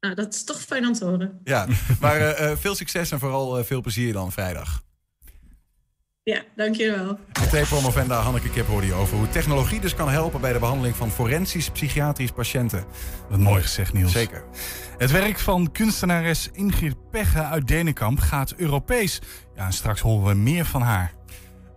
Nou, 0.00 0.14
dat 0.14 0.34
is 0.34 0.44
toch 0.44 0.60
fijn 0.60 0.86
om 0.86 0.92
te 0.92 1.04
horen. 1.04 1.40
Ja, 1.44 1.66
maar 2.00 2.16
eh, 2.16 2.50
eh, 2.50 2.58
veel 2.58 2.74
succes 2.74 3.10
en 3.10 3.18
vooral 3.18 3.58
eh, 3.58 3.64
veel 3.64 3.80
plezier 3.80 4.12
dan 4.12 4.32
vrijdag. 4.32 4.84
Ja, 6.22 6.42
dankjewel. 6.56 7.08
In 7.08 7.48
twee 7.48 7.64
promovenda 7.64 8.20
Hanneke 8.20 8.50
Kip 8.50 8.66
hoorde 8.66 8.86
je 8.86 8.92
over 8.92 9.16
hoe 9.16 9.28
technologie 9.28 9.80
dus 9.80 9.94
kan 9.94 10.08
helpen 10.08 10.40
bij 10.40 10.52
de 10.52 10.58
behandeling 10.58 10.96
van 10.96 11.10
forensisch 11.10 11.70
psychiatrisch 11.70 12.30
patiënten. 12.30 12.84
Wat 13.28 13.38
mooi 13.38 13.62
gezegd, 13.62 13.92
Niels. 13.92 14.12
Zeker. 14.12 14.44
Het 14.98 15.10
werk 15.10 15.38
van 15.38 15.72
kunstenares 15.72 16.48
Ingrid 16.52 17.10
Pegge 17.10 17.42
uit 17.42 17.68
Denenkamp 17.68 18.18
gaat 18.18 18.54
Europees. 18.54 19.20
Ja, 19.54 19.66
en 19.66 19.72
straks 19.72 20.00
horen 20.00 20.28
we 20.28 20.34
meer 20.34 20.64
van 20.64 20.82
haar. 20.82 21.14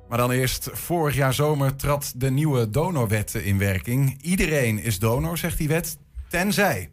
Maar 0.07 0.17
dan 0.17 0.31
eerst, 0.31 0.69
vorig 0.73 1.15
jaar 1.15 1.33
zomer 1.33 1.75
trad 1.75 2.13
de 2.15 2.31
nieuwe 2.31 2.69
donorwet 2.69 3.33
in 3.33 3.57
werking. 3.57 4.21
Iedereen 4.21 4.79
is 4.79 4.99
donor, 4.99 5.37
zegt 5.37 5.57
die 5.57 5.67
wet, 5.67 5.97
tenzij. 6.29 6.91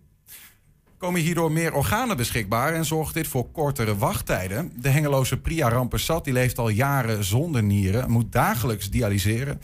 Komen 0.99 1.21
hierdoor 1.21 1.53
meer 1.53 1.75
organen 1.75 2.17
beschikbaar 2.17 2.75
en 2.75 2.85
zorgt 2.85 3.15
dit 3.15 3.27
voor 3.27 3.51
kortere 3.51 3.97
wachttijden. 3.97 4.73
De 4.77 4.89
hengeloze 4.89 5.37
Priya 5.37 5.69
Rampersat 5.69 6.25
die 6.25 6.33
leeft 6.33 6.59
al 6.59 6.69
jaren 6.69 7.25
zonder 7.25 7.63
nieren, 7.63 8.11
moet 8.11 8.33
dagelijks 8.33 8.91
dialyseren 8.91 9.61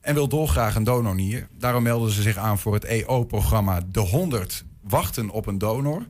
en 0.00 0.14
wil 0.14 0.28
dolgraag 0.28 0.74
een 0.74 0.84
donornier. 0.84 1.48
Daarom 1.58 1.82
melden 1.82 2.10
ze 2.10 2.22
zich 2.22 2.36
aan 2.36 2.58
voor 2.58 2.74
het 2.74 2.84
EO-programma 2.84 3.80
De 3.86 4.00
100 4.00 4.64
Wachten 4.82 5.30
op 5.30 5.46
een 5.46 5.58
donor. 5.58 6.06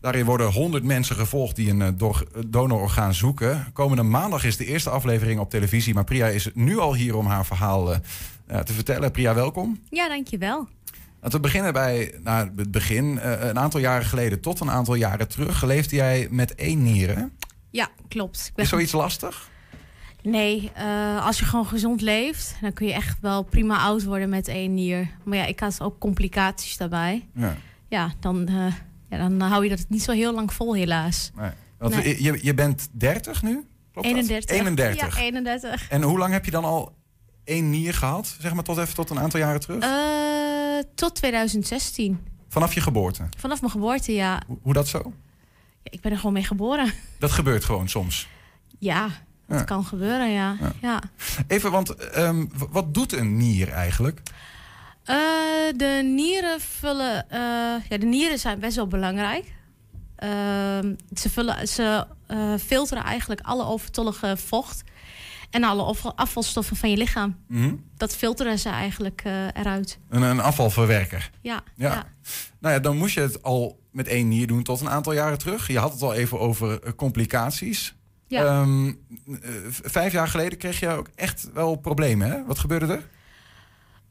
Daarin 0.00 0.24
worden 0.24 0.52
100 0.52 0.84
mensen 0.84 1.16
gevolgd 1.16 1.56
die 1.56 1.70
een 1.70 1.82
eh, 1.82 1.88
dor- 1.96 2.26
donororgaan 2.46 3.14
zoeken. 3.14 3.66
Komende 3.72 4.02
maandag 4.02 4.44
is 4.44 4.56
de 4.56 4.66
eerste 4.66 4.90
aflevering 4.90 5.40
op 5.40 5.50
televisie. 5.50 5.94
Maar 5.94 6.04
Priya 6.04 6.26
is 6.26 6.50
nu 6.54 6.78
al 6.78 6.94
hier 6.94 7.16
om 7.16 7.26
haar 7.26 7.46
verhaal 7.46 7.92
eh, 7.92 7.98
eh, 8.46 8.58
te 8.58 8.72
vertellen. 8.72 9.10
Priya, 9.10 9.34
welkom. 9.34 9.80
Ja, 9.90 10.08
dankjewel. 10.08 10.68
Laten 11.20 11.36
we 11.36 11.40
beginnen 11.40 11.72
bij 11.72 12.14
nou, 12.22 12.50
het 12.56 12.70
begin. 12.70 13.18
Eh, 13.18 13.48
een 13.48 13.58
aantal 13.58 13.80
jaren 13.80 14.06
geleden 14.06 14.40
tot 14.40 14.60
een 14.60 14.70
aantal 14.70 14.94
jaren 14.94 15.28
terug 15.28 15.62
leefde 15.64 15.96
jij 15.96 16.28
met 16.30 16.54
één 16.54 16.82
nier. 16.82 17.16
hè? 17.16 17.24
Ja, 17.70 17.88
klopt. 18.08 18.46
Ik 18.48 18.54
ben- 18.54 18.64
Is 18.64 18.70
zoiets 18.70 18.92
lastig? 18.92 19.48
Nee, 20.22 20.70
eh, 20.74 21.26
als 21.26 21.38
je 21.38 21.44
gewoon 21.44 21.66
gezond 21.66 22.00
leeft, 22.00 22.54
dan 22.60 22.72
kun 22.72 22.86
je 22.86 22.92
echt 22.92 23.18
wel 23.20 23.42
prima 23.42 23.78
oud 23.78 24.04
worden 24.04 24.28
met 24.28 24.48
één 24.48 24.74
nier. 24.74 25.10
Maar 25.24 25.38
ja, 25.38 25.44
ik 25.44 25.60
had 25.60 25.80
ook 25.80 25.98
complicaties 25.98 26.76
daarbij. 26.76 27.28
Ja. 27.34 27.56
Ja, 27.88 28.12
dan, 28.20 28.48
eh, 28.48 28.72
ja, 29.10 29.28
dan 29.28 29.40
hou 29.40 29.62
je 29.64 29.68
dat 29.70 29.84
niet 29.88 30.02
zo 30.02 30.12
heel 30.12 30.34
lang 30.34 30.52
vol, 30.52 30.74
helaas. 30.74 31.30
Nee. 31.36 31.50
Want 31.78 31.94
Nee. 31.94 32.22
Je, 32.22 32.38
je 32.42 32.54
bent 32.54 32.88
30 32.92 33.42
nu? 33.42 33.52
Klopt 33.92 34.08
dat? 34.08 34.16
31. 34.16 34.56
31. 34.56 35.16
Ja, 35.16 35.22
31. 35.22 35.88
En 35.90 36.02
hoe 36.02 36.18
lang 36.18 36.32
heb 36.32 36.44
je 36.44 36.50
dan 36.50 36.64
al 36.64 36.94
één 37.50 37.70
nier 37.70 37.94
gehad? 37.94 38.36
Zeg 38.40 38.54
maar 38.54 38.64
tot 38.64 38.78
even 38.78 38.94
tot 38.94 39.10
een 39.10 39.18
aantal 39.18 39.40
jaren 39.40 39.60
terug? 39.60 39.82
Eh, 39.84 40.84
tot 40.94 41.14
2016. 41.14 42.18
Vanaf 42.48 42.74
je 42.74 42.80
geboorte. 42.80 43.22
Vanaf 43.38 43.60
mijn 43.60 43.72
geboorte, 43.72 44.12
ja. 44.14 44.42
Hoe, 44.46 44.58
hoe 44.62 44.72
dat 44.72 44.88
zo? 44.88 45.12
Ja, 45.82 45.90
Ik 45.90 46.00
ben 46.00 46.10
er 46.12 46.16
gewoon 46.18 46.32
mee 46.32 46.44
geboren. 46.44 46.92
Dat 47.18 47.30
gebeurt 47.30 47.64
gewoon 47.64 47.88
soms. 47.88 48.28
Ja, 48.78 49.08
dat 49.46 49.58
Ja. 49.58 49.64
kan 49.64 49.84
gebeuren, 49.84 50.30
ja. 50.30 50.56
Ja. 50.60 50.72
ja. 50.80 51.00
Even, 51.46 51.70
want 51.70 51.94
ehm, 51.94 52.46
wat 52.70 52.94
doet 52.94 53.12
een 53.12 53.36
nier 53.36 53.68
eigenlijk? 53.68 54.22
Eh, 55.04 55.16
de 55.76 56.00
nieren 56.14 56.60
vullen. 56.60 57.30
eh, 57.30 57.38
ja, 57.88 57.98
de 57.98 58.06
nieren 58.06 58.38
zijn 58.38 58.58
best 58.60 58.76
wel 58.76 58.86
belangrijk. 58.86 59.52
Ehm, 60.16 60.94
ze 61.16 61.30
vullen, 61.30 61.68
ze 61.68 62.06
filteren 62.64 63.04
eigenlijk 63.04 63.40
alle 63.40 63.64
overtollige 63.64 64.36
vocht 64.36 64.82
en 65.50 65.64
alle 65.64 65.82
afval- 65.82 66.16
afvalstoffen 66.16 66.76
van 66.76 66.90
je 66.90 66.96
lichaam. 66.96 67.36
Mhm. 67.48 67.74
Dat 67.96 68.16
filteren 68.16 68.58
ze 68.58 68.68
eigenlijk 68.68 69.20
eh, 69.24 69.46
eruit. 69.52 69.98
Een, 70.08 70.22
een 70.22 70.40
afvalverwerker. 70.40 71.30
Ja, 71.42 71.60
Ja. 71.74 71.92
ja. 71.92 72.04
Nou 72.60 72.74
ja, 72.74 72.80
dan 72.80 72.96
moest 72.96 73.14
je 73.14 73.20
het 73.20 73.42
al 73.42 73.80
met 73.92 74.08
één 74.08 74.28
nier 74.28 74.46
doen 74.46 74.62
tot 74.62 74.80
een 74.80 74.90
aantal 74.90 75.12
jaren 75.12 75.38
terug. 75.38 75.66
Je 75.66 75.78
had 75.78 75.92
het 75.92 76.02
al 76.02 76.14
even 76.14 76.38
over 76.40 76.82
eh, 76.82 76.92
complicaties. 76.96 77.94
Ja. 78.26 78.44
Ehm, 78.44 78.86
eh, 78.88 78.94
vijf 79.68 80.12
jaar 80.12 80.28
geleden 80.28 80.58
kreeg 80.58 80.80
je 80.80 80.88
ook 80.88 81.08
echt 81.14 81.48
wel 81.54 81.76
problemen, 81.76 82.30
hè? 82.30 82.44
Wat 82.44 82.58
gebeurde 82.58 82.86
er? 82.92 83.08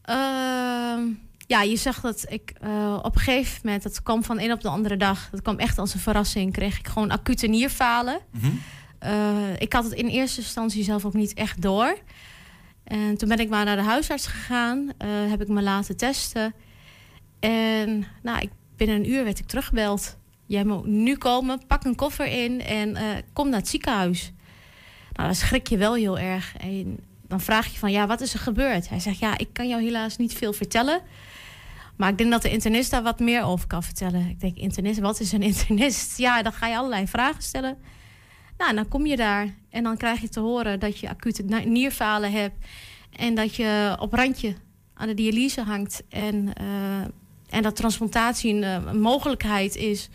Ehm, 0.02 1.02
ja, 1.48 1.62
je 1.62 1.76
zag 1.76 2.02
dat 2.02 2.26
ik 2.30 2.54
op 3.02 3.16
een 3.16 3.22
gegeven 3.22 3.60
moment, 3.64 3.84
dat 3.84 4.04
kwam 4.04 4.24
van 4.24 4.40
een 4.40 4.52
op 4.52 4.62
de 4.62 4.68
andere 4.70 4.98
dag, 4.98 5.30
dat 5.32 5.42
kwam 5.42 5.58
echt 5.58 5.78
als 5.78 5.94
een 5.94 6.00
verrassing, 6.00 6.54
kreeg 6.54 6.80
ik 6.80 6.88
gewoon 6.88 7.12
acute 7.12 7.48
nierfalen. 7.48 8.20
Eh, 8.42 8.50
ik 9.58 9.74
had 9.74 9.84
het 9.84 9.94
in 9.94 10.08
eerste 10.08 10.42
instantie 10.42 10.84
zelf 10.84 11.06
ook 11.06 11.14
niet 11.14 11.34
echt 11.34 11.62
door. 11.62 11.98
En 12.90 13.18
toen 13.18 13.30
ben 13.30 13.40
ik 13.40 13.50
maar 13.50 13.66
naar 13.66 13.76
de 13.76 13.84
huisarts 13.84 14.28
gegaan, 14.28 14.92
eh, 14.98 15.10
heb 15.10 15.42
ik 15.42 15.48
me 15.48 15.62
laten 15.62 15.98
testen. 15.98 16.54
En 17.40 18.06
nou, 18.24 18.42
ik, 18.42 18.50
binnen 18.76 18.96
een 18.96 19.10
uur 19.10 19.24
werd 19.24 19.40
ik 19.40 19.46
teruggebeld. 19.46 20.18
Jij 20.46 20.64
moet 20.64 20.86
nu 20.86 21.16
komen, 21.18 21.62
pak 21.68 21.84
een 21.84 21.96
koffer 21.96 22.26
in 22.26 22.62
en 22.62 22.96
eh, 22.96 23.04
kom 23.34 23.50
naar 23.50 23.60
het 23.60 23.68
ziekenhuis. 23.68 24.32
Nou, 25.14 25.28
dan 25.28 25.36
schrik 25.36 25.68
je 25.68 25.78
wel 25.78 25.94
heel 25.94 26.20
erg. 26.20 26.56
En 26.58 27.00
dan 27.28 27.42
vraag 27.42 27.68
je 27.68 27.80
van, 27.80 27.92
ja, 27.92 28.08
wat 28.08 28.22
is 28.22 28.34
er 28.34 28.40
gebeurd? 28.40 28.90
Hij 28.90 29.00
zegt, 29.00 29.20
ja, 29.20 29.38
ik 29.38 29.50
kan 29.54 29.68
jou 29.68 29.84
helaas 29.84 30.18
niet 30.18 30.34
veel 30.34 30.54
vertellen. 30.54 31.02
Maar 31.96 32.10
ik 32.10 32.18
denk 32.18 32.32
dat 32.32 32.42
de 32.42 32.50
internist 32.50 32.92
daar 32.92 33.04
wat 33.04 33.20
meer 33.20 33.44
over 33.44 33.68
kan 33.68 33.84
vertellen. 33.84 34.30
Ik 34.30 34.40
denk, 34.40 34.58
internist, 34.58 35.00
wat 35.00 35.20
is 35.20 35.32
een 35.32 35.44
internist? 35.54 36.18
Ja, 36.18 36.42
dan 36.42 36.54
ga 36.54 36.68
je 36.68 36.78
allerlei 36.78 37.08
vragen 37.08 37.44
stellen. 37.44 37.78
Nou, 38.60 38.76
dan 38.76 38.88
kom 38.88 39.06
je 39.06 39.16
daar 39.16 39.54
en 39.70 39.84
dan 39.84 39.98
krijg 39.98 40.22
je 40.22 40.30
te 40.30 40.40
horen 40.40 40.80
dat 40.80 41.00
je 41.00 41.10
acute 41.10 41.44
nierfalen 41.44 42.32
hebt. 42.32 42.56
En 43.12 43.36
dat 43.36 43.56
je 43.56 43.96
op 44.00 44.14
randje 44.14 44.56
aan 44.94 45.08
de 45.08 45.14
dialyse 45.14 45.62
hangt. 45.62 46.04
En, 46.10 46.54
eh, 46.54 47.02
en 47.50 47.62
dat 47.64 47.76
transplantatie 47.76 48.54
een, 48.54 48.64
eh, 48.64 48.84
een 48.86 49.02
mogelijkheid 49.02 49.76
is 49.76 50.10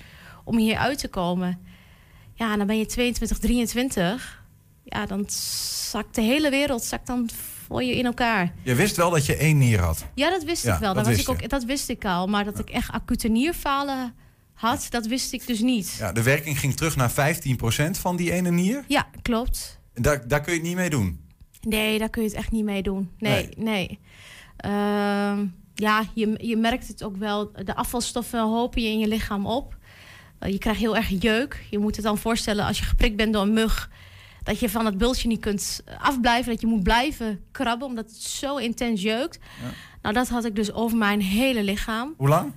om 0.45 0.57
hier 0.59 0.77
uit 0.77 0.99
te 0.99 1.09
komen. 1.09 1.59
Ja, 2.35 2.57
dan 2.57 2.67
ben 2.67 2.79
je 2.79 2.87
22, 2.87 3.39
23. 3.39 4.43
Ja, 4.85 5.07
dan 5.07 5.25
zakt 5.91 6.15
de 6.15 6.21
hele 6.23 6.51
wereld 6.51 6.83
zakt 6.83 7.07
dan 7.07 7.29
voor 7.67 7.83
je 7.83 7.97
in 7.97 8.05
elkaar. 8.05 8.53
Je 8.63 8.75
wist 8.75 8.97
wel 8.97 9.11
dat 9.11 9.27
je 9.27 9.37
één 9.37 9.59
nier 9.59 9.81
had. 9.81 10.05
Ja, 10.15 10.31
dat 10.31 10.45
wist 10.45 10.63
Ja, 10.65 10.75
ik 10.75 10.81
wel. 10.81 10.95
dat 10.95 11.05
Dat, 11.05 11.07
was 11.07 11.15
wist 11.17 11.29
ik 11.29 11.45
ook, 11.45 11.51
dat 11.51 11.65
wist 11.65 11.89
ik 11.89 12.05
al. 12.05 12.27
Maar 12.27 12.45
dat 12.45 12.59
ik 12.59 12.71
echt 12.71 12.91
acute 12.91 13.29
nierfalen 13.29 14.15
had, 14.55 14.87
dat 14.91 15.07
wist 15.07 15.33
ik 15.33 15.47
dus 15.47 15.61
niet. 15.61 15.97
Ja, 15.99 16.13
de 16.13 16.23
werking 16.23 16.59
ging 16.59 16.75
terug 16.77 16.97
naar 16.97 17.11
15% 17.11 17.15
van 17.91 18.17
die 18.17 18.33
ene 18.33 18.51
nier. 18.51 18.85
Ja, 18.89 19.07
klopt. 19.23 19.79
Daar, 19.95 20.29
daar 20.29 20.41
kun 20.41 20.53
je 20.53 20.59
het 20.59 20.69
niet 20.69 20.77
mee 20.77 20.91
doen. 20.91 21.21
Nee, 21.61 21.99
daar 21.99 22.11
kun 22.11 22.23
je 22.23 22.29
het 22.29 22.37
echt 22.37 22.51
niet 22.51 22.65
mee 22.65 22.83
doen. 22.83 23.11
Nee, 23.19 23.49
nee. 23.57 23.99
Ehm, 24.57 25.47
ja, 25.75 26.05
je, 26.15 26.35
je 26.43 26.57
merkt 26.57 26.89
het 26.89 27.03
ook 27.05 27.17
wel. 27.17 27.53
De 27.65 27.77
afvalstoffen 27.77 28.41
hopen 28.41 28.83
je 28.83 28.89
in 28.89 28.99
je 28.99 29.09
lichaam 29.09 29.47
op. 29.47 29.77
Eh, 30.39 30.53
je 30.53 30.59
krijgt 30.59 30.81
heel 30.81 30.97
erg 30.97 31.09
jeuk. 31.23 31.65
Je 31.71 31.79
moet 31.79 31.97
het 31.97 32.05
dan 32.05 32.19
voorstellen 32.19 32.65
als 32.65 32.79
je 32.79 32.85
geprikt 32.85 33.17
bent 33.17 33.33
door 33.33 33.43
een 33.43 33.53
mug. 33.53 33.91
Dat 34.43 34.61
je 34.61 34.69
van 34.71 34.87
het 34.87 34.99
bultje 34.99 35.29
niet 35.29 35.41
kunt 35.41 35.83
afblijven. 35.99 36.53
Dat 36.53 36.61
je 36.61 36.67
moet 36.67 36.83
blijven 36.83 37.45
krabben 37.51 37.87
omdat 37.87 38.05
het 38.05 38.23
zo 38.23 38.57
intens 38.57 39.03
jeukt. 39.03 39.39
Nou, 40.03 40.15
dat 40.15 40.29
had 40.29 40.45
ik 40.45 40.57
dus 40.57 40.73
over 40.73 40.97
mijn 40.97 41.21
hele 41.21 41.63
lichaam. 41.63 42.15
Hoe 42.17 42.29
lang? 42.29 42.53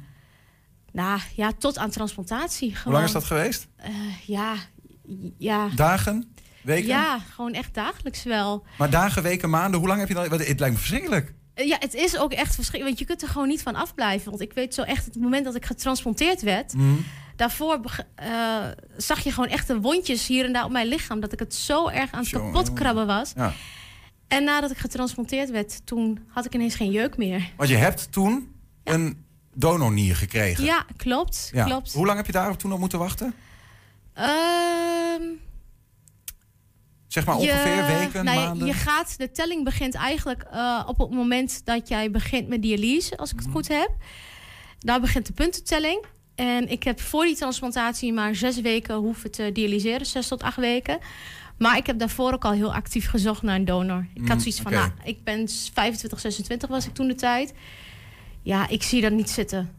Nou 0.97 1.19
ja, 1.35 1.51
tot 1.57 1.77
aan 1.77 1.89
transplantatie. 1.89 2.69
Gewoon. 2.69 2.83
Hoe 2.83 2.93
lang 2.93 3.05
is 3.05 3.11
dat 3.11 3.23
geweest? 3.23 3.67
Eh, 3.75 3.91
ja, 4.25 4.55
ja. 5.37 5.69
Dagen? 5.75 6.35
Weken? 6.63 6.87
Ja, 6.87 7.19
gewoon 7.19 7.53
echt 7.53 7.73
dagelijks 7.73 8.23
wel. 8.23 8.65
Maar 8.77 8.89
dagen, 8.89 9.23
weken, 9.23 9.49
maanden, 9.49 9.79
hoe 9.79 9.87
lang 9.87 9.99
heb 9.99 10.07
je 10.07 10.13
dan... 10.13 10.23
Het 10.23 10.59
lijkt 10.59 10.59
me 10.59 10.79
verschrikkelijk. 10.79 11.33
Eh, 11.53 11.67
Ja, 11.67 11.77
het 11.79 11.93
is 11.93 12.17
ook 12.17 12.33
echt 12.33 12.55
verschrikkelijk. 12.55 12.85
Want 12.85 12.99
je 12.99 13.05
kunt 13.05 13.21
er 13.21 13.27
gewoon 13.27 13.47
niet 13.47 13.61
van 13.61 13.75
afblijven. 13.75 14.29
Want 14.29 14.41
ik 14.41 14.53
weet 14.53 14.73
zo 14.73 14.81
echt, 14.81 15.05
het 15.05 15.15
moment 15.15 15.45
dat 15.45 15.55
ik 15.55 15.65
getransplanteerd 15.65 16.41
werd... 16.41 16.73
Mhm. 16.73 16.95
daarvoor 17.35 17.79
eh, 18.15 18.65
zag 18.97 19.19
je 19.19 19.31
gewoon 19.31 19.49
echt 19.49 19.67
de 19.67 19.79
wondjes 19.79 20.27
hier 20.27 20.45
en 20.45 20.53
daar 20.53 20.65
op 20.65 20.71
mijn 20.71 20.87
lichaam. 20.87 21.19
Dat 21.19 21.33
ik 21.33 21.39
het 21.39 21.55
zo 21.55 21.87
erg 21.87 22.11
aan 22.11 22.19
het 22.19 22.29
Jongen, 22.29 22.51
kapot 22.51 22.73
krabben 22.73 23.07
was. 23.07 23.31
Ja. 23.35 23.53
En 24.27 24.43
nadat 24.43 24.71
ik 24.71 24.77
getransplanteerd 24.77 25.49
werd, 25.49 25.85
toen 25.85 26.19
had 26.27 26.45
ik 26.45 26.53
ineens 26.53 26.75
geen 26.75 26.91
jeuk 26.91 27.17
meer. 27.17 27.51
Want 27.57 27.69
je 27.69 27.75
hebt 27.75 28.11
toen 28.11 28.51
een 28.83 29.25
donornier 29.59 30.15
gekregen. 30.15 30.63
Ja, 30.63 30.85
klopt. 30.97 31.49
Ja. 31.53 31.65
klopt. 31.65 31.93
Hoe 31.93 32.05
lang 32.05 32.17
heb 32.17 32.25
je 32.25 32.31
daarop 32.31 32.59
toen 32.59 32.73
op 32.73 32.79
moeten 32.79 32.99
wachten? 32.99 33.33
Ehm, 34.13 35.21
Zeg 37.07 37.25
maar 37.25 37.35
ongeveer 37.35 37.85
weken, 37.97 38.25
nou 38.25 38.37
maanden? 38.39 38.67
Je 38.67 38.73
gaat, 38.73 39.17
de 39.17 39.31
telling 39.31 39.63
begint 39.63 39.95
eigenlijk 39.95 40.43
eh, 40.51 40.83
op 40.87 40.97
het 40.97 41.09
moment 41.09 41.65
dat 41.65 41.87
jij 41.87 42.11
begint 42.11 42.47
met 42.47 42.61
dialyse, 42.61 43.17
als 43.17 43.29
ik 43.31 43.35
Mhm. 43.35 43.45
het 43.45 43.53
goed 43.53 43.67
heb. 43.67 43.89
Daar 44.79 44.99
begint 45.01 45.25
de 45.25 45.33
puntentelling. 45.33 46.05
En 46.35 46.69
ik 46.69 46.83
heb 46.83 46.99
voor 47.01 47.23
die 47.25 47.35
transplantatie 47.35 48.13
maar 48.13 48.35
zes 48.35 48.61
weken 48.61 48.95
hoeven 48.95 49.31
te 49.31 49.49
dialyseren, 49.53 50.05
zes 50.05 50.27
tot 50.27 50.43
acht 50.43 50.57
weken. 50.57 50.97
Maar 51.57 51.77
ik 51.77 51.85
heb 51.87 51.99
daarvoor 51.99 52.33
ook 52.33 52.45
al 52.45 52.51
heel 52.51 52.73
actief 52.73 53.09
gezocht 53.09 53.41
naar 53.41 53.55
een 53.55 53.65
donor. 53.65 54.07
Ik 54.13 54.21
Mm, 54.21 54.27
had 54.27 54.41
zoiets 54.41 54.61
van, 54.61 54.71
nou, 54.71 54.91
ik 55.03 55.23
ben 55.23 55.49
25, 55.73 56.19
26 56.19 56.69
was 56.69 56.85
ik 56.87 56.93
toen 56.93 57.07
de 57.07 57.15
tijd. 57.15 57.53
Ja, 58.47 58.67
ik 58.69 58.83
zie 58.83 59.01
dat 59.01 59.11
niet 59.11 59.29
zitten. 59.29 59.69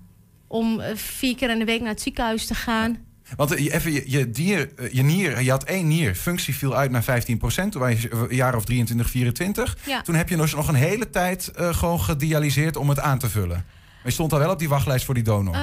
Om 0.47 0.81
eh, 0.81 0.97
vier 0.97 1.37
keer 1.37 1.51
in 1.51 1.59
de 1.59 1.65
week 1.65 1.81
naar 1.81 1.89
het 1.89 2.01
ziekenhuis 2.01 2.47
te 2.47 2.55
gaan. 2.55 2.99
Want 3.37 3.53
eh, 3.55 3.65
je, 3.65 3.73
even, 3.75 3.93
je, 3.93 4.03
je, 4.07 4.31
dier, 4.31 4.71
eh, 4.77 4.93
je 4.93 5.03
nier, 5.03 5.43
je 5.43 5.51
had 5.51 5.65
één 5.65 5.89
nier, 5.89 6.15
functie 6.15 6.55
viel 6.57 6.77
uit 6.77 6.91
naar 6.91 7.03
15%, 7.03 7.05
toen 7.37 7.81
was 7.81 8.03
je 8.03 8.11
een 8.11 8.37
jaar 8.37 8.57
of 8.57 8.65
23, 8.65 9.11
24. 9.11 9.77
Ja. 9.87 10.03
Toen 10.03 10.15
heb 10.15 10.29
je 10.29 10.37
dus 10.37 10.55
nog 10.55 10.69
een 10.69 10.75
hele 10.75 11.11
tijd 11.11 11.51
gewoon 11.55 12.01
gedialyseerd 12.01 12.77
om 12.77 12.89
het 12.89 13.01
aan 13.01 13.19
te 13.19 13.29
vullen. 13.29 13.49
Maar 13.57 14.05
je 14.05 14.11
stond 14.11 14.33
al 14.33 14.39
wel 14.39 14.51
op 14.53 14.59
die 14.59 14.69
wachtlijst 14.69 15.05
voor 15.05 15.15
die 15.15 15.23
donor. 15.23 15.57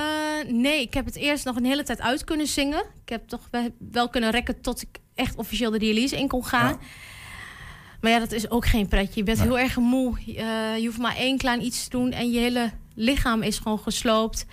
Nee, 0.47 0.81
ik 0.81 0.93
heb 0.93 1.05
het 1.05 1.15
eerst 1.15 1.45
nog 1.45 1.55
een 1.55 1.65
hele 1.65 1.83
tijd 1.83 2.01
uit 2.01 2.23
kunnen 2.23 2.47
zingen. 2.47 2.83
Ik 3.03 3.09
heb 3.09 3.27
toch 3.27 3.49
wel- 3.91 4.09
kunnen 4.09 4.31
rekken 4.31 4.61
tot 4.61 4.81
ik 4.81 4.99
echt 5.15 5.35
officieel 5.35 5.71
de 5.71 5.79
dialyse 5.79 6.17
in 6.17 6.27
kon 6.27 6.45
gaan. 6.45 6.79
Maar 8.01 8.11
ja, 8.11 8.19
dat 8.19 8.31
is 8.31 8.49
ook 8.49 8.65
geen 8.65 8.87
pretje. 8.87 9.19
Je 9.19 9.23
bent 9.23 9.37
Nee. 9.37 9.47
heel 9.47 9.59
erg 9.59 9.77
moe. 9.77 10.17
Je 10.25 10.85
hoeft 10.85 10.97
maar 10.99 11.15
één 11.15 11.37
klein 11.37 11.65
iets 11.65 11.83
te 11.83 11.89
doen 11.89 12.11
en 12.11 12.31
je 12.31 12.39
hele 12.39 12.71
lichaam 12.95 13.41
is 13.41 13.57
gewoon 13.57 13.79
gesloopt. 13.79 14.45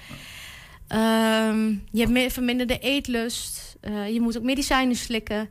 Ehm, 0.89 1.69
je 1.69 1.99
hebt 1.99 2.11
meer 2.11 2.31
verminderde 2.31 2.79
eetlust. 2.79 3.77
Eh, 3.81 4.09
je 4.13 4.21
moet 4.21 4.37
ook 4.37 4.43
medicijnen 4.43 4.97
slikken. 4.97 5.49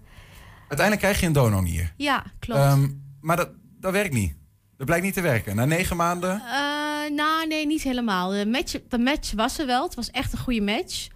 Uiteindelijk 0.60 1.00
krijg 1.00 1.20
je 1.20 1.26
een 1.26 1.34
donornier. 1.34 1.94
Ja, 1.98 2.24
klopt. 2.40 2.60
Ehm, 2.60 2.90
maar 3.22 3.36
dat, 3.36 3.50
dat 3.80 3.92
werkt 3.92 4.14
niet. 4.14 4.34
Dat 4.78 4.86
blijkt 4.86 5.06
niet 5.06 5.14
te 5.14 5.22
werken. 5.22 5.56
Na 5.56 5.66
negen 5.66 5.96
maanden. 5.96 6.32
Eh, 6.32 7.16
nou, 7.16 7.48
nee, 7.48 7.66
niet 7.66 7.82
helemaal. 7.82 8.30
De 8.30 8.46
match, 8.46 8.76
de 8.90 8.98
match 8.98 9.32
was 9.32 9.60
er 9.60 9.66
wel. 9.66 9.84
Het 9.84 9.96
was 9.96 10.12
echt 10.12 10.34
een 10.34 10.40
goede 10.40 10.62
match. 10.62 11.08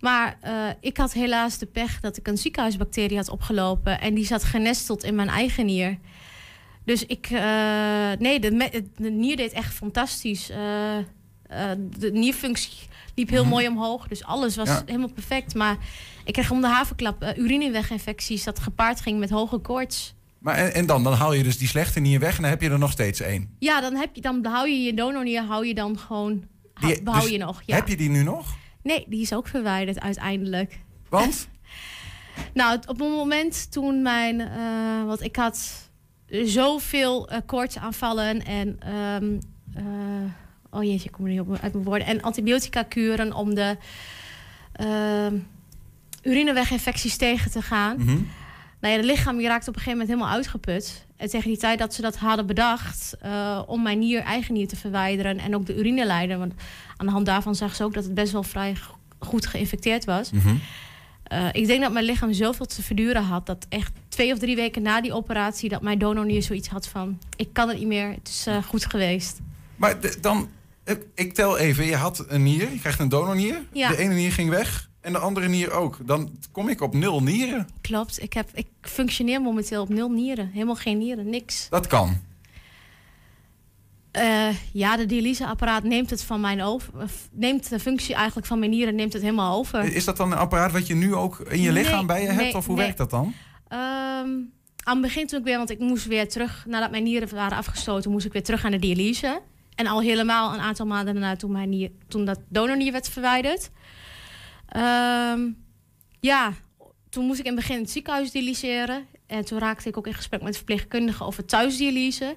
Maar 0.00 0.36
eh, 0.40 0.52
ik 0.80 0.96
had 0.96 1.12
helaas 1.12 1.58
de 1.58 1.66
pech 1.66 2.00
dat 2.00 2.16
ik 2.16 2.28
een 2.28 2.38
ziekenhuisbacterie 2.38 3.16
had 3.16 3.28
opgelopen. 3.28 4.00
En 4.00 4.14
die 4.14 4.26
zat 4.26 4.44
genesteld 4.44 5.04
in 5.04 5.14
mijn 5.14 5.28
eigen 5.28 5.66
nier. 5.66 5.98
Dus 6.84 7.06
ik... 7.06 7.26
eh, 7.30 8.10
nee, 8.18 8.40
de, 8.40 8.70
nier 8.96 9.36
deed 9.36 9.52
echt 9.52 9.74
fantastisch. 9.74 10.50
Eh, 10.50 10.98
eh, 10.98 11.04
de 11.98 12.12
nierfunctie 12.12 12.72
liep 13.14 13.28
heel 13.28 13.44
mooi 13.44 13.68
omhoog. 13.68 14.08
Dus 14.08 14.24
alles 14.24 14.56
was 14.56 14.68
Ja. 14.68 14.82
helemaal 14.86 15.12
perfect. 15.12 15.54
Maar 15.54 15.76
ik 16.24 16.32
kreeg 16.32 16.50
om 16.50 16.60
de 16.60 16.66
havenklap 16.66 17.32
urineweginfecties... 17.36 18.44
dat 18.44 18.58
gepaard 18.58 19.00
ging 19.00 19.18
met 19.18 19.30
hoge 19.30 19.58
koorts. 19.58 20.14
Maar 20.38 20.54
en, 20.54 20.74
en 20.74 20.86
dan? 20.86 21.02
Dan 21.04 21.12
haal 21.12 21.32
je 21.32 21.42
dus 21.42 21.58
die 21.58 21.68
slechte 21.68 22.00
nier 22.00 22.20
weg 22.20 22.36
en 22.36 22.42
dan 22.42 22.50
heb 22.50 22.62
je 22.62 22.70
er 22.70 22.78
nog 22.78 22.90
steeds 22.90 23.20
één. 23.20 23.54
Ja, 23.58 23.80
dan, 23.80 23.94
heb 23.96 24.14
je, 24.14 24.20
dan 24.20 24.42
behoud 24.42 24.66
je 24.68 24.82
je 24.82 24.94
donornier, 24.94 25.42
hou 25.42 25.66
je 25.66 25.74
dan 25.74 25.98
gewoon... 25.98 26.44
hou- 26.74 26.92
Die- 26.94 27.02
behoud 27.02 27.22
dus 27.22 27.30
je 27.30 27.38
nog, 27.38 27.62
ja. 27.66 27.74
Heb 27.74 27.88
je 27.88 27.96
die 27.96 28.10
nu 28.10 28.22
nog? 28.22 28.56
Nee, 28.82 29.04
die 29.08 29.20
is 29.20 29.32
ook 29.34 29.48
verwijderd 29.48 30.00
uiteindelijk. 30.00 30.78
Want? 31.08 31.48
Nou, 32.54 32.72
het- 32.76 32.88
op 32.88 33.00
een 33.00 33.10
moment 33.10 33.72
toen 33.72 34.02
mijn... 34.02 34.40
eh 34.40 35.04
want 35.06 35.22
ik 35.22 35.36
had 35.36 35.90
zoveel 36.44 37.28
eh 37.28 37.38
koortsaanvallen 37.46 38.44
en... 38.44 38.76
eh, 39.74 39.82
oh 40.70 40.82
jeetje, 40.84 41.04
ik 41.08 41.12
kom 41.12 41.24
er 41.24 41.30
niet 41.30 41.40
op 41.40 41.58
uit 41.62 41.72
mijn 41.72 41.84
woorden. 41.84 42.06
En 42.06 42.22
antibiotica 42.22 42.82
kuren 42.82 43.32
om 43.32 43.54
de 43.54 43.76
ehm, 44.72 45.36
urineweginfecties 46.22 47.16
tegen 47.16 47.50
te 47.50 47.62
gaan. 47.62 47.96
Mhm. 47.98 48.18
Nou 48.80 48.94
ja, 48.94 49.00
het 49.00 49.04
lichaam 49.10 49.36
die 49.36 49.46
raakte 49.46 49.68
op 49.68 49.74
een 49.76 49.82
gegeven 49.82 49.98
moment 50.00 50.08
helemaal 50.16 50.36
uitgeput. 50.38 51.06
En 51.16 51.28
tegen 51.28 51.48
die 51.48 51.58
tijd 51.58 51.78
dat 51.78 51.94
ze 51.94 52.02
dat 52.02 52.16
hadden 52.16 52.46
bedacht... 52.46 53.16
eh, 53.20 53.62
om 53.66 53.82
mijn 53.82 53.98
nier, 53.98 54.20
eigen 54.22 54.54
nier 54.54 54.68
te 54.68 54.76
verwijderen... 54.76 55.38
en 55.38 55.54
ook 55.54 55.66
de 55.66 55.76
urineleider... 55.76 56.38
want 56.38 56.54
aan 56.96 57.06
de 57.06 57.12
hand 57.12 57.26
daarvan 57.26 57.54
zag 57.54 57.74
ze 57.74 57.84
ook 57.84 57.94
dat 57.94 58.04
het 58.04 58.14
best 58.14 58.32
wel 58.32 58.42
vrij 58.42 58.74
go- 58.74 58.96
goed 59.18 59.46
geïnfecteerd 59.46 60.04
was. 60.04 60.30
Mhm. 60.30 60.54
Eh, 61.32 61.48
ik 61.52 61.66
denk 61.66 61.82
dat 61.82 61.92
mijn 61.92 62.04
lichaam 62.04 62.32
zoveel 62.32 62.66
te 62.66 62.82
verduren 62.82 63.22
had... 63.22 63.46
dat 63.46 63.66
echt 63.68 63.92
twee 64.08 64.32
of 64.32 64.38
drie 64.38 64.56
weken 64.56 64.82
na 64.82 65.00
die 65.00 65.12
operatie... 65.12 65.68
dat 65.68 65.82
mijn 65.82 65.98
donornier 65.98 66.42
zoiets 66.42 66.68
had 66.68 66.88
van... 66.88 67.18
ik 67.36 67.48
kan 67.52 67.68
het 67.68 67.78
niet 67.78 67.86
meer, 67.86 68.08
het 68.10 68.28
is 68.28 68.46
eh, 68.46 68.62
goed 68.62 68.86
geweest. 68.86 69.38
Maar 69.76 70.00
de- 70.00 70.16
dan, 70.20 70.48
ik, 70.84 71.06
ik 71.14 71.34
tel 71.34 71.58
even. 71.58 71.84
Je 71.84 71.96
had 71.96 72.24
een 72.28 72.42
nier, 72.42 72.72
je 72.72 72.78
krijgt 72.80 73.00
een 73.00 73.08
donornier. 73.08 73.62
Ja. 73.72 73.88
De 73.88 73.96
ene 73.96 74.14
nier 74.14 74.32
ging 74.32 74.50
weg 74.50 74.88
en 75.00 75.12
de 75.12 75.18
andere 75.18 75.48
nier 75.48 75.70
ook. 75.70 75.98
Dan 76.06 76.30
kom 76.52 76.68
ik 76.68 76.80
op 76.80 76.94
nul 76.94 77.22
nieren. 77.22 77.68
Klopt, 77.80 78.22
ik, 78.22 78.32
heb, 78.32 78.48
ik 78.54 78.66
functioneer 78.80 79.40
momenteel 79.40 79.82
op 79.82 79.88
nul 79.88 80.10
nieren. 80.10 80.50
Helemaal 80.52 80.74
geen 80.74 80.98
nieren, 80.98 81.30
niks. 81.30 81.66
Dat 81.70 81.86
kan. 81.86 82.20
Eh, 84.12 84.48
ja, 84.72 84.96
de 84.96 85.06
dialyseapparaat 85.06 85.82
neemt 85.82 86.10
het 86.10 86.24
van 86.24 86.40
mijn 86.40 86.62
over. 86.62 86.92
Neemt 87.30 87.68
de 87.68 87.78
functie 87.78 88.14
eigenlijk 88.14 88.46
van 88.46 88.58
mijn 88.58 88.70
nieren 88.70 88.94
neemt 88.94 89.12
het 89.12 89.22
helemaal 89.22 89.58
over. 89.58 89.84
Is 89.84 90.04
dat 90.04 90.16
dan 90.16 90.32
een 90.32 90.38
apparaat 90.38 90.72
wat 90.72 90.86
je 90.86 90.94
nu 90.94 91.14
ook 91.14 91.40
in 91.40 91.60
je 91.60 91.70
Nee, 91.70 91.82
lichaam 91.82 92.06
bij 92.06 92.20
je 92.22 92.26
hebt? 92.26 92.40
nee, 92.40 92.54
of 92.54 92.66
hoe 92.66 92.74
nee. 92.74 92.84
werkt 92.84 92.98
dat 92.98 93.10
dan? 93.10 93.34
Ehm, 93.68 94.28
aan 94.84 94.96
het 94.96 95.00
begin 95.00 95.26
toen 95.26 95.38
ik 95.38 95.44
weer, 95.44 95.56
want 95.56 95.70
ik 95.70 95.78
moest 95.78 96.06
weer 96.06 96.28
terug, 96.28 96.64
nadat 96.68 96.90
mijn 96.90 97.02
nieren 97.02 97.34
waren 97.34 97.58
afgestoten, 97.58 98.10
moest 98.10 98.26
ik 98.26 98.32
weer 98.32 98.42
terug 98.42 98.64
aan 98.64 98.70
de 98.70 98.78
dialyse. 98.78 99.40
En 99.74 99.86
al 99.86 100.00
helemaal 100.00 100.54
een 100.54 100.60
aantal 100.60 100.86
maanden 100.86 101.14
daarna 101.14 101.36
toen, 101.36 101.52
mijn 101.52 101.68
nier, 101.68 101.90
toen 102.08 102.24
dat 102.24 102.40
donornier 102.48 102.92
werd 102.92 103.08
verwijderd. 103.08 103.70
Ehm, 104.68 105.40
ja, 106.20 106.52
toen 107.08 107.24
moest 107.26 107.38
ik 107.38 107.46
in 107.46 107.52
het 107.52 107.60
begin 107.60 107.76
in 107.76 107.82
het 107.82 107.90
ziekenhuis 107.90 108.30
dialyseren. 108.30 109.06
En 109.26 109.44
toen 109.44 109.58
raakte 109.58 109.88
ik 109.88 109.96
ook 109.96 110.06
in 110.06 110.14
gesprek 110.14 110.42
met 110.42 110.56
verpleegkundigen 110.56 111.26
over 111.26 111.44
thuisdialyse. 111.44 112.36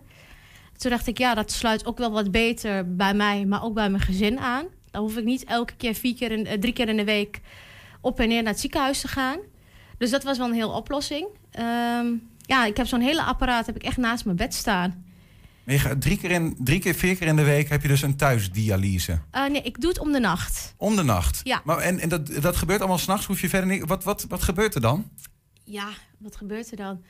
Toen 0.78 0.91
dacht 0.91 1.07
ik, 1.07 1.17
ja, 1.17 1.34
dat 1.34 1.51
sluit 1.51 1.86
ook 1.86 1.97
wel 1.97 2.11
wat 2.11 2.32
beter 2.32 2.95
bij 2.95 3.13
mij, 3.13 3.45
maar 3.45 3.63
ook 3.63 3.73
bij 3.73 3.89
mijn 3.89 4.03
gezin 4.03 4.39
aan. 4.39 4.65
Dan 4.91 5.01
hoef 5.01 5.17
ik 5.17 5.23
niet 5.23 5.43
elke 5.43 5.76
keer, 5.76 5.93
vier 5.93 6.15
keer 6.15 6.32
in, 6.32 6.45
eh, 6.45 6.59
drie 6.59 6.73
keer 6.73 6.89
in 6.89 6.97
de 6.97 7.03
week 7.03 7.41
op 8.01 8.19
en 8.19 8.28
neer 8.28 8.43
naar 8.43 8.51
het 8.51 8.61
ziekenhuis 8.61 9.01
te 9.01 9.07
gaan. 9.07 9.39
Dus 9.97 10.09
dat 10.09 10.23
was 10.23 10.38
wel 10.38 10.47
een 10.47 10.53
hele 10.53 10.71
oplossing. 10.71 11.28
Ehm, 11.51 12.07
ja, 12.41 12.65
ik 12.65 12.78
heb 12.78 12.88
zo'n 12.88 13.01
hele 13.01 13.23
apparaat 13.23 13.65
heb 13.65 13.76
ik 13.76 13.84
echt 13.84 13.97
naast 13.97 14.26
mijn 14.26 14.38
bed 14.38 14.53
staan. 14.53 15.03
Maar 15.63 15.73
je 15.73 15.80
gaat 15.80 16.01
drie, 16.01 16.17
keer 16.17 16.32
in, 16.32 16.55
drie 16.59 16.80
keer, 16.80 16.95
vier 16.95 17.15
keer 17.15 17.28
in 17.28 17.36
de 17.36 17.43
week 17.43 17.69
heb 17.69 17.82
je 17.82 17.88
dus 17.88 18.01
een 18.01 18.15
thuisdialyse. 18.15 19.19
Eh, 19.32 19.45
nee, 19.45 19.61
ik 19.61 19.82
doe 19.82 19.89
het 19.89 19.99
om 19.99 20.11
de 20.11 20.19
nacht. 20.19 20.73
Om 20.78 20.95
de 20.95 21.03
nacht. 21.03 21.41
Ja. 21.43 21.61
Maar, 21.63 21.78
en 21.78 21.99
en 21.99 22.09
dat, 22.09 22.41
dat 22.41 22.55
gebeurt 22.55 22.80
allemaal 22.80 22.97
s'nachts, 22.97 23.26
hoef 23.26 23.41
je 23.41 23.49
verder 23.49 23.69
niet... 23.69 23.88
Wat, 23.88 24.03
wat, 24.03 24.26
wat 24.30 24.43
gebeurt 24.43 24.76
er 24.76 24.82
dan? 24.82 25.09
Ja, 25.63 25.89
wat 26.17 26.36
gebeurt 26.36 26.71
er 26.71 26.78
dan? 26.78 27.03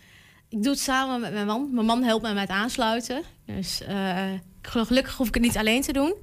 Ik 0.49 0.63
doe 0.63 0.71
het 0.71 0.81
samen 0.81 1.21
met 1.21 1.33
mijn 1.33 1.45
man. 1.45 1.69
Mijn 1.73 1.85
man 1.85 2.03
helpt 2.03 2.23
mij 2.23 2.33
met 2.33 2.49
aansluiten. 2.49 3.23
Dus 3.45 3.81
eh, 3.81 4.31
gelukkig 4.61 5.15
hoef 5.15 5.27
ik 5.27 5.33
het 5.33 5.43
niet 5.43 5.57
alleen 5.57 5.81
te 5.81 5.93
doen. 5.93 6.15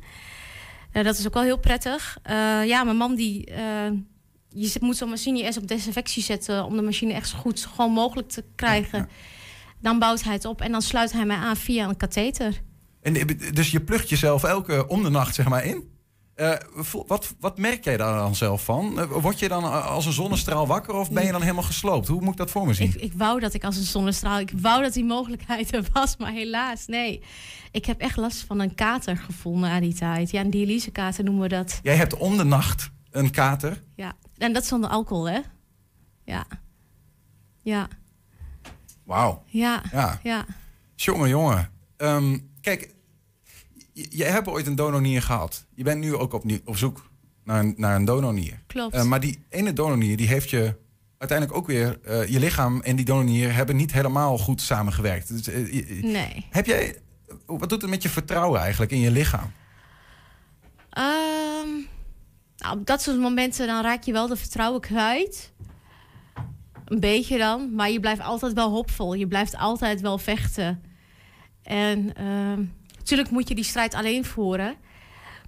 Eh, 0.92 1.04
dat 1.04 1.18
is 1.18 1.26
ook 1.26 1.34
wel 1.34 1.42
heel 1.42 1.58
prettig. 1.58 2.18
Eh, 2.22 2.34
ja, 2.66 2.84
mijn 2.84 2.96
man 2.96 3.14
die... 3.14 3.52
je 4.48 4.76
moet 4.80 4.96
zo'n 4.96 5.08
machine 5.08 5.42
eerst 5.42 5.58
op 5.58 5.68
desinfectie 5.68 6.22
zetten... 6.22 6.64
om 6.64 6.76
de 6.76 6.82
machine 6.82 7.12
echt 7.12 7.28
zo 7.28 7.38
goed 7.38 7.66
gewoon 7.74 7.92
mogelijk 7.92 8.28
te 8.28 8.44
krijgen. 8.54 9.08
Dan 9.80 9.98
bouwt 9.98 10.22
hij 10.22 10.32
het 10.32 10.44
op 10.44 10.60
en 10.60 10.72
dan 10.72 10.82
sluit 10.82 11.12
hij 11.12 11.24
mij 11.24 11.36
aan 11.36 11.56
via 11.56 11.88
een 11.88 11.96
katheter. 11.96 12.62
En, 13.02 13.36
dus 13.54 13.70
je 13.70 13.80
plugt 13.80 14.08
jezelf 14.08 14.44
elke 14.44 14.88
om 14.88 15.02
de 15.02 15.10
nacht 15.10 15.34
zeg 15.34 15.48
maar 15.48 15.64
in. 15.64 15.91
Eh, 16.42 16.54
wat, 17.06 17.34
wat 17.40 17.58
merk 17.58 17.84
jij 17.84 17.96
daar 17.96 18.18
dan 18.18 18.34
zelf 18.34 18.64
van? 18.64 19.00
Eh, 19.00 19.06
word 19.10 19.38
je 19.38 19.48
dan 19.48 19.64
eh, 19.64 19.86
als 19.86 20.06
een 20.06 20.12
zonnestraal 20.12 20.66
wakker 20.66 20.94
of 20.94 21.10
ben 21.10 21.24
je 21.24 21.32
dan 21.32 21.40
helemaal 21.40 21.62
gesloopt? 21.62 22.08
Hoe 22.08 22.20
moet 22.20 22.30
ik 22.32 22.36
dat 22.36 22.50
voor 22.50 22.66
me 22.66 22.74
zien? 22.74 22.88
Ik, 22.88 22.94
ik 22.94 23.12
wou 23.12 23.40
dat 23.40 23.54
ik 23.54 23.64
als 23.64 23.76
een 23.76 23.82
zonnestraal... 23.82 24.38
Ik 24.38 24.52
wou 24.60 24.82
dat 24.82 24.92
die 24.92 25.04
mogelijkheid 25.04 25.74
er 25.74 25.86
was, 25.92 26.16
maar 26.16 26.32
helaas, 26.32 26.86
nee. 26.86 27.22
Ik 27.70 27.86
heb 27.86 28.00
echt 28.00 28.16
last 28.16 28.44
van 28.46 28.60
een 28.60 28.74
katergevoel 28.74 29.58
na 29.58 29.80
die 29.80 29.94
tijd. 29.94 30.30
Ja, 30.30 30.40
een 30.40 30.50
dialysekater 30.50 31.24
noemen 31.24 31.42
we 31.42 31.48
dat. 31.48 31.80
Jij 31.82 31.96
hebt 31.96 32.16
om 32.16 32.36
de 32.36 32.44
nacht 32.44 32.90
een 33.10 33.30
kater. 33.30 33.82
Ja, 33.96 34.12
en 34.38 34.52
dat 34.52 34.66
zonder 34.66 34.90
alcohol, 34.90 35.28
hè? 35.28 35.40
Ja. 36.24 36.44
Ja, 37.62 37.88
Wauw. 39.04 39.42
ja, 39.46 39.82
Ja. 39.92 40.20
ja. 40.22 40.44
Jongen, 40.94 41.28
jongen. 41.28 41.70
Ehm, 41.96 42.38
kijk, 42.60 42.94
jij 43.92 44.30
hebt 44.30 44.48
ooit 44.48 44.66
een 44.66 44.74
donornier 44.74 45.22
gehad. 45.22 45.66
Je 45.74 45.82
bent 45.82 46.00
nu 46.00 46.14
ook 46.14 46.32
opnieuw 46.32 46.58
op 46.64 46.76
zoek 46.76 47.10
naar 47.44 47.60
een, 47.60 47.74
naar 47.76 47.96
een 47.96 48.04
donornier. 48.04 48.62
Klopt. 48.66 48.94
Eh, 48.94 49.04
maar 49.04 49.20
die 49.20 49.44
ene 49.48 49.72
donornier 49.72 50.16
die 50.16 50.28
heeft 50.28 50.50
je 50.50 50.76
uiteindelijk 51.18 51.58
ook 51.58 51.66
weer... 51.66 51.98
eh, 52.02 52.26
je 52.28 52.38
lichaam 52.38 52.80
en 52.80 52.96
die 52.96 53.04
donornier 53.04 53.54
hebben 53.54 53.76
niet 53.76 53.92
helemaal 53.92 54.38
goed 54.38 54.60
samengewerkt. 54.60 55.28
Dus, 55.28 55.48
eh, 55.48 56.02
Nee. 56.02 56.46
Heb 56.50 56.66
jij... 56.66 56.96
Wat 57.46 57.68
doet 57.68 57.82
het 57.82 57.90
met 57.90 58.02
je 58.02 58.08
vertrouwen 58.08 58.60
eigenlijk 58.60 58.92
in 58.92 59.00
je 59.00 59.10
lichaam? 59.10 59.52
Ehm, 60.90 61.68
nou, 62.56 62.78
op 62.78 62.86
dat 62.86 63.02
soort 63.02 63.18
momenten 63.18 63.66
dan 63.66 63.82
raak 63.82 64.02
je 64.02 64.12
wel 64.12 64.26
de 64.26 64.36
vertrouwen 64.36 64.80
kwijt. 64.80 65.52
Een 66.84 67.00
beetje 67.00 67.38
dan, 67.38 67.74
maar 67.74 67.90
je 67.90 68.00
blijft 68.00 68.20
altijd 68.20 68.52
wel 68.52 68.70
hoopvol. 68.70 69.14
Je 69.14 69.26
blijft 69.26 69.56
altijd 69.56 70.00
wel 70.00 70.18
vechten. 70.18 70.82
En 71.62 72.14
ehm, 72.14 72.64
natuurlijk 73.02 73.30
moet 73.30 73.48
je 73.48 73.54
die 73.54 73.64
strijd 73.64 73.94
alleen 73.94 74.24
voeren. 74.24 74.74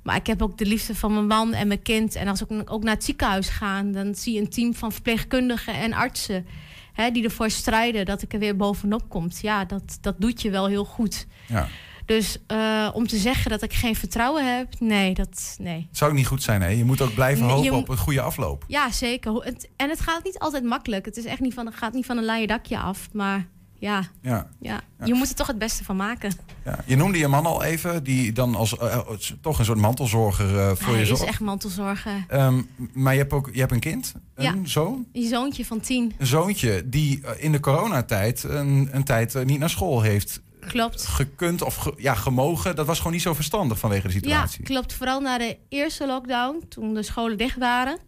Maar 0.03 0.17
ik 0.17 0.27
heb 0.27 0.43
ook 0.43 0.59
de 0.59 0.67
liefde 0.67 0.95
van 0.95 1.13
mijn 1.13 1.27
man 1.27 1.53
en 1.53 1.69
mijn 1.69 1.83
kind. 1.83 2.15
En 2.15 2.29
als 2.29 2.43
ik 2.43 2.73
ook 2.73 2.83
naar 2.83 2.95
het 2.95 3.05
ziekenhuis 3.05 3.49
ga, 3.49 3.83
dan 3.83 4.15
zie 4.15 4.35
je 4.35 4.41
een 4.41 4.51
team 4.51 4.75
van 4.75 4.93
verpleegkundigen 4.93 5.75
en 5.75 5.93
artsen. 5.93 6.47
Hè, 6.93 7.11
die 7.11 7.25
ervoor 7.25 7.51
strijden 7.51 8.05
dat 8.05 8.23
ik 8.23 8.33
er 8.33 8.39
weer 8.39 8.57
bovenop 8.57 9.09
kom. 9.09 9.29
Ja, 9.41 9.65
dat, 9.65 9.99
dat 10.01 10.15
doet 10.21 10.43
je 10.43 10.51
wel 10.51 10.67
heel 10.67 10.85
goed. 10.85 11.27
Ja. 11.47 11.69
Dus 12.07 12.39
eh, 12.47 12.91
om 12.93 13.07
te 13.07 13.17
zeggen 13.17 13.51
dat 13.51 13.63
ik 13.63 13.73
geen 13.73 13.97
vertrouwen 13.97 14.57
heb, 14.57 14.81
nee, 14.81 15.15
dat 15.15 15.57
nee. 15.61 15.89
Zou 15.91 16.11
ook 16.11 16.17
niet 16.17 16.27
goed 16.27 16.43
zijn, 16.43 16.63
hè? 16.63 16.69
Je 16.69 16.85
moet 16.85 17.01
ook 17.01 17.15
blijven 17.15 17.47
hopen 17.47 17.73
op 17.73 17.89
een 17.89 17.97
goede 17.97 18.21
afloop. 18.21 18.65
Ja, 18.67 18.91
zeker. 18.91 19.55
En 19.77 19.89
het 19.89 20.01
gaat 20.01 20.25
niet 20.25 20.39
altijd 20.39 20.65
makkelijk. 20.65 21.05
Het 21.05 21.17
is 21.17 21.25
echt 21.25 21.41
niet 21.41 21.55
van, 21.55 21.67
het 21.67 21.75
gaat 21.75 21.93
niet 21.93 22.07
van 22.07 22.19
een 22.19 22.25
laaie 22.25 22.47
dakje 22.47 22.79
af. 22.79 23.09
Maar 23.13 23.47
ja, 23.85 24.03
Ja. 24.23 24.47
ja. 24.61 24.81
Ja. 24.99 25.07
je 25.07 25.15
moet 25.15 25.29
er 25.29 25.35
toch 25.35 25.47
het 25.47 25.59
beste 25.59 25.85
van 25.85 25.97
maken. 25.97 26.33
Ja. 26.65 26.79
Je 26.87 26.97
noemde 26.97 27.19
je 27.19 27.29
man 27.29 27.47
al 27.47 27.63
even, 27.63 28.05
die 28.05 28.33
dan 28.33 28.55
als 28.55 28.77
eh, 28.79 28.95
eh, 28.95 29.01
toch 29.41 29.59
een 29.59 29.65
soort 29.65 29.79
mantelzorger 29.79 30.59
eh, 30.59 30.67
voor 30.77 30.87
Hij 30.87 30.95
je 30.97 31.01
is 31.03 31.09
zorgt. 31.09 31.25
echt 31.25 31.41
mantelzorger. 31.41 32.25
Ehm, 32.29 32.63
maar 32.93 33.13
je 33.13 33.19
hebt 33.19 33.33
ook 33.33 33.51
je 33.53 33.61
hebt 33.61 33.73
een 33.73 33.81
kind, 33.81 34.15
een 34.35 34.45
Ja. 34.45 34.55
zoon. 34.65 35.07
Je 35.13 35.27
zoontje 35.29 35.65
van 35.65 35.81
tien. 35.81 36.13
Een 36.19 36.27
zoontje 36.27 36.89
die 36.89 37.21
in 37.39 37.53
de 37.53 37.61
coronatijd 37.61 38.43
een, 38.43 38.89
een 38.93 39.05
tijd 39.05 39.45
niet 39.45 39.59
naar 39.59 39.71
school 39.71 40.01
heeft 40.03 40.41
Klopt. 40.69 41.07
gekund 41.07 41.63
of 41.63 41.75
ge- 41.77 41.95
ja, 41.97 42.15
gemogen. 42.15 42.77
Dat 42.77 42.87
was 42.87 42.97
gewoon 42.99 43.13
niet 43.13 43.23
zo 43.23 43.35
verstandig 43.35 43.79
vanwege 43.79 44.07
de 44.09 44.13
Ja, 44.15 44.19
situatie. 44.21 44.65
klopt. 44.65 44.93
Vooral 44.95 45.21
na 45.21 45.39
de 45.39 45.57
eerste 45.69 46.07
lockdown, 46.07 46.63
toen 46.69 46.95
de 46.95 47.03
scholen 47.03 47.39
dicht 47.39 47.59
waren. 47.59 47.99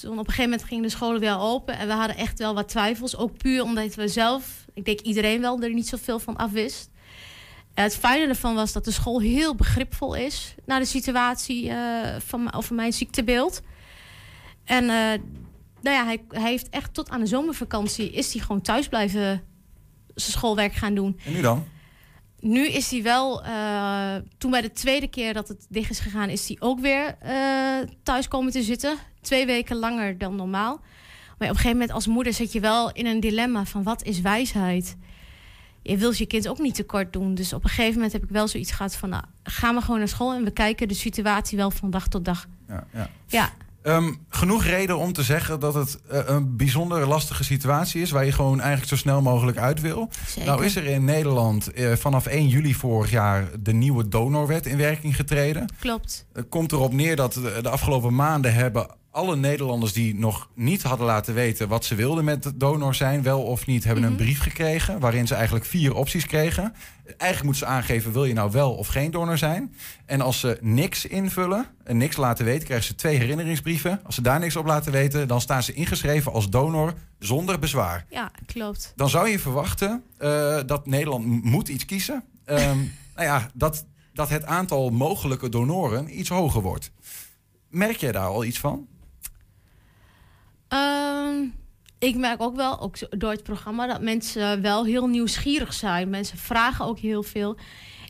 Toen 0.00 0.12
op 0.12 0.18
een 0.18 0.24
gegeven 0.24 0.50
moment 0.50 0.68
gingen 0.68 0.82
de 0.82 0.88
scholen 0.88 1.20
weer 1.20 1.38
open. 1.38 1.78
En 1.78 1.86
we 1.86 1.92
hadden 1.92 2.16
echt 2.16 2.38
wel 2.38 2.54
wat 2.54 2.68
twijfels. 2.68 3.16
Ook 3.16 3.36
puur 3.36 3.62
omdat 3.62 3.94
we 3.94 4.08
zelf, 4.08 4.64
ik 4.74 4.84
denk 4.84 5.00
iedereen 5.00 5.40
wel, 5.40 5.60
er 5.60 5.74
niet 5.74 5.88
zoveel 5.88 6.18
van 6.18 6.36
afwist. 6.36 6.90
Het 7.74 7.96
fijne 7.96 8.26
ervan 8.26 8.54
was 8.54 8.72
dat 8.72 8.84
de 8.84 8.90
school 8.90 9.20
heel 9.20 9.54
begripvol 9.54 10.14
is 10.14 10.54
naar 10.66 10.80
de 10.80 10.86
situatie 10.86 11.70
eh, 11.70 12.20
van, 12.26 12.52
over 12.52 12.74
mijn 12.74 12.92
ziektebeeld. 12.92 13.62
En 14.64 14.82
eh, 14.82 15.20
nou 15.80 15.96
ja, 15.96 16.04
hij, 16.04 16.24
hij 16.28 16.50
heeft 16.50 16.68
echt 16.68 16.94
tot 16.94 17.10
aan 17.10 17.20
de 17.20 17.26
zomervakantie 17.26 18.10
is 18.10 18.32
hij 18.32 18.42
gewoon 18.42 18.60
thuis 18.60 18.88
blijven 18.88 19.42
zijn 20.14 20.32
schoolwerk 20.32 20.72
gaan 20.72 20.94
doen. 20.94 21.20
En 21.24 21.32
nu 21.32 21.40
dan? 21.40 21.64
Nu 22.40 22.66
is 22.66 22.90
hij 22.90 23.02
wel, 23.02 23.44
eh, 23.44 24.14
toen 24.38 24.50
bij 24.50 24.60
de 24.60 24.72
tweede 24.72 25.08
keer 25.08 25.34
dat 25.34 25.48
het 25.48 25.66
dicht 25.68 25.90
is 25.90 25.98
gegaan, 25.98 26.28
is 26.28 26.48
hij 26.48 26.56
ook 26.60 26.80
weer 26.80 27.16
thuis 28.02 28.28
komen 28.28 28.52
te 28.52 28.62
zitten. 28.62 28.96
Twee 29.24 29.46
weken 29.46 29.76
langer 29.76 30.18
dan 30.18 30.36
normaal. 30.36 30.80
Maar 31.38 31.48
op 31.48 31.54
een 31.54 31.60
gegeven 31.60 31.70
moment 31.70 31.92
als 31.92 32.06
moeder 32.06 32.32
zit 32.32 32.52
je 32.52 32.60
wel 32.60 32.92
in 32.92 33.06
een 33.06 33.20
dilemma 33.20 33.64
van 33.64 33.82
wat 33.82 34.02
is 34.02 34.20
wijsheid? 34.20 34.96
Je 35.82 35.96
wilt 35.96 36.18
je 36.18 36.26
kind 36.26 36.48
ook 36.48 36.58
niet 36.58 36.74
tekort 36.74 37.12
doen. 37.12 37.34
Dus 37.34 37.52
op 37.52 37.64
een 37.64 37.70
gegeven 37.70 37.94
moment 37.94 38.12
heb 38.12 38.22
ik 38.22 38.28
wel 38.28 38.48
zoiets 38.48 38.70
gehad 38.70 38.96
van, 38.96 39.08
nou, 39.08 39.24
ga 39.42 39.72
maar 39.72 39.82
gewoon 39.82 39.98
naar 39.98 40.08
school 40.08 40.34
en 40.34 40.44
we 40.44 40.50
kijken 40.50 40.88
de 40.88 40.94
situatie 40.94 41.58
wel 41.58 41.70
van 41.70 41.90
dag 41.90 42.08
tot 42.08 42.24
dag. 42.24 42.46
Ja, 42.68 42.86
ja. 42.92 43.10
Ja, 43.26 43.52
Ehm, 43.84 44.12
genoeg 44.28 44.64
reden 44.64 44.98
om 44.98 45.12
te 45.12 45.22
zeggen 45.22 45.60
dat 45.60 45.74
het 45.74 46.00
eh, 46.08 46.20
een 46.24 46.56
bijzonder 46.56 47.06
lastige 47.06 47.44
situatie 47.44 48.02
is... 48.02 48.10
waar 48.10 48.24
je 48.24 48.32
gewoon 48.32 48.60
eigenlijk 48.60 48.88
zo 48.88 48.96
snel 48.96 49.22
mogelijk 49.22 49.58
uit 49.58 49.80
wil. 49.80 50.10
Zeker. 50.26 50.50
Nou 50.50 50.64
is 50.64 50.76
er 50.76 50.84
in 50.84 51.04
Nederland 51.04 51.72
eh, 51.72 51.92
vanaf 51.92 52.26
1 52.26 52.48
juli 52.48 52.74
vorig 52.74 53.10
jaar... 53.10 53.48
de 53.60 53.72
nieuwe 53.72 54.08
donorwet 54.08 54.66
in 54.66 54.76
werking 54.76 55.16
getreden. 55.16 55.66
klopt. 55.78 56.26
Het 56.32 56.48
komt 56.48 56.72
erop 56.72 56.92
neer 56.92 57.16
dat 57.16 57.32
de, 57.32 57.58
de 57.62 57.68
afgelopen 57.68 58.14
maanden 58.14 58.54
hebben 58.54 58.86
alle 59.14 59.36
Nederlanders 59.36 59.92
die 59.92 60.14
nog 60.14 60.48
niet 60.54 60.82
hadden 60.82 61.06
laten 61.06 61.34
weten 61.34 61.68
wat 61.68 61.84
ze 61.84 61.94
wilden 61.94 62.24
met 62.24 62.52
donor 62.54 62.94
zijn, 62.94 63.22
wel 63.22 63.42
of 63.42 63.66
niet, 63.66 63.84
hebben 63.84 64.04
een 64.04 64.16
brief 64.16 64.40
gekregen 64.40 65.00
waarin 65.00 65.26
ze 65.26 65.34
eigenlijk 65.34 65.64
vier 65.64 65.94
opties 65.94 66.26
kregen. 66.26 66.74
Eigenlijk 67.04 67.42
moeten 67.42 67.66
ze 67.66 67.66
aangeven 67.66 68.12
wil 68.12 68.24
je 68.24 68.34
nou 68.34 68.50
wel 68.50 68.74
of 68.74 68.86
geen 68.86 69.10
donor 69.10 69.38
zijn. 69.38 69.74
En 70.06 70.20
als 70.20 70.40
ze 70.40 70.58
niks 70.60 71.06
invullen 71.06 71.66
en 71.84 71.96
niks 71.96 72.16
laten 72.16 72.44
weten, 72.44 72.64
krijgen 72.64 72.86
ze 72.86 72.94
twee 72.94 73.16
herinneringsbrieven. 73.16 74.00
Als 74.04 74.14
ze 74.14 74.22
daar 74.22 74.38
niks 74.38 74.56
op 74.56 74.66
laten 74.66 74.92
weten, 74.92 75.28
dan 75.28 75.40
staan 75.40 75.62
ze 75.62 75.72
ingeschreven 75.72 76.32
als 76.32 76.50
donor 76.50 76.94
zonder 77.18 77.58
bezwaar. 77.58 78.06
Ja, 78.10 78.30
klopt. 78.46 78.92
Dan 78.96 79.08
zou 79.08 79.28
je 79.28 79.38
verwachten 79.38 80.02
eh, 80.18 80.58
dat 80.66 80.86
Nederland 80.86 81.44
moet 81.44 81.68
iets 81.68 81.84
kiezen. 81.84 82.24
Ehm, 82.44 82.78
nou 83.16 83.26
ja, 83.26 83.50
dat, 83.54 83.84
dat 84.12 84.28
het 84.28 84.44
aantal 84.44 84.90
mogelijke 84.90 85.48
donoren 85.48 86.18
iets 86.18 86.28
hoger 86.28 86.62
wordt. 86.62 86.90
Merk 87.68 87.96
jij 87.96 88.12
daar 88.12 88.28
al 88.28 88.44
iets 88.44 88.58
van? 88.58 88.88
Ehm, 90.74 91.44
ik 91.98 92.16
merk 92.16 92.42
ook 92.42 92.56
wel, 92.56 92.80
ook 92.80 93.20
door 93.20 93.30
het 93.30 93.42
programma, 93.42 93.86
dat 93.86 94.00
mensen 94.00 94.62
wel 94.62 94.84
heel 94.84 95.06
nieuwsgierig 95.06 95.72
zijn. 95.72 96.10
Mensen 96.10 96.38
vragen 96.38 96.84
ook 96.84 96.98
heel 96.98 97.22
veel. 97.22 97.56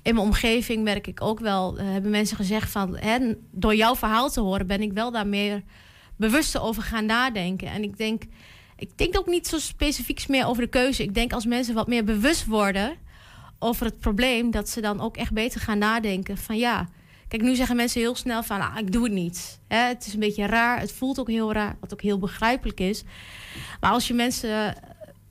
In 0.02 0.14
mijn 0.14 0.26
omgeving 0.26 0.82
merk 0.82 1.06
ik 1.06 1.22
ook 1.22 1.40
wel, 1.40 1.78
eh, 1.78 1.84
hebben 1.86 2.10
mensen 2.10 2.36
gezegd 2.36 2.70
van, 2.70 2.96
hè, 2.96 3.34
door 3.50 3.74
jouw 3.74 3.96
verhaal 3.96 4.30
te 4.30 4.40
horen 4.40 4.66
ben 4.66 4.82
ik 4.82 4.92
wel 4.92 5.10
daar 5.10 5.26
meer 5.26 5.62
bewuster 6.16 6.62
over 6.62 6.82
gaan 6.82 7.06
nadenken. 7.06 7.68
En 7.68 7.82
ik 7.82 7.96
denk, 7.96 8.22
ik 8.76 8.98
denk 8.98 9.18
ook 9.18 9.26
niet 9.26 9.46
zo 9.46 9.58
specifiek 9.58 10.28
meer 10.28 10.46
over 10.46 10.62
de 10.62 10.68
keuze. 10.68 11.02
Ik 11.02 11.14
denk 11.14 11.32
als 11.32 11.46
mensen 11.46 11.74
wat 11.74 11.88
meer 11.88 12.04
bewust 12.04 12.46
worden 12.46 12.96
over 13.58 13.86
het 13.86 13.98
probleem, 13.98 14.50
dat 14.50 14.68
ze 14.68 14.80
dan 14.80 15.00
ook 15.00 15.16
echt 15.16 15.32
beter 15.32 15.60
gaan 15.60 15.78
nadenken 15.78 16.36
van 16.38 16.58
ja. 16.58 16.88
Kijk, 17.28 17.42
nu 17.42 17.54
zeggen 17.54 17.76
mensen 17.76 18.00
heel 18.00 18.14
snel 18.16 18.42
van, 18.42 18.60
ah, 18.60 18.78
ik 18.78 18.92
doe 18.92 19.04
het 19.04 19.12
niet. 19.12 19.60
Hè, 19.68 19.76
het 19.78 20.06
is 20.06 20.12
een 20.14 20.20
beetje 20.20 20.46
raar, 20.46 20.80
het 20.80 20.92
voelt 20.92 21.18
ook 21.18 21.28
heel 21.28 21.52
raar, 21.52 21.76
wat 21.80 21.92
ook 21.92 22.02
heel 22.02 22.18
begrijpelijk 22.18 22.80
is. 22.80 23.04
Maar 23.80 23.90
als 23.90 24.08
je 24.08 24.14
mensen 24.14 24.66
eh, 24.76 24.82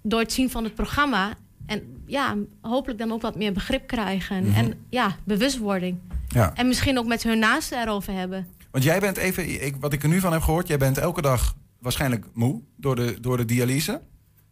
door 0.01 0.19
het 0.19 0.31
zien 0.33 0.49
van 0.49 0.63
het 0.63 0.75
programma 0.75 1.33
en 1.65 2.03
ja, 2.05 2.35
hopelijk 2.61 2.99
dan 2.99 3.11
ook 3.11 3.21
wat 3.21 3.35
meer 3.35 3.53
begrip 3.53 3.87
krijgen 3.87 4.43
Mhm. 4.43 4.53
en 4.57 4.73
ja, 4.89 5.15
bewustwording. 5.23 5.97
Ja. 6.27 6.53
En 6.55 6.67
misschien 6.67 6.97
ook 6.99 7.05
met 7.07 7.23
hun 7.23 7.39
naasten 7.39 7.81
erover 7.81 8.13
hebben. 8.13 8.47
Want 8.71 8.83
jij 8.83 8.99
bent 8.99 9.17
even, 9.17 9.65
ik, 9.65 9.75
wat 9.79 9.93
ik 9.93 10.03
er 10.03 10.09
nu 10.09 10.19
van 10.19 10.31
heb 10.33 10.41
gehoord, 10.41 10.67
jij 10.67 10.77
bent 10.77 10.97
elke 10.97 11.21
dag 11.21 11.55
waarschijnlijk 11.79 12.25
moe 12.33 12.61
door 12.75 12.95
de, 12.95 13.17
door 13.21 13.37
de 13.37 13.45
dialyse. 13.45 14.01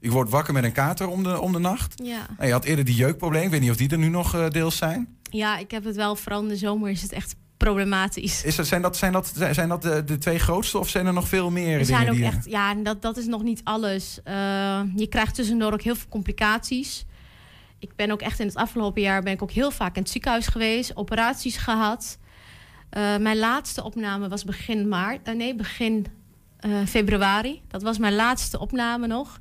Je 0.01 0.11
wordt 0.11 0.29
wakker 0.29 0.53
met 0.53 0.63
een 0.63 0.71
kater 0.71 1.07
om 1.07 1.23
de, 1.23 1.39
om 1.39 1.51
de 1.51 1.59
nacht. 1.59 2.01
Ja. 2.03 2.25
En 2.37 2.47
je 2.47 2.53
had 2.53 2.63
eerder 2.63 2.85
die 2.85 2.95
jeukprobleem. 2.95 3.43
Ik 3.43 3.49
weet 3.49 3.61
niet 3.61 3.69
of 3.69 3.77
die 3.77 3.89
er 3.89 3.97
nu 3.97 4.07
nog 4.07 4.35
eh, 4.35 4.49
deels 4.49 4.77
zijn. 4.77 5.17
ja, 5.29 5.57
ik 5.57 5.71
heb 5.71 5.83
het 5.83 5.95
wel, 5.95 6.15
vooral 6.15 6.41
in 6.41 6.47
de 6.47 6.55
zomer 6.55 6.89
is 6.89 7.01
het 7.01 7.11
echt 7.11 7.35
problematisch. 7.57 8.43
Is 8.43 8.55
dat, 8.55 8.67
zijn 8.67 8.81
dat, 8.81 8.97
zijn 8.97 9.11
dat, 9.11 9.33
zijn 9.51 9.69
dat 9.69 9.81
de, 9.81 10.03
de 10.03 10.17
twee 10.17 10.39
grootste 10.39 10.77
of 10.77 10.89
zijn 10.89 11.05
er 11.05 11.13
nog 11.13 11.27
veel 11.27 11.49
meer 11.49 11.63
Er 11.79 11.85
dingen 11.85 11.85
zijn 11.85 12.09
ook 12.09 12.15
die... 12.15 12.25
echt, 12.25 12.45
ja, 12.45 12.73
dat, 12.75 13.01
dat 13.01 13.17
is 13.17 13.25
nog 13.25 13.43
niet 13.43 13.61
alles. 13.63 14.19
Eh, 14.23 14.33
je 14.95 15.07
krijgt 15.09 15.35
tussendoor 15.35 15.73
ook 15.73 15.81
heel 15.81 15.95
veel 15.95 16.09
complicaties. 16.09 17.05
Ik 17.79 17.95
ben 17.95 18.11
ook 18.11 18.21
echt 18.21 18.39
in 18.39 18.45
het 18.45 18.55
afgelopen 18.55 19.01
jaar 19.01 19.23
ben 19.23 19.33
ik 19.33 19.41
ook 19.41 19.51
heel 19.51 19.71
vaak 19.71 19.95
in 19.95 20.01
het 20.01 20.11
ziekenhuis 20.11 20.47
geweest, 20.47 20.95
operaties 20.95 21.57
gehad. 21.57 22.17
Eh, 22.89 23.17
mijn 23.17 23.37
laatste 23.37 23.83
opname 23.83 24.29
was 24.29 24.43
begin 24.43 24.87
maart, 24.87 25.27
eh, 25.27 25.35
nee, 25.35 25.55
begin 25.55 26.05
eh, 26.59 26.71
februari. 26.85 27.61
Dat 27.67 27.81
was 27.81 27.97
mijn 27.97 28.15
laatste 28.15 28.59
opname 28.59 29.07
nog. 29.07 29.39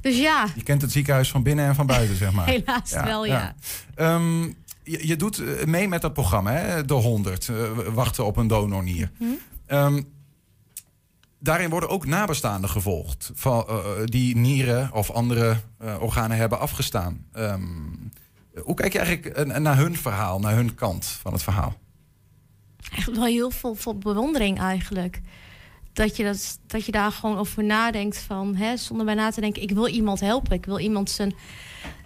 Dus 0.00 0.18
ja, 0.18 0.46
Je 0.54 0.62
kent 0.62 0.82
het 0.82 0.92
ziekenhuis 0.92 1.30
van 1.30 1.42
binnen 1.42 1.66
en 1.66 1.74
van 1.74 1.86
buiten, 1.86 2.16
zeg 2.16 2.32
maar. 2.32 2.46
helaas 2.54 2.92
wel, 2.92 3.26
ja. 3.26 3.54
Ehm, 3.94 4.42
je, 4.82 5.06
je 5.06 5.16
doet 5.16 5.38
eh, 5.38 5.64
mee 5.64 5.88
met 5.88 6.02
dat 6.02 6.12
programma, 6.12 6.52
hè? 6.52 6.84
de 6.84 6.94
100, 6.94 7.48
eh, 7.48 7.56
wachten 7.92 8.26
op 8.26 8.36
een 8.36 8.46
donornier. 8.46 9.10
Hm? 9.18 9.24
Ehm, 9.66 10.02
daarin 11.38 11.70
worden 11.70 11.88
ook 11.88 12.06
nabestaanden 12.06 12.70
gevolgd 12.70 13.30
van, 13.34 13.64
eh, 13.68 13.78
die 14.04 14.36
nieren 14.36 14.92
of 14.92 15.10
andere 15.10 15.56
organen 16.00 16.36
hebben 16.36 16.60
afgestaan. 16.60 17.24
Ehm, 17.32 17.62
hoe 18.64 18.74
kijk 18.74 18.92
je 18.92 18.98
eigenlijk 18.98 19.58
naar 19.58 19.76
hun 19.76 19.96
verhaal, 19.96 20.40
naar 20.40 20.54
hun 20.54 20.74
kant 20.74 21.06
van 21.06 21.32
het 21.32 21.42
verhaal? 21.42 21.76
echt 22.96 23.16
wel 23.16 23.24
heel 23.24 23.50
veel, 23.50 23.74
veel 23.74 23.98
bewondering 23.98 24.58
eigenlijk. 24.58 25.20
Dat 26.00 26.16
je, 26.16 26.24
dat, 26.24 26.58
dat 26.66 26.86
je 26.86 26.92
daar 26.92 27.12
gewoon 27.12 27.38
over 27.38 27.64
nadenkt 27.64 28.18
van, 28.18 28.54
hè, 28.54 28.76
zonder 28.76 29.06
bij 29.06 29.14
na 29.14 29.30
te 29.30 29.40
denken, 29.40 29.62
ik 29.62 29.70
wil 29.70 29.86
iemand 29.86 30.20
helpen, 30.20 30.52
ik 30.52 30.66
wil 30.66 30.78
iemand 30.78 31.10
zijn 31.10 31.34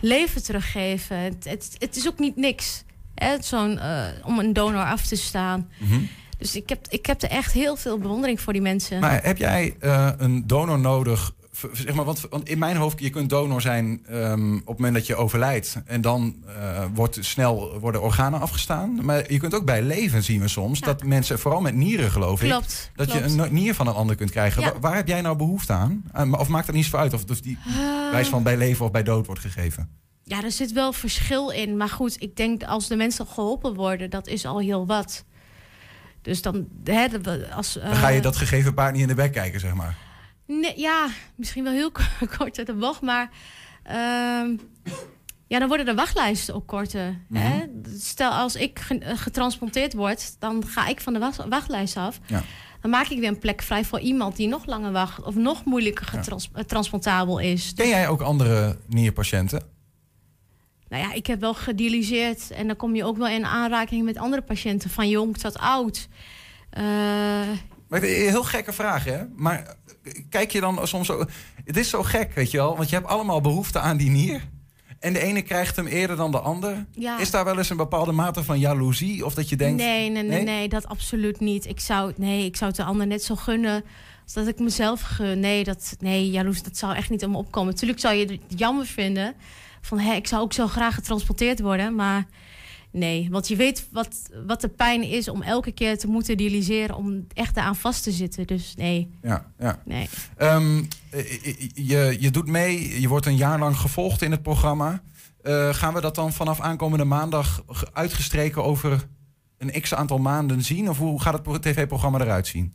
leven 0.00 0.42
teruggeven. 0.42 1.16
Het, 1.18 1.44
het, 1.44 1.76
het 1.78 1.96
is 1.96 2.08
ook 2.08 2.18
niet 2.18 2.36
niks 2.36 2.84
hè, 3.14 3.42
zo'n, 3.42 3.78
eh, 3.78 4.04
om 4.24 4.38
een 4.38 4.52
donor 4.52 4.84
af 4.84 5.06
te 5.06 5.16
staan. 5.16 5.68
Mhm. 5.78 6.00
Dus 6.38 6.56
ik 6.56 6.68
heb, 6.68 6.86
ik 6.88 7.06
heb 7.06 7.22
er 7.22 7.30
echt 7.30 7.52
heel 7.52 7.76
veel 7.76 7.98
bewondering 7.98 8.40
voor 8.40 8.52
die 8.52 8.62
mensen. 8.62 9.00
Maar 9.00 9.22
heb 9.22 9.36
jij 9.36 9.76
eh, 9.80 10.10
een 10.16 10.46
donor 10.46 10.78
nodig? 10.78 11.34
Zeg 11.72 11.94
maar, 11.94 12.04
want, 12.04 12.20
want 12.30 12.48
in 12.48 12.58
mijn 12.58 12.76
hoofd, 12.76 13.00
je 13.00 13.10
kunt 13.10 13.30
donor 13.30 13.60
zijn 13.60 14.06
ehm, 14.06 14.54
op 14.54 14.66
het 14.66 14.76
moment 14.76 14.94
dat 14.94 15.06
je 15.06 15.16
overlijdt. 15.16 15.76
En 15.86 16.00
dan 16.00 16.34
eh, 16.46 16.84
wordt 16.94 17.18
snel 17.20 17.78
worden 17.80 18.02
organen 18.02 18.40
afgestaan. 18.40 19.04
Maar 19.04 19.32
je 19.32 19.38
kunt 19.38 19.54
ook 19.54 19.64
bij 19.64 19.82
leven 19.82 20.22
zien 20.22 20.40
we 20.40 20.48
soms 20.48 20.80
dat 20.80 21.02
mensen, 21.02 21.38
vooral 21.38 21.60
met 21.60 21.74
nieren 21.74 22.10
geloof 22.10 22.42
ik, 22.42 22.48
dat 22.48 22.64
klopt. 22.94 23.12
je 23.12 23.42
een 23.42 23.52
nier 23.52 23.74
van 23.74 23.86
een 23.86 23.94
ander 23.94 24.16
kunt 24.16 24.30
krijgen. 24.30 24.62
Ja. 24.62 24.70
Waar, 24.70 24.80
waar 24.80 24.94
heb 24.96 25.08
jij 25.08 25.20
nou 25.20 25.36
behoefte 25.36 25.72
aan? 25.72 26.04
Maar- 26.12 26.40
Of 26.40 26.48
maakt 26.48 26.66
dat 26.66 26.74
niet 26.74 26.84
zoveel 26.84 26.98
uit 26.98 27.12
of, 27.12 27.24
die 27.24 27.58
Ah. 27.66 28.10
wijs 28.10 28.28
van 28.28 28.42
bij 28.42 28.56
leven 28.56 28.84
of 28.84 28.90
bij 28.90 29.02
dood 29.02 29.26
wordt 29.26 29.40
gegeven? 29.40 29.88
Ja, 30.22 30.42
er 30.44 30.52
zit 30.52 30.72
wel 30.72 30.92
verschil 30.92 31.50
in. 31.50 31.76
Maar 31.76 31.88
goed, 31.88 32.16
ik 32.22 32.36
denk 32.36 32.62
als 32.62 32.88
de 32.88 32.96
mensen 32.96 33.26
geholpen 33.26 33.74
worden, 33.74 34.10
dat 34.10 34.26
is 34.26 34.46
al 34.46 34.58
heel 34.60 34.86
wat. 34.86 35.24
Dus 36.22 36.42
dan, 36.42 36.66
hè, 36.84 37.06
als, 37.54 37.72
Dan 37.72 37.94
ga 37.94 38.08
je 38.08 38.16
eh, 38.16 38.22
dat 38.22 38.36
gegeven 38.36 38.74
paard 38.74 38.92
niet 38.92 39.02
in 39.02 39.08
de 39.08 39.14
bek 39.14 39.32
kijken, 39.32 39.60
zeg 39.60 39.74
maar. 39.74 39.96
Nee, 40.46 40.72
ja, 40.76 41.08
misschien 41.36 41.64
wel 41.64 41.72
heel 41.72 41.90
kort 42.38 42.58
uit 42.58 42.66
de 42.66 42.74
bocht, 42.74 43.00
maar 43.00 43.30
ehm, 43.82 44.56
ja, 45.46 45.58
dan 45.58 45.68
worden 45.68 45.86
de 45.86 45.94
wachtlijsten 45.94 46.54
ook 46.54 46.66
korter. 46.66 47.20
hè? 47.32 47.64
Stel, 47.98 48.30
als 48.30 48.54
ik 48.56 48.78
eh, 48.88 49.18
getransplanteerd 49.18 49.92
word, 49.94 50.36
dan 50.40 50.66
ga 50.66 50.86
ik 50.86 51.00
van 51.00 51.12
de 51.12 51.18
wacht- 51.18 51.48
wachtlijst 51.48 51.96
af. 51.96 52.18
Ja. 52.26 52.42
Dan 52.80 52.90
maak 52.90 53.06
ik 53.08 53.18
weer 53.18 53.28
een 53.28 53.38
plek 53.38 53.62
vrij 53.62 53.84
voor 53.84 54.00
iemand 54.00 54.36
die 54.36 54.48
nog 54.48 54.66
langer 54.66 54.92
wacht 54.92 55.22
of 55.22 55.34
nog 55.34 55.64
moeilijker 55.64 56.06
getrans- 56.06 56.50
eh, 57.38 57.50
is. 57.52 57.72
Ken 57.74 57.88
jij 57.88 58.08
ook 58.08 58.20
andere 58.20 58.78
nierpatiënten? 58.88 59.62
Nou 60.88 61.02
ja, 61.02 61.12
ik 61.12 61.26
heb 61.26 61.40
wel 61.40 61.54
gedialyseerd 61.54 62.50
en 62.50 62.66
dan 62.66 62.76
kom 62.76 62.94
je 62.94 63.04
ook 63.04 63.16
wel 63.16 63.28
in 63.28 63.44
aanraking 63.44 64.04
met 64.04 64.16
andere 64.18 64.42
patiënten, 64.42 64.90
van 64.90 65.08
jong 65.08 65.36
tot 65.36 65.58
oud. 65.58 66.08
Eh, 66.70 66.82
Maar 67.88 68.00
heel 68.00 68.44
gekke 68.44 68.72
vraag, 68.72 69.04
hè? 69.04 69.22
Maar 69.36 69.76
kijk 70.28 70.50
je 70.50 70.60
dan 70.60 70.88
soms 70.88 71.06
zo... 71.06 71.24
Het 71.64 71.76
is 71.76 71.88
zo 71.88 72.02
gek, 72.02 72.34
weet 72.34 72.50
je 72.50 72.56
wel? 72.56 72.76
Want 72.76 72.88
je 72.88 72.94
hebt 72.94 73.08
allemaal 73.08 73.40
behoefte 73.40 73.78
aan 73.78 73.96
die 73.96 74.10
nier. 74.10 74.48
En 75.00 75.12
de 75.12 75.20
ene 75.20 75.42
krijgt 75.42 75.76
hem 75.76 75.86
eerder 75.86 76.16
dan 76.16 76.30
de 76.30 76.38
ander. 76.38 76.86
Ja. 76.92 77.18
Is 77.18 77.30
daar 77.30 77.44
wel 77.44 77.58
eens 77.58 77.70
een 77.70 77.76
bepaalde 77.76 78.12
mate 78.12 78.44
van 78.44 78.58
jaloezie? 78.58 79.24
Of 79.24 79.34
dat 79.34 79.48
je 79.48 79.56
denkt... 79.56 79.82
Nee, 79.82 80.10
nee, 80.10 80.22
nee, 80.22 80.42
nee, 80.42 80.68
dat 80.68 80.86
absoluut 80.86 81.40
niet. 81.40 81.66
Ik 81.66 81.80
zou, 81.80 82.12
nee, 82.16 82.44
ik 82.44 82.56
zou 82.56 82.70
het 82.70 82.80
de 82.80 82.86
ander 82.86 83.06
net 83.06 83.22
zo 83.22 83.36
gunnen 83.36 83.84
als 84.24 84.32
dat 84.32 84.46
ik 84.46 84.58
mezelf 84.58 85.00
gun. 85.00 85.40
Nee, 85.40 85.64
dat, 85.64 85.96
nee, 85.98 86.30
jaloers, 86.30 86.62
dat 86.62 86.76
zou 86.76 86.94
echt 86.94 87.10
niet 87.10 87.24
om 87.24 87.36
opkomen. 87.36 87.72
Natuurlijk 87.72 88.00
zou 88.00 88.14
je 88.14 88.26
het 88.26 88.40
jammer 88.60 88.86
vinden 88.86 89.34
van, 89.80 89.98
hé, 89.98 90.14
ik 90.14 90.26
zou 90.26 90.42
ook 90.42 90.52
zo 90.52 90.66
graag 90.66 90.94
getransporteerd 90.94 91.60
worden, 91.60 91.94
maar 91.94 92.26
nee, 92.94 93.28
want 93.30 93.48
je 93.48 93.56
weet 93.56 93.88
wat, 93.92 94.16
wat 94.46 94.60
de 94.60 94.68
pijn 94.68 95.02
is 95.02 95.28
om 95.28 95.42
elke 95.42 95.72
keer 95.72 95.98
te 95.98 96.06
moeten 96.06 96.36
dialyseren 96.36 96.96
om 96.96 97.26
echt 97.32 97.56
eraan 97.56 97.76
vast 97.76 98.02
te 98.02 98.10
zitten. 98.12 98.46
Dus 98.46 98.74
nee, 98.76 99.10
Ja, 99.22 99.50
ja. 99.58 99.82
nee. 99.84 100.08
Ehm, 100.36 100.82
eh, 101.10 101.44
je, 101.74 102.16
je 102.20 102.30
doet 102.30 102.46
mee, 102.46 103.00
je 103.00 103.08
wordt 103.08 103.26
een 103.26 103.36
jaar 103.36 103.58
lang 103.58 103.76
gevolgd 103.76 104.22
in 104.22 104.30
het 104.30 104.42
programma. 104.42 105.02
Eh, 105.42 105.74
gaan 105.74 105.94
we 105.94 106.00
dat 106.00 106.14
dan 106.14 106.32
vanaf 106.32 106.60
aankomende 106.60 107.04
maandag 107.04 107.62
ge- 107.68 107.88
uitgestreken 107.92 108.64
over 108.64 109.06
een 109.58 109.80
x 109.80 109.94
aantal 109.94 110.18
maanden 110.18 110.62
zien? 110.62 110.88
Of 110.88 110.98
hoe 110.98 111.20
gaat 111.20 111.32
het 111.32 111.42
pro- 111.42 111.58
tv-programma 111.58 112.20
eruit 112.20 112.46
zien? 112.46 112.74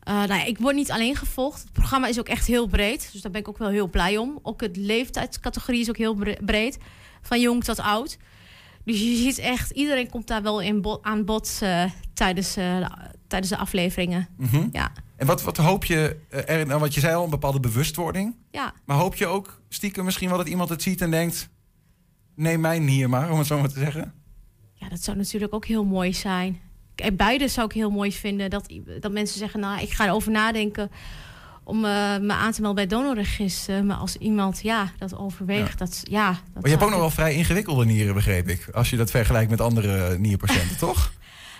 Eh, 0.00 0.14
nou 0.14 0.28
ja, 0.34 0.44
ik 0.44 0.58
word 0.58 0.74
niet 0.74 0.90
alleen 0.90 1.16
gevolgd. 1.16 1.62
Het 1.62 1.72
programma 1.72 2.06
is 2.08 2.18
ook 2.18 2.28
echt 2.28 2.46
heel 2.46 2.66
breed. 2.66 3.08
Dus 3.12 3.20
daar 3.22 3.32
ben 3.32 3.40
ik 3.40 3.48
ook 3.48 3.58
wel 3.58 3.68
heel 3.68 3.88
blij 3.88 4.16
om. 4.16 4.38
Ook 4.42 4.60
het 4.60 4.76
leeftijdscategorie 4.76 5.80
is 5.80 5.88
ook 5.88 5.96
heel 5.96 6.14
bre- 6.14 6.36
breed. 6.44 6.78
Van 7.22 7.40
jong 7.40 7.64
tot 7.64 7.80
oud. 7.80 8.18
Dus 8.84 9.00
je 9.00 9.16
ziet 9.16 9.38
echt, 9.38 9.70
iedereen 9.70 10.10
komt 10.10 10.26
daar 10.26 10.42
wel 10.42 10.60
in 10.60 10.80
bo- 10.80 10.98
aan 11.02 11.24
bod 11.24 11.58
eh, 11.62 11.84
tijdens, 12.14 12.56
eh, 12.56 12.78
de, 12.78 12.88
tijdens 13.26 13.50
de 13.50 13.56
afleveringen. 13.58 14.28
Mhm. 14.36 14.68
Ja. 14.72 14.92
En 15.16 15.26
wat, 15.26 15.42
wat 15.42 15.56
hoop 15.56 15.84
je, 15.84 16.16
eh, 16.28 16.56
er, 16.58 16.66
nou, 16.66 16.80
wat 16.80 16.94
je 16.94 17.00
zei 17.00 17.14
al, 17.14 17.24
een 17.24 17.30
bepaalde 17.30 17.60
bewustwording. 17.60 18.36
Ja. 18.50 18.74
Maar 18.84 18.96
hoop 18.96 19.14
je 19.14 19.26
ook 19.26 19.60
stiekem 19.68 20.04
misschien 20.04 20.28
wel 20.28 20.38
dat 20.38 20.48
iemand 20.48 20.68
het 20.68 20.82
ziet 20.82 21.00
en 21.00 21.10
denkt... 21.10 21.48
neem 22.34 22.60
mijn 22.60 22.88
hier 22.88 23.08
maar, 23.08 23.30
om 23.30 23.38
het 23.38 23.46
zo 23.46 23.58
maar 23.58 23.68
te 23.72 23.78
zeggen? 23.78 24.12
ja, 24.74 24.88
dat 24.88 25.02
zou 25.02 25.16
natuurlijk 25.16 25.54
ook 25.54 25.66
heel 25.66 25.84
mooi 25.84 26.14
zijn. 26.14 26.60
Beide 27.12 27.48
zou 27.48 27.66
ik 27.66 27.72
heel 27.72 27.90
mooi 27.90 28.12
vinden. 28.12 28.50
Dat, 28.50 28.72
dat 29.00 29.12
mensen 29.12 29.38
zeggen, 29.38 29.60
nou, 29.60 29.80
ik 29.82 29.90
ga 29.92 30.06
erover 30.06 30.30
nadenken 30.30 30.90
om 31.64 31.84
eh, 31.84 31.90
me 32.18 32.32
aan 32.32 32.52
te 32.52 32.60
melden 32.60 32.88
bij 32.88 32.98
donorregister. 32.98 33.84
Maar 33.84 33.96
als 33.96 34.16
iemand, 34.16 34.60
ja, 34.62 34.92
dat 34.98 35.16
overweegt, 35.16 35.70
Ja. 35.70 35.76
dat, 35.76 36.00
ja... 36.10 36.28
Dat 36.28 36.38
Maar 36.54 36.62
je 36.62 36.68
hebt 36.68 36.82
ook 36.82 36.88
zou 36.88 36.90
nog 36.90 37.00
wel 37.00 37.10
vrij 37.10 37.34
ingewikkelde 37.34 37.84
nieren, 37.84 38.14
begreep 38.14 38.48
ik. 38.48 38.68
Als 38.72 38.90
je 38.90 38.96
dat 38.96 39.10
vergelijkt 39.10 39.50
met 39.50 39.60
andere 39.60 40.18
nierpatiënten, 40.18 40.78
toch? 40.88 41.12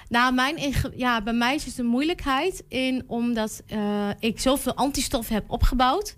Nou, 0.09 0.35
mijn 0.35 0.75
ja, 0.97 1.23
bij 1.23 1.33
mij 1.33 1.55
is 1.55 1.65
het 1.65 1.79
een 1.79 1.87
moeilijkheid 1.87 2.65
in 2.69 3.05
omdat 3.07 3.63
eh, 3.67 4.09
ik 4.19 4.41
zoveel 4.41 4.75
antistoffen 4.75 5.35
heb 5.35 5.45
opgebouwd. 5.47 6.17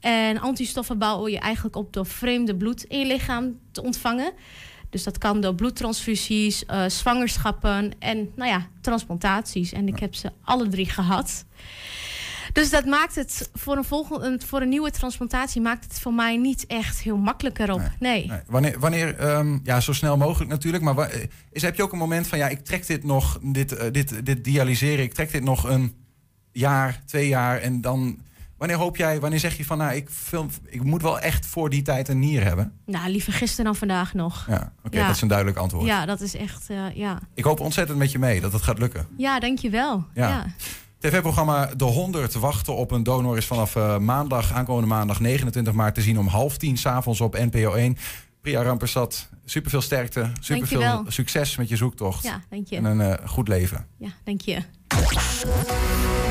En 0.00 0.40
antistoffen 0.40 0.98
bouw 0.98 1.28
je 1.28 1.38
eigenlijk 1.38 1.76
op 1.76 1.92
door 1.92 2.06
vreemde 2.06 2.56
bloed 2.56 2.84
in 2.84 2.98
je 2.98 3.06
lichaam 3.06 3.58
te 3.72 3.82
ontvangen. 3.82 4.32
Dus 4.90 5.04
dat 5.04 5.18
kan 5.18 5.40
door 5.40 5.54
bloedtransfusies, 5.54 6.64
eh, 6.66 6.84
zwangerschappen 6.86 7.92
en 7.98 8.30
nou 8.36 8.50
ja, 8.50 8.66
transplantaties. 8.80 9.72
En 9.72 9.88
ik 9.88 9.98
heb 9.98 10.14
ze 10.14 10.32
alle 10.44 10.68
drie 10.68 10.90
gehad. 10.90 11.44
Dus 12.56 12.70
dat 12.70 12.84
maakt 12.84 13.14
het 13.14 13.50
voor 13.54 13.76
een, 13.76 13.84
volgende, 13.84 14.46
voor 14.46 14.60
een 14.60 14.68
nieuwe 14.68 14.90
transplantatie 14.90 15.60
maakt 15.60 15.84
het 15.84 16.00
voor 16.00 16.14
mij 16.14 16.36
niet 16.36 16.66
echt 16.66 16.98
heel 16.98 17.16
makkelijker 17.16 17.72
op. 17.72 17.82
Nee. 17.98 18.26
Nee. 18.26 18.40
Wanneer, 18.46 18.78
wanneer 18.78 19.16
ehm, 19.18 19.58
ja, 19.62 19.80
zo 19.80 19.92
snel 19.92 20.16
mogelijk 20.16 20.50
natuurlijk. 20.50 20.82
Maar 20.82 20.98
eh, 20.98 21.22
is, 21.52 21.62
heb 21.62 21.76
je 21.76 21.82
ook 21.82 21.92
een 21.92 21.98
moment 21.98 22.26
van, 22.26 22.38
ja, 22.38 22.48
ik 22.48 22.64
trek 22.64 22.86
dit 22.86 23.04
nog, 23.04 23.38
dit, 23.42 23.72
eh, 23.72 23.92
dit, 23.92 24.26
dit 24.26 24.44
dialyseren, 24.44 25.04
ik 25.04 25.14
trek 25.14 25.32
dit 25.32 25.42
nog 25.42 25.64
een 25.64 25.94
jaar, 26.52 27.02
twee 27.06 27.28
jaar 27.28 27.58
en 27.60 27.80
dan... 27.80 28.24
Wanneer 28.56 28.76
hoop 28.76 28.96
jij, 28.96 29.20
wanneer 29.20 29.38
zeg 29.38 29.56
je 29.56 29.64
van, 29.64 29.78
nou, 29.78 29.94
ik, 29.94 30.08
film, 30.10 30.48
ik 30.64 30.84
moet 30.84 31.02
wel 31.02 31.20
echt 31.20 31.46
voor 31.46 31.70
die 31.70 31.82
tijd 31.82 32.08
een 32.08 32.18
nier 32.18 32.44
hebben? 32.44 32.72
Nou, 32.86 33.10
liever 33.10 33.32
gisteren 33.32 33.64
dan 33.64 33.76
vandaag 33.76 34.14
nog. 34.14 34.46
Ja, 34.48 34.72
oké, 34.84 34.98
dat 34.98 35.14
is 35.14 35.20
een 35.22 35.28
duidelijk 35.28 35.58
antwoord. 35.58 35.86
Ja, 35.86 36.06
dat 36.06 36.20
is 36.20 36.34
echt, 36.34 36.70
eh, 36.70 36.94
ja. 36.94 37.18
Ik 37.34 37.44
hoop 37.44 37.60
ontzettend 37.60 37.98
met 37.98 38.12
je 38.12 38.18
mee 38.18 38.40
dat 38.40 38.52
het 38.52 38.62
gaat 38.62 38.78
lukken. 38.78 39.06
Ja, 39.16 39.40
dankjewel. 39.40 40.04
Ja. 40.14 40.28
Ja. 40.28 40.46
TV-programma 41.10 41.66
De 41.76 41.84
100 41.84 42.34
wachten 42.34 42.76
op 42.76 42.90
een 42.90 43.02
donor 43.02 43.36
is 43.36 43.46
vanaf 43.46 43.76
eh, 43.76 43.98
maandag, 43.98 44.52
aankomende 44.52 44.88
maandag 44.88 45.20
29 45.20 45.72
maart 45.72 45.94
te 45.94 46.00
zien 46.00 46.18
om 46.18 46.26
half 46.26 46.56
tien 46.56 46.76
s'avonds 46.76 47.20
op 47.20 47.34
NPO 47.34 47.72
1. 47.74 47.96
Priya 48.40 48.62
Rampersad, 48.62 49.28
superveel 49.44 49.80
sterkte, 49.80 50.30
superveel 50.40 51.04
succes 51.08 51.56
met 51.56 51.68
je 51.68 51.76
zoektocht. 51.76 52.22
Ja, 52.22 52.42
dank 52.50 52.68
je. 52.68 52.76
En 52.76 52.84
een 52.84 53.00
eh, 53.00 53.28
goed 53.28 53.48
leven. 53.48 53.86
Ja, 53.98 54.08
dank 54.24 54.40
je. 54.40 54.62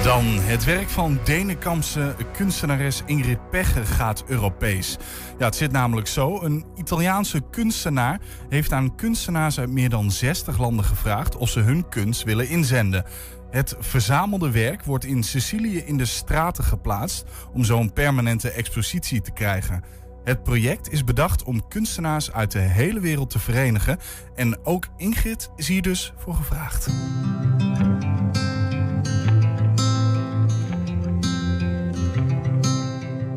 Dan 0.03 0.25
het 0.25 0.63
werk 0.63 0.89
van 0.89 1.19
Denenkampse 1.23 2.15
kunstenares 2.33 3.01
Ingrid 3.05 3.49
Pegge 3.49 3.85
gaat 3.85 4.23
Europees. 4.27 4.97
Ja, 5.39 5.45
het 5.45 5.55
zit 5.55 5.71
namelijk 5.71 6.07
zo. 6.07 6.41
Een 6.41 6.65
Italiaanse 6.75 7.41
kunstenaar 7.51 8.19
heeft 8.49 8.71
aan 8.71 8.95
kunstenaars 8.95 9.59
uit 9.59 9.69
meer 9.69 9.89
dan 9.89 10.11
60 10.11 10.57
landen 10.57 10.85
gevraagd 10.85 11.37
of 11.37 11.49
ze 11.49 11.59
hun 11.59 11.89
kunst 11.89 12.23
willen 12.23 12.49
inzenden. 12.49 13.05
Het 13.55 13.75
verzamelde 13.79 14.51
werk 14.51 14.83
wordt 14.83 15.05
in 15.05 15.23
Sicilië 15.23 15.77
in 15.77 15.97
de 15.97 16.05
straten 16.05 16.63
geplaatst 16.63 17.25
om 17.53 17.63
zo 17.63 17.79
een 17.79 17.93
permanente 17.93 18.49
expositie 18.51 19.21
te 19.21 19.31
krijgen. 19.31 19.83
Het 20.23 20.43
project 20.43 20.91
is 20.91 21.03
bedacht 21.03 21.43
om 21.43 21.67
kunstenaars 21.67 22.31
uit 22.31 22.51
de 22.51 22.59
hele 22.59 22.99
wereld 22.99 23.29
te 23.29 23.39
verenigen. 23.39 23.97
En 24.35 24.65
ook 24.65 24.87
Ingrid 24.97 25.49
is 25.55 25.67
hier 25.67 25.81
dus 25.81 26.13
voor 26.17 26.33
gevraagd. 26.33 26.87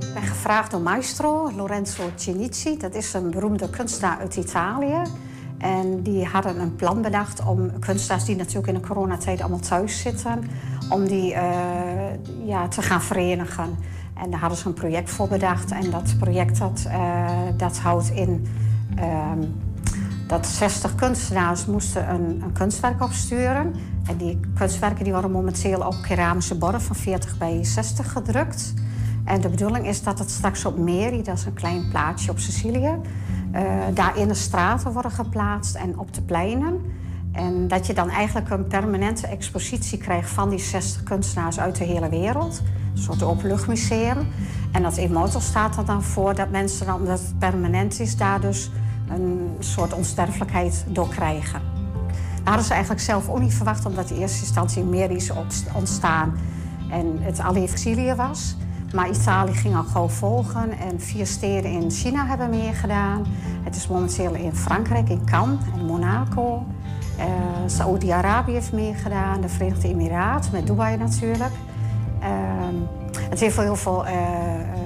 Ik 0.01 0.15
ben 0.15 0.23
gevraagd 0.23 0.71
door 0.71 0.81
Maestro, 0.81 1.53
Lorenzo 1.57 2.11
Cinici. 2.15 2.77
Dat 2.77 2.95
is 2.95 3.13
een 3.13 3.31
beroemde 3.31 3.71
kunstenaar 3.71 4.19
uit 4.19 4.37
Italië. 4.37 5.03
En 5.59 6.03
die 6.03 6.25
hadden 6.25 6.61
een 6.61 6.77
plan 6.77 7.03
bedacht 7.03 7.45
om 7.45 7.79
kunstenaars 7.79 8.25
die 8.25 8.37
natuurlijk 8.37 8.67
in 8.67 8.75
de 8.75 8.81
coronatijd 8.81 9.41
allemaal 9.41 9.59
thuis 9.59 10.01
zitten, 10.01 10.45
om 10.91 11.07
die 11.07 11.35
eh, 11.35 11.47
ja, 12.45 12.69
te 12.69 12.83
gaan 12.83 13.03
verenigen. 13.03 13.77
En 14.15 14.31
daar 14.31 14.41
hadden 14.41 14.59
ze 14.59 14.67
een 14.67 14.75
project 14.75 15.11
voor 15.11 15.29
bedacht. 15.29 15.71
En 15.71 15.91
dat 15.91 16.15
project 16.19 16.59
dat, 16.59 16.87
eh, 16.89 17.29
dat 17.57 17.79
houdt 17.79 18.11
in 18.11 18.47
ehm, 18.97 19.39
dat 20.27 20.47
60 20.47 20.95
kunstenaars 20.95 21.67
moesten 21.67 22.11
een, 22.11 22.43
een 22.43 22.53
kunstwerk 22.53 23.03
opsturen. 23.03 23.75
En 24.07 24.17
die 24.17 24.41
kunstwerken 24.55 25.05
die 25.05 25.13
worden 25.13 25.31
momenteel 25.31 25.81
op 25.81 25.95
keramische 26.03 26.59
borden 26.59 26.81
van 26.81 26.97
40 26.97 27.39
bij 27.39 27.65
60 27.65 28.13
gedrukt. 28.13 28.75
En 29.25 29.41
de 29.41 29.49
bedoeling 29.49 29.87
is 29.87 30.03
dat 30.03 30.19
het 30.19 30.31
straks 30.31 30.65
op 30.65 30.79
Meri, 30.79 31.23
dat 31.23 31.37
is 31.37 31.45
een 31.45 31.55
klein 31.55 31.89
plaatsje 31.89 32.31
op 32.31 32.39
Sicilië, 32.39 32.95
daar 33.95 34.17
in 34.17 34.29
de 34.29 34.35
straten 34.35 34.93
worden 34.93 35.11
geplaatst 35.11 35.75
en 35.75 35.99
op 35.99 36.15
de 36.15 36.23
pleinen. 36.23 36.81
En 37.33 37.69
dat 37.69 37.87
je 37.87 37.95
dan 37.95 38.11
eigenlijk 38.11 38.51
een 38.51 38.67
permanente 38.67 39.27
expositie 39.27 39.99
krijgt 39.99 40.31
van 40.31 40.49
die 40.49 40.59
60 40.59 41.03
kunstenaars 41.03 41.61
uit 41.61 41.77
de 41.77 41.85
hele 41.85 42.09
wereld. 42.09 42.63
Een 42.93 43.03
soort 43.03 43.23
openluchtmuseum. 43.23 44.27
En 44.73 44.83
dat 44.83 44.97
Immortal 44.97 45.41
staat 45.41 45.77
er 45.77 45.85
dan 45.85 46.03
voor 46.03 46.35
dat 46.35 46.51
mensen, 46.51 46.87
dan, 46.87 46.95
omdat 46.95 47.19
het 47.19 47.39
permanent 47.39 48.01
is, 48.01 48.17
daar 48.17 48.41
dus 48.41 48.71
een 49.09 49.57
soort 49.59 49.93
onsterfelijkheid 49.93 50.85
door 50.89 51.09
krijgen. 51.09 51.61
Dat 52.37 52.47
hadden 52.47 52.65
ze 52.65 52.73
eigenlijk 52.73 53.03
zelf 53.03 53.29
ook 53.29 53.41
niet 53.41 53.55
verwacht, 53.55 53.87
omdat 53.87 54.11
in 54.11 54.17
eerste 54.17 54.41
instantie 54.41 54.85
meer 54.85 55.11
is 55.11 55.33
ontstaan 55.75 56.35
en 56.91 57.19
het 57.21 57.41
alleen 57.41 57.69
Sicilië 57.69 58.15
was. 58.15 58.57
Maar 58.95 59.11
Italië 59.11 59.55
ging 59.55 59.77
al 59.77 59.85
gauw 59.85 60.09
volgen 60.09 60.71
en 60.79 61.01
vier 61.01 61.27
steden 61.27 61.71
in 61.71 61.91
China 61.91 62.27
hebben 62.27 62.51
meegedaan. 62.51 63.27
Het 63.63 63.77
is 63.77 63.89
momenteel 63.89 64.35
in 64.35 64.55
Frankrijk, 64.55 65.09
in 65.09 65.25
Cannes 65.25 65.59
en 65.75 65.85
Monaco. 65.87 66.67
Uh, 67.19 67.25
Saoedi-Arabië 67.67 68.53
heeft 68.53 68.73
meegedaan, 68.73 69.41
de 69.41 69.49
Verenigde 69.49 69.89
Emiraten, 69.89 70.53
met 70.53 70.67
Dubai 70.67 70.97
natuurlijk. 70.97 71.53
Uh, 72.21 72.29
het 73.31 73.41
heeft 73.41 73.57
heel 73.57 73.77
veel 73.77 74.07
uh, 74.07 74.13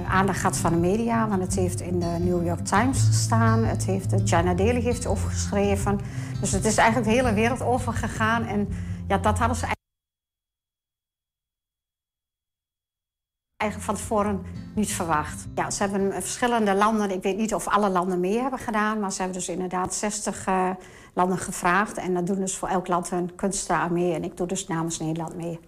aandacht 0.09 0.38
gehad 0.38 0.57
van 0.57 0.72
de 0.72 0.78
media, 0.78 1.28
want 1.28 1.42
het 1.42 1.55
heeft 1.55 1.80
in 1.80 2.00
de 2.00 2.16
New 2.20 2.46
York 2.46 2.64
Times 2.64 3.03
gestaan. 3.07 3.64
Het 3.64 3.84
heeft, 3.84 4.11
de 4.11 4.20
China 4.24 4.55
Daily 4.55 4.80
heeft 4.80 5.07
overgeschreven. 5.07 6.00
Dus 6.40 6.53
het 6.53 6.64
is 6.64 6.76
eigenlijk 6.76 7.09
de 7.09 7.14
hele 7.14 7.34
wereld 7.34 7.62
overgegaan. 7.62 8.44
En 8.44 8.68
ja, 9.09 9.18
dat 9.18 9.38
hadden 9.38 9.57
ze 9.57 9.62
eigenlijk 9.62 9.82
van 13.70 13.94
tevoren 13.94 14.42
niet 14.74 14.92
verwacht. 14.92 15.46
Ja, 15.54 15.70
ze 15.70 15.82
hebben 15.82 16.12
verschillende 16.12 16.74
landen, 16.74 17.10
ik 17.10 17.22
weet 17.22 17.36
niet 17.36 17.54
of 17.54 17.68
alle 17.68 17.90
landen 17.90 18.20
mee 18.20 18.40
hebben 18.40 18.58
gedaan, 18.58 19.00
maar 19.00 19.12
ze 19.12 19.22
hebben 19.22 19.38
dus 19.38 19.48
inderdaad 19.48 19.94
60 19.94 20.46
uh, 20.46 20.70
landen 21.14 21.38
gevraagd. 21.38 21.96
En 21.96 22.14
dat 22.14 22.26
doen 22.26 22.40
dus 22.40 22.56
voor 22.56 22.68
elk 22.68 22.88
land 22.88 23.10
een 23.10 23.34
kunstenaar 23.34 23.92
mee. 23.92 24.14
En 24.14 24.24
ik 24.24 24.36
doe 24.36 24.46
dus 24.46 24.66
namens 24.66 24.98
Nederland 24.98 25.36
mee. 25.36 25.60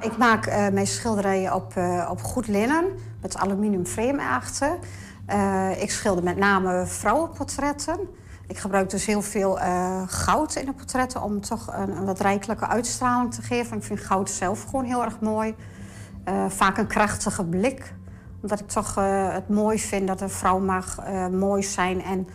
Ik 0.00 0.16
maak 0.16 0.46
uh, 0.46 0.68
mijn 0.68 0.86
schilderijen 0.86 1.54
op, 1.54 1.74
uh, 1.78 2.08
op 2.10 2.22
goed 2.22 2.46
linnen 2.46 2.84
met 3.20 3.36
aluminium 3.36 3.86
frame 3.86 4.22
achter. 4.22 4.78
ik 5.78 5.90
schilder 5.90 6.24
met 6.24 6.36
name 6.36 6.86
vrouwenportretten. 6.86 7.98
Ik 8.46 8.58
gebruik 8.58 8.90
dus 8.90 9.06
heel 9.06 9.22
veel 9.22 9.58
goud 10.06 10.54
in 10.54 10.64
de 10.64 10.72
portretten 10.72 11.22
om 11.22 11.40
toch 11.40 11.72
een, 11.72 11.96
een 11.96 12.04
wat 12.04 12.20
rijkelijke 12.20 12.66
uitstraling 12.66 13.34
te 13.34 13.42
geven. 13.42 13.76
Ik 13.76 13.82
vind 13.82 14.00
goud 14.00 14.30
zelf 14.30 14.64
gewoon 14.64 14.84
heel 14.84 15.04
erg 15.04 15.20
mooi. 15.20 15.54
Uh, 16.28 16.44
vaak 16.48 16.78
een 16.78 16.86
krachtige 16.86 17.44
blik. 17.44 17.94
Omdat 18.42 18.60
ik 18.60 18.68
toch 18.68 18.98
uh, 18.98 19.32
het 19.32 19.48
mooi 19.48 19.78
vind 19.78 20.06
dat 20.06 20.20
een 20.20 20.30
vrouw 20.30 20.58
mag 20.58 20.98
uh, 21.08 21.26
mooi 21.26 21.62
zijn 21.62 22.02
en 22.02 22.28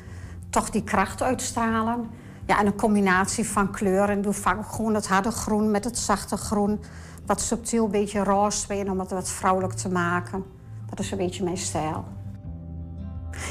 toch 0.50 0.70
die 0.70 0.84
kracht 0.84 1.22
uitstralen. 1.22 2.10
Ja, 2.46 2.60
en 2.60 2.66
een 2.66 2.76
combinatie 2.76 3.48
van 3.48 3.72
kleuren. 3.72 4.18
Ik 4.18 4.24
doe 4.24 4.34
vaak 4.34 4.66
gewoon 4.66 4.94
het 4.94 5.08
harde 5.08 5.32
groen 5.32 5.72
met 5.72 5.84
het 5.84 5.98
zachte 5.98 6.38
groen. 6.38 6.80
Wat 7.26 7.42
subtiel, 7.42 7.86
een 7.86 7.92
beetje 7.92 8.24
roze 8.24 8.86
om 8.89 9.00
het 9.00 9.12
wat 9.12 9.30
vrouwelijk 9.30 9.74
te 9.74 9.89
maken. 9.89 10.44
Dat 10.89 11.00
is 11.00 11.12
een 11.12 11.18
beetje 11.18 11.44
mijn 11.44 11.58
stijl. 11.58 12.06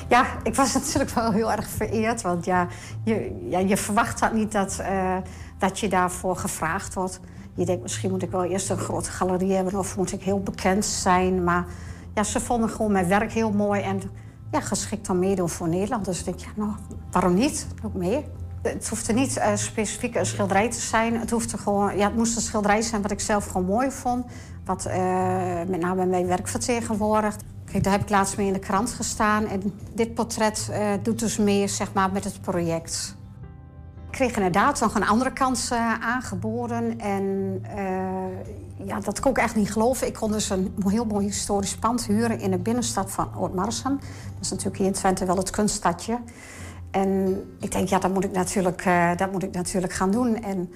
Ja, 0.09 0.26
ik 0.43 0.55
was 0.55 0.74
natuurlijk 0.78 1.11
wel 1.11 1.32
heel 1.32 1.53
erg 1.53 1.68
vereerd. 1.68 2.22
Want 2.22 2.45
ja, 2.45 2.66
je, 3.05 3.47
ja, 3.49 3.59
je 3.59 3.76
verwacht 3.76 4.20
dat 4.20 4.32
niet 4.32 4.53
dat, 4.53 4.82
dat 5.59 5.78
je 5.78 5.88
daarvoor 5.88 6.36
gevraagd 6.36 6.95
wordt. 6.95 7.20
Je 7.61 7.66
denkt, 7.66 7.82
misschien 7.82 8.11
moet 8.11 8.22
ik 8.22 8.30
wel 8.30 8.44
eerst 8.44 8.70
een 8.70 8.78
grote 8.78 9.11
galerie 9.11 9.52
hebben 9.52 9.78
of 9.78 9.96
moet 9.96 10.12
ik 10.12 10.22
heel 10.22 10.40
bekend 10.40 10.84
zijn. 10.84 11.44
Maar 11.44 11.66
ja, 12.14 12.22
ze 12.22 12.40
vonden 12.40 12.70
gewoon 12.70 12.92
mijn 12.92 13.08
werk 13.08 13.32
heel 13.32 13.52
mooi 13.52 13.80
en 13.80 14.00
ja, 14.50 14.61
geschikt 14.61 15.08
om 15.08 15.18
meedoen 15.18 15.48
voor 15.48 15.68
Nederland. 15.68 16.04
Dus 16.04 16.18
ik 16.18 16.24
denk, 16.24 16.38
ja, 16.38 16.48
nou, 16.54 16.70
waarom 17.11 17.34
niet? 17.34 17.66
Ook 17.84 17.94
mee. 17.94 18.24
Het 18.62 18.88
hoeft 18.88 19.08
er 19.08 19.14
niet 19.14 19.36
uh, 19.36 19.46
specifiek 19.54 20.14
een 20.14 20.26
schilderij 20.26 20.70
te 20.70 20.80
zijn. 20.80 21.16
Het, 21.18 21.30
hoeft 21.30 21.52
er 21.52 21.58
gewoon, 21.58 21.96
ja, 21.96 22.06
het 22.06 22.16
moest 22.16 22.36
een 22.36 22.42
schilderij 22.42 22.82
zijn 22.82 23.02
wat 23.02 23.11
ik 23.11 23.20
zelf 23.20 23.46
gewoon 23.46 23.66
mooi 23.66 23.90
vond. 23.90 24.26
Wat 24.64 24.86
uh, 24.86 24.94
met 25.68 25.80
name 25.80 26.06
mijn 26.06 26.26
werk 26.26 26.48
vertegenwoordigt. 26.48 27.42
Kijk, 27.64 27.84
daar 27.84 27.92
heb 27.92 28.02
ik 28.02 28.11
laatst 28.11 28.36
mee 28.36 28.46
in 28.46 28.52
de 28.52 28.58
krant 28.58 28.90
gestaan. 28.90 29.46
En 29.46 29.62
dit 29.94 30.14
portret 30.14 30.68
uh, 30.70 30.92
doet 31.02 31.18
dus 31.18 31.36
meer 31.36 31.68
zeg 31.68 31.92
maar, 31.92 32.12
met 32.12 32.24
het 32.24 32.40
project. 32.40 33.18
Ik 34.11 34.16
kreeg 34.16 34.36
inderdaad 34.36 34.80
nog 34.80 34.94
een 34.94 35.06
andere 35.06 35.32
kans 35.32 35.70
uh, 35.70 35.94
aangeboden. 36.00 37.00
En 37.00 37.24
uh, 37.76 38.86
ja, 38.86 39.00
dat 39.00 39.20
kon 39.20 39.30
ik 39.30 39.38
echt 39.38 39.54
niet 39.54 39.72
geloven. 39.72 40.06
Ik 40.06 40.14
kon 40.14 40.32
dus 40.32 40.50
een 40.50 40.74
heel 40.86 41.04
mooi 41.04 41.26
historisch 41.26 41.76
pand 41.76 42.06
huren 42.06 42.40
in 42.40 42.50
de 42.50 42.58
binnenstad 42.58 43.11
van 43.11 43.28
Oort-Marsum. 43.36 43.96
Dat 43.98 44.40
is 44.40 44.50
natuurlijk 44.50 44.76
hier 44.76 44.86
in 44.86 44.92
Twente 44.92 45.24
wel 45.24 45.36
het 45.36 45.50
kunststadje. 45.50 46.18
En 46.90 47.42
ik 47.61 47.72
denk, 47.72 47.88
ja, 47.88 47.98
dat 47.98 48.12
moet 48.12 48.24
ik 48.24 48.32
natuurlijk, 48.32 48.86
uh, 48.86 49.16
dat 49.16 49.32
moet 49.32 49.42
ik 49.42 49.52
natuurlijk 49.52 49.92
gaan 49.92 50.11
doen. 50.11 50.42
En 50.42 50.72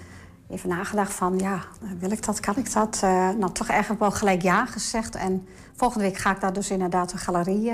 even 0.51 0.69
nagedacht 0.69 1.13
van, 1.13 1.39
ja, 1.39 1.61
wil 1.99 2.11
ik 2.11 2.27
dat, 2.27 2.41
kan 2.41 2.57
ik 2.57 2.73
dat? 2.73 2.99
nou, 3.39 3.53
toch 3.53 3.69
eigenlijk 3.69 4.01
wel 4.01 4.11
gelijk 4.11 4.43
ja 4.43 4.67
gezegd. 4.67 5.15
En 5.15 5.47
volgende 5.77 6.05
week 6.05 6.17
ga 6.17 6.31
ik 6.31 6.41
daar 6.41 6.53
dus 6.53 6.71
inderdaad 6.71 7.13
een 7.13 7.19
galerie 7.19 7.73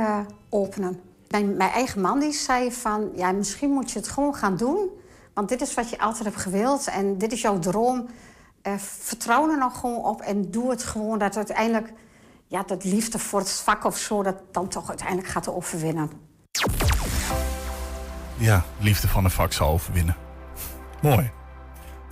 openen. 0.49 1.01
Mijn, 1.29 1.57
mijn 1.57 1.71
eigen 1.71 2.01
man 2.01 2.19
die 2.19 2.33
zei 2.33 2.73
van, 2.73 3.11
ja, 3.15 3.33
misschien 3.33 3.71
moet 3.71 3.91
je 3.91 3.99
het 3.99 4.09
gewoon 4.09 4.35
gaan 4.35 4.57
doen... 4.57 4.91
Want 5.35 5.49
dit 5.49 5.61
is 5.61 5.75
wat 5.75 5.91
je 5.91 5.99
altijd 5.99 6.25
hebt 6.25 6.41
gewild 6.41 6.87
en 6.87 7.19
dit 7.19 7.33
is 7.33 7.41
jouw 7.41 7.59
droom. 7.59 8.09
Uh, 8.63 8.75
vertrouw 8.79 9.51
er 9.51 9.59
nog 9.59 9.81
gewoon 9.81 10.05
op 10.05 10.21
en 10.21 10.51
doe 10.51 10.71
het 10.71 10.83
gewoon. 10.83 11.19
Dat 11.19 11.37
uiteindelijk, 11.37 11.93
ja, 12.47 12.63
dat 12.63 12.85
liefde 12.85 13.19
voor 13.19 13.41
het 13.41 13.51
vak 13.51 13.85
of 13.85 13.99
zo, 13.99 14.23
dat 14.23 14.37
dan 14.51 14.69
toch 14.69 14.89
uiteindelijk 14.89 15.29
gaat 15.29 15.49
overwinnen. 15.49 16.11
Ja, 18.37 18.65
liefde 18.79 19.09
van 19.09 19.25
een 19.25 19.31
vak 19.31 19.53
zal 19.53 19.73
overwinnen. 19.73 20.17
Mooi. 21.03 21.31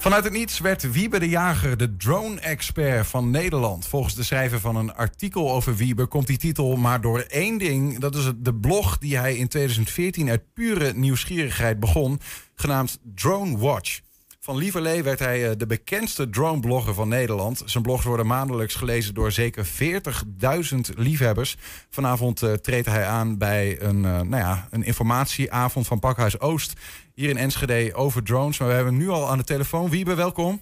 Vanuit 0.01 0.25
het 0.25 0.33
niets 0.33 0.59
werd 0.59 0.93
Wiebe 0.93 1.19
de 1.19 1.29
Jager 1.29 1.77
de 1.77 1.97
drone-expert 1.97 3.07
van 3.07 3.31
Nederland. 3.31 3.87
Volgens 3.87 4.15
de 4.15 4.23
schrijver 4.23 4.61
van 4.61 4.77
een 4.77 4.95
artikel 4.95 5.53
over 5.53 5.77
Wiebe 5.77 6.07
komt 6.07 6.27
die 6.27 6.37
titel 6.37 6.77
maar 6.77 7.01
door 7.01 7.21
één 7.21 7.59
ding. 7.59 7.99
Dat 7.99 8.15
is 8.15 8.31
de 8.37 8.55
blog 8.55 8.99
die 8.99 9.19
hij 9.19 9.37
in 9.37 9.49
2014 9.49 10.29
uit 10.31 10.53
pure 10.55 10.93
nieuwsgierigheid 10.95 11.81
begon, 11.81 12.21
genaamd 12.55 12.99
Drone 13.15 13.59
Watch. 13.59 14.01
Van 14.49 14.57
Lieverlee 14.57 15.03
werd 15.03 15.19
hij 15.19 15.57
de 15.57 15.67
bekendste 15.67 16.31
drone-blogger 16.31 16.95
van 16.95 17.09
Nederland. 17.09 17.63
Zijn 17.65 17.83
blogs 17.83 18.05
worden 18.05 18.27
maandelijks 18.27 18.75
gelezen 18.75 19.15
door 19.15 19.33
zeker 19.33 19.67
40.000 19.67 20.79
liefhebbers. 20.97 21.57
Vanavond 21.91 22.43
uh, 22.43 22.53
treedt 22.53 22.87
hij 22.87 23.07
aan 23.07 23.39
bij 23.39 23.83
een, 23.83 23.97
uh, 23.97 24.03
nou 24.03 24.37
ja, 24.37 24.69
een 24.71 24.83
informatieavond 24.83 25.87
van 25.87 25.99
Pakhuis 25.99 26.41
Oost 26.41 26.81
hier 27.15 27.29
in 27.29 27.37
Enschede 27.37 27.95
over 27.95 28.23
drones. 28.23 28.59
Maar 28.59 28.69
we 28.69 28.75
hebben 28.75 28.97
nu 28.97 29.09
al 29.09 29.29
aan 29.29 29.39
de 29.39 29.45
telefoon. 29.45 29.91
Wiebe, 29.91 30.15
welkom. 30.15 30.61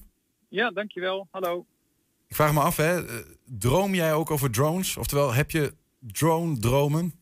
Ja, 0.49 0.71
dankjewel. 0.71 1.29
Hallo. 1.31 1.67
Ik 2.29 2.37
vraag 2.37 2.53
me 2.53 2.61
af, 2.61 2.77
hè, 2.77 3.05
droom 3.45 3.95
jij 3.95 4.15
ook 4.15 4.31
over 4.31 4.51
drones? 4.51 4.97
Oftewel, 4.97 5.35
heb 5.35 5.51
je 5.51 5.75
drone-dromen? 6.01 7.15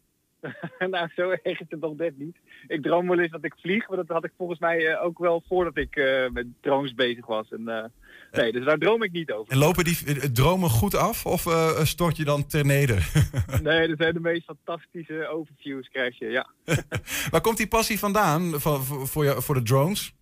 nou, 0.91 1.09
zo 1.17 1.31
erg 1.31 1.61
is 1.61 1.67
het 1.69 1.81
nog 1.81 1.97
net 1.97 2.19
niet. 2.19 2.37
Ik 2.67 2.83
droom 2.83 3.09
wel 3.09 3.19
eens 3.19 3.31
dat 3.31 3.45
ik 3.45 3.55
vlieg, 3.61 3.89
maar 3.89 3.97
dat 3.97 4.09
had 4.09 4.25
ik 4.25 4.33
volgens 4.37 4.59
mij 4.59 4.81
uh, 4.81 5.05
ook 5.05 5.19
wel 5.19 5.43
voordat 5.49 5.77
ik 5.77 5.97
uh, 5.97 6.29
met 6.31 6.47
drones 6.61 6.95
bezig 6.95 7.27
was. 7.27 7.51
En, 7.51 7.61
uh, 7.61 7.85
nee, 8.33 8.53
dus 8.53 8.65
daar 8.65 8.79
droom 8.79 9.03
ik 9.03 9.13
niet 9.13 9.33
over. 9.33 9.53
En 9.53 9.59
lopen 9.59 9.85
die 9.85 10.33
dromen 10.33 10.71
goed 10.71 10.95
af 10.95 11.27
of 11.27 11.47
stort 11.87 12.17
je 12.17 12.25
dan 12.25 12.47
ter 12.47 12.65
neder? 12.65 13.13
nee, 13.63 13.89
dat 13.89 13.99
zijn 13.99 14.15
de 14.15 14.21
meest 14.21 14.45
fantastische 14.45 15.29
overviews 15.29 15.89
krijg 15.89 16.19
je, 16.19 16.27
ja. 16.27 16.47
Waar 17.31 17.41
komt 17.41 17.57
die 17.57 17.69
passie 17.69 17.99
vandaan 17.99 18.61
voor, 18.61 18.83
voor, 18.83 19.25
je, 19.25 19.43
voor 19.43 19.55
de 19.55 19.63
drones? 19.63 20.15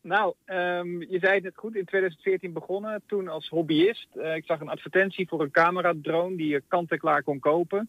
Nou, 0.00 0.34
um, 0.46 1.00
je 1.00 1.18
zei 1.20 1.34
het 1.34 1.42
net 1.42 1.56
goed, 1.56 1.76
in 1.76 1.84
2014 1.84 2.52
begonnen, 2.52 3.02
toen 3.06 3.28
als 3.28 3.48
hobbyist. 3.48 4.08
ik 4.34 4.44
zag 4.44 4.60
een 4.60 4.68
advertentie 4.68 5.28
voor 5.28 5.40
een 5.40 5.50
camera-drone 5.50 6.36
die 6.36 6.48
je 6.48 6.62
kant-en-klaar 6.68 7.22
kon 7.22 7.38
kopen. 7.38 7.88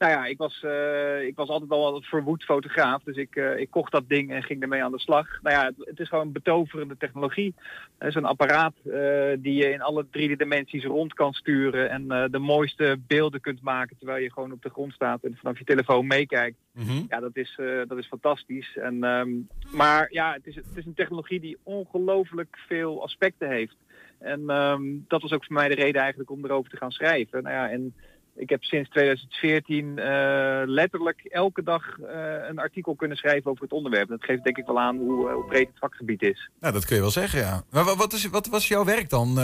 Nou 0.00 0.12
ja, 0.12 0.26
ik 0.26 0.38
was, 0.38 0.62
uh, 0.64 1.22
ik 1.22 1.36
was 1.36 1.48
altijd 1.48 1.70
al 1.70 1.96
een 1.96 2.02
verwoed 2.02 2.44
fotograaf. 2.44 3.02
Dus 3.02 3.16
ik, 3.16 3.36
uh, 3.36 3.58
ik 3.58 3.70
kocht 3.70 3.92
dat 3.92 4.08
ding 4.08 4.30
en 4.30 4.42
ging 4.42 4.62
ermee 4.62 4.84
aan 4.84 4.92
de 4.92 4.98
slag. 4.98 5.38
Nou 5.42 5.56
ja, 5.56 5.64
het, 5.64 5.74
het 5.78 6.00
is 6.00 6.08
gewoon 6.08 6.26
een 6.26 6.32
betoverende 6.32 6.96
technologie. 6.96 7.54
Het 7.98 8.08
is 8.08 8.14
een 8.14 8.24
apparaat 8.24 8.74
uh, 8.84 8.94
die 9.38 9.54
je 9.54 9.72
in 9.72 9.82
alle 9.82 10.06
drie 10.10 10.36
dimensies 10.36 10.84
rond 10.84 11.14
kan 11.14 11.32
sturen. 11.32 11.90
En 11.90 12.30
de 12.30 12.38
mooiste 12.38 13.00
beelden 13.06 13.40
kunt 13.40 13.62
maken 13.62 13.96
terwijl 13.96 14.22
je 14.22 14.32
gewoon 14.32 14.52
op 14.52 14.62
de 14.62 14.70
grond 14.70 14.92
staat 14.92 15.24
en 15.24 15.36
vanaf 15.36 15.58
je 15.58 15.64
telefoon 15.64 16.06
meekijkt. 16.06 16.56
Mm 16.72 16.86
-hmm. 16.86 17.06
Ja, 17.08 17.20
dat 17.20 17.36
is, 17.36 17.58
dat 17.86 17.98
is 17.98 18.06
fantastisch. 18.06 18.76
En, 18.76 19.04
um, 19.04 19.48
maar 19.72 20.12
ja, 20.12 20.32
het 20.32 20.46
is, 20.46 20.54
het 20.54 20.76
is 20.76 20.86
een 20.86 20.94
technologie 20.94 21.40
die 21.40 21.58
ongelooflijk 21.62 22.58
veel 22.68 23.02
aspecten 23.02 23.48
heeft. 23.48 23.76
En 24.18 24.50
um, 24.50 25.04
dat 25.08 25.22
was 25.22 25.32
ook 25.32 25.44
voor 25.44 25.54
mij 25.54 25.68
de 25.68 25.74
reden 25.74 26.00
eigenlijk 26.00 26.30
om 26.30 26.44
erover 26.44 26.70
te 26.70 26.76
gaan 26.76 26.92
schrijven. 26.92 27.42
Nou 27.42 27.54
ja, 27.54 27.70
en 27.70 27.94
ik 28.40 28.48
heb 28.48 28.64
sinds 28.64 28.90
2014 28.90 29.86
uh, 29.86 30.62
letterlijk 30.64 31.20
elke 31.24 31.62
dag 31.62 31.98
uh, 31.98 32.06
een 32.48 32.58
artikel 32.58 32.94
kunnen 32.94 33.16
schrijven 33.16 33.50
over 33.50 33.62
het 33.62 33.72
onderwerp. 33.72 34.08
Dat 34.08 34.24
geeft 34.24 34.44
denk 34.44 34.58
ik 34.58 34.66
wel 34.66 34.80
aan 34.80 34.96
hoe, 34.96 35.30
hoe 35.30 35.44
breed 35.44 35.66
het 35.66 35.78
vakgebied 35.78 36.22
is. 36.22 36.50
Nou, 36.60 36.72
dat 36.72 36.84
kun 36.84 36.94
je 36.96 37.02
wel 37.02 37.10
zeggen, 37.10 37.40
ja. 37.40 37.62
Maar 37.70 37.84
wat, 37.84 38.12
is, 38.12 38.28
wat 38.28 38.46
was 38.46 38.68
jouw 38.68 38.84
werk 38.84 39.08
dan, 39.08 39.36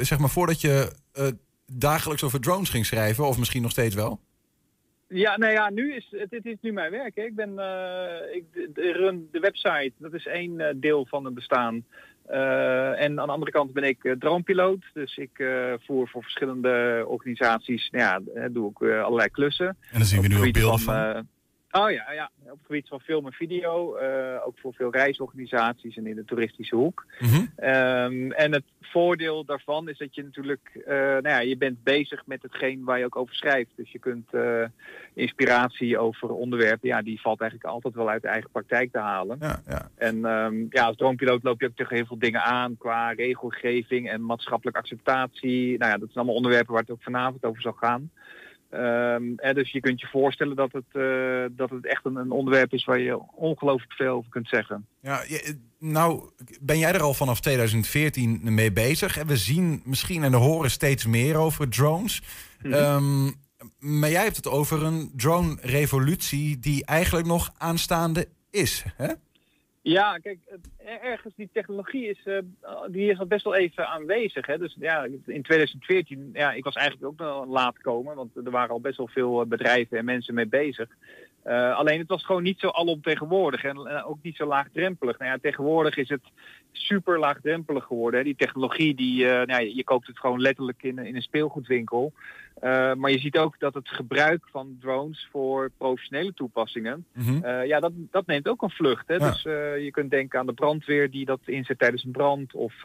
zeg 0.00 0.18
maar, 0.18 0.28
voordat 0.28 0.60
je 0.60 0.92
dagelijks 1.66 2.22
over 2.22 2.40
drones 2.40 2.70
ging 2.70 2.86
schrijven? 2.86 3.26
Of 3.26 3.38
misschien 3.38 3.62
nog 3.62 3.70
steeds 3.70 3.94
wel? 3.94 4.20
Ja, 5.08 5.36
nou 5.36 5.52
ja, 5.52 5.70
nu 5.70 5.94
is 5.94 6.08
het, 6.10 6.30
het 6.30 6.46
is 6.46 6.56
nu 6.60 6.72
mijn 6.72 6.90
werk. 6.90 7.14
Hè. 7.14 7.22
Ik 7.22 7.34
ben 7.34 7.50
ik 8.32 8.44
run 8.74 9.28
de 9.32 9.40
website. 9.40 9.92
Dat 9.98 10.12
is 10.12 10.26
één 10.26 10.80
deel 10.80 11.06
van 11.06 11.24
het 11.24 11.34
bestaan. 11.34 11.84
Eh, 12.26 13.02
en 13.02 13.20
aan 13.20 13.26
de 13.26 13.32
andere 13.32 13.50
kant 13.50 13.72
ben 13.72 13.84
ik 13.84 14.04
uh, 14.04 14.12
dronepiloot. 14.18 14.84
Dus 14.92 15.16
ik 15.16 15.38
uh, 15.38 15.72
voer 15.78 16.08
voor 16.08 16.22
verschillende 16.22 17.04
organisaties, 17.06 17.88
nou 17.90 18.04
ja, 18.34 18.48
doe 18.48 18.70
ik 18.70 18.82
allerlei 18.82 19.28
klussen. 19.28 19.66
En 19.66 19.98
dan 19.98 20.04
zien 20.04 20.20
we 20.20 20.28
nu 20.28 20.36
ook 20.36 20.52
beelden 20.52 20.78
van. 20.78 21.28
Oh 21.74 21.90
ja, 21.90 22.12
ja, 22.12 22.30
op 22.44 22.50
het 22.50 22.66
gebied 22.66 22.88
van 22.88 23.00
film 23.00 23.26
en 23.26 23.32
video. 23.32 23.98
Uh, 23.98 24.46
ook 24.46 24.58
voor 24.58 24.74
veel 24.74 24.90
reisorganisaties 24.90 25.96
en 25.96 26.06
in 26.06 26.14
de 26.14 26.24
toeristische 26.24 26.76
hoek. 26.76 27.06
Mm 27.18 27.28
-hmm. 27.28 27.68
um, 27.68 28.32
en 28.32 28.52
het 28.52 28.64
voordeel 28.80 29.44
daarvan 29.44 29.88
is 29.88 29.98
dat 29.98 30.14
je 30.14 30.22
natuurlijk, 30.22 30.70
uh, 30.74 30.94
nou 30.94 31.28
ja, 31.28 31.38
je 31.38 31.56
bent 31.56 31.82
bezig 31.82 32.26
met 32.26 32.42
hetgeen 32.42 32.84
waar 32.84 32.98
je 32.98 33.04
ook 33.04 33.16
over 33.16 33.34
schrijft. 33.34 33.70
Dus 33.76 33.92
je 33.92 33.98
kunt 33.98 34.28
uh, 34.32 34.64
inspiratie 35.14 35.98
over 35.98 36.28
onderwerpen, 36.28 36.88
ja, 36.88 37.02
die 37.02 37.20
valt 37.20 37.40
eigenlijk 37.40 37.70
altijd 37.70 37.94
wel 37.94 38.08
uit 38.08 38.22
de 38.22 38.28
eigen 38.28 38.50
praktijk 38.50 38.92
te 38.92 38.98
halen. 38.98 39.36
Ja, 39.40 39.60
ja. 39.68 39.90
En 39.96 40.24
um, 40.24 40.66
ja, 40.70 40.84
als 40.84 40.96
dronepiloot 40.96 41.42
loop 41.42 41.60
je 41.60 41.66
ook 41.66 41.76
tegen 41.76 41.96
heel 41.96 42.06
veel 42.06 42.18
dingen 42.18 42.42
aan 42.42 42.76
qua 42.78 43.10
regelgeving 43.10 44.10
en 44.10 44.24
maatschappelijke 44.24 44.80
acceptatie. 44.80 45.78
Nou 45.78 45.90
ja, 45.90 45.98
dat 45.98 46.06
zijn 46.06 46.14
allemaal 46.14 46.34
onderwerpen 46.34 46.72
waar 46.72 46.82
het 46.82 46.90
ook 46.90 47.02
vanavond 47.02 47.44
over 47.44 47.62
zal 47.62 47.72
gaan. 47.72 48.10
Um, 48.74 49.38
en 49.38 49.54
dus 49.54 49.70
je 49.70 49.80
kunt 49.80 50.00
je 50.00 50.06
voorstellen 50.06 50.56
dat 50.56 50.72
het, 50.72 50.84
uh, 50.92 51.44
dat 51.50 51.70
het 51.70 51.86
echt 51.86 52.04
een, 52.04 52.16
een, 52.16 52.30
onderwerp 52.30 52.72
is 52.72 52.84
waar 52.84 52.98
je 53.00 53.18
ongelooflijk 53.34 53.92
veel 53.92 54.14
over 54.16 54.30
kunt 54.30 54.48
zeggen. 54.48 54.86
Ja, 55.00 55.22
je, 55.28 55.58
nou 55.78 56.30
ben 56.60 56.78
jij 56.78 56.92
er 56.92 57.02
al 57.02 57.14
vanaf 57.14 57.40
2014 57.40 58.40
mee 58.42 58.72
bezig. 58.72 59.18
En 59.18 59.26
we 59.26 59.36
zien 59.36 59.82
misschien 59.84 60.22
en 60.22 60.32
horen 60.32 60.70
steeds 60.70 61.06
meer 61.06 61.36
over 61.36 61.68
drones. 61.68 62.22
Mm 62.62 62.72
-hmm. 62.72 62.82
um, 62.82 63.34
maar 63.78 64.10
jij 64.10 64.22
hebt 64.22 64.36
het 64.36 64.48
over 64.48 64.82
een 64.82 65.12
drone-revolutie 65.16 66.58
die 66.58 66.84
eigenlijk 66.84 67.26
nog 67.26 67.52
aanstaande 67.58 68.28
is. 68.50 68.84
Hè? 68.96 69.12
Ja, 69.82 70.18
kijk, 70.18 70.38
ergens 71.02 71.34
die 71.36 71.48
technologie 71.52 72.08
is, 72.08 72.20
uh, 72.24 72.38
die 72.90 73.10
is 73.10 73.18
al 73.18 73.26
best 73.26 73.44
wel 73.44 73.54
even 73.54 73.88
aanwezig. 73.88 74.46
Hè? 74.46 74.58
Dus 74.58 74.76
ja, 74.80 75.04
in 75.26 75.42
2014, 75.42 76.30
ja, 76.32 76.52
ik 76.52 76.64
was 76.64 76.74
eigenlijk 76.74 77.06
ook 77.06 77.18
wel 77.18 77.46
laat 77.46 77.78
komen, 77.78 78.16
want 78.16 78.36
er 78.36 78.50
waren 78.50 78.70
al 78.70 78.80
best 78.80 78.96
wel 78.96 79.08
veel 79.08 79.46
bedrijven 79.46 79.98
en 79.98 80.04
mensen 80.04 80.34
mee 80.34 80.46
bezig. 80.46 80.88
Uh, 81.46 81.76
alleen 81.76 81.98
het 81.98 82.08
was 82.08 82.24
gewoon 82.24 82.42
niet 82.42 82.58
zo 82.58 82.68
alomtegenwoordig 82.68 83.64
en 83.64 83.78
ook 84.04 84.18
niet 84.22 84.36
zo 84.36 84.46
laagdrempelig. 84.46 85.18
Nou 85.18 85.30
ja, 85.30 85.38
tegenwoordig 85.42 85.96
is 85.96 86.08
het 86.08 86.22
super 86.72 87.18
laagdrempelig 87.18 87.84
geworden. 87.84 88.18
Hè? 88.18 88.24
Die 88.24 88.36
technologie, 88.36 88.94
die, 88.94 89.24
nou 89.24 89.46
ja, 89.46 89.58
je 89.58 89.84
koopt 89.84 90.06
het 90.06 90.18
gewoon 90.18 90.40
letterlijk 90.40 90.82
in, 90.82 90.98
in 90.98 91.16
een 91.16 91.22
speelgoedwinkel. 91.22 92.12
Uh, 92.60 92.94
maar 92.94 93.10
je 93.10 93.18
ziet 93.18 93.38
ook 93.38 93.58
dat 93.58 93.74
het 93.74 93.88
gebruik 93.88 94.48
van 94.50 94.76
drones 94.80 95.28
voor 95.30 95.70
professionele 95.78 96.34
toepassingen, 96.34 97.06
mm 97.12 97.24
-hmm. 97.24 97.44
uh, 97.44 97.66
ja, 97.66 97.80
dat, 97.80 97.92
dat 98.10 98.26
neemt 98.26 98.48
ook 98.48 98.62
een 98.62 98.70
vlucht. 98.70 99.08
Hè? 99.08 99.14
Ja. 99.14 99.30
Dus 99.30 99.44
uh, 99.44 99.84
je 99.84 99.90
kunt 99.90 100.10
denken 100.10 100.38
aan 100.38 100.46
de 100.46 100.52
brandweer 100.52 101.10
die 101.10 101.24
dat 101.24 101.40
inzet 101.44 101.78
tijdens 101.78 102.04
een 102.04 102.10
brand, 102.12 102.54
of 102.54 102.82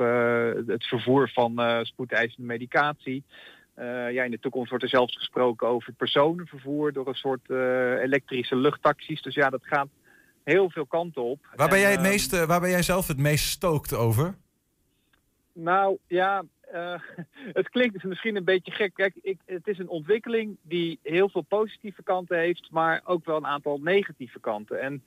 het 0.68 0.86
vervoer 0.86 1.30
van 1.30 1.86
spoedeisende 1.86 2.48
medicatie. 2.48 3.24
ja, 4.12 4.24
in 4.24 4.32
de 4.32 4.40
toekomst 4.40 4.70
wordt 4.70 4.84
er 4.84 4.90
zelfs 4.90 5.18
gesproken 5.18 5.68
over 5.68 5.94
personenvervoer 5.94 6.94
door 6.94 7.08
een 7.08 7.14
soort 7.14 7.50
elektrische 8.02 8.56
luchttaxis. 8.56 9.22
Dus 9.22 9.36
ja, 9.36 9.50
dat 9.50 9.66
gaat 9.66 9.88
heel 10.44 10.70
veel 10.70 10.86
kanten 10.86 11.24
op. 11.24 11.40
Waar 11.56 11.70
ben, 11.70 11.80
jij, 11.80 11.92
het 11.92 12.02
meest, 12.02 12.46
waar 12.46 12.60
ben 12.60 12.70
jij 12.70 12.84
zelf 12.84 13.08
het 13.08 13.18
meest 13.18 13.46
stookt 13.46 13.94
over? 13.94 14.36
Nou 15.54 15.98
ja, 16.08 16.44
uh, 16.74 17.00
het 17.60 17.70
klinkt 17.70 17.94
dus 17.94 18.04
misschien 18.04 18.36
een 18.36 18.44
beetje 18.44 18.72
gek. 18.72 18.94
Kijk, 18.94 19.16
ik, 19.22 19.40
het 19.46 19.68
is 19.68 19.80
een 19.80 19.90
ontwikkeling 19.90 20.58
die 20.62 21.00
heel 21.04 21.30
veel 21.30 21.42
positieve 21.42 22.04
kanten 22.04 22.38
heeft, 22.38 22.68
maar 22.72 23.02
ook 23.04 23.26
wel 23.26 23.38
een 23.38 23.48
aantal 23.48 23.80
negatieve 23.84 24.40
kanten. 24.40 24.82
En 24.82 25.04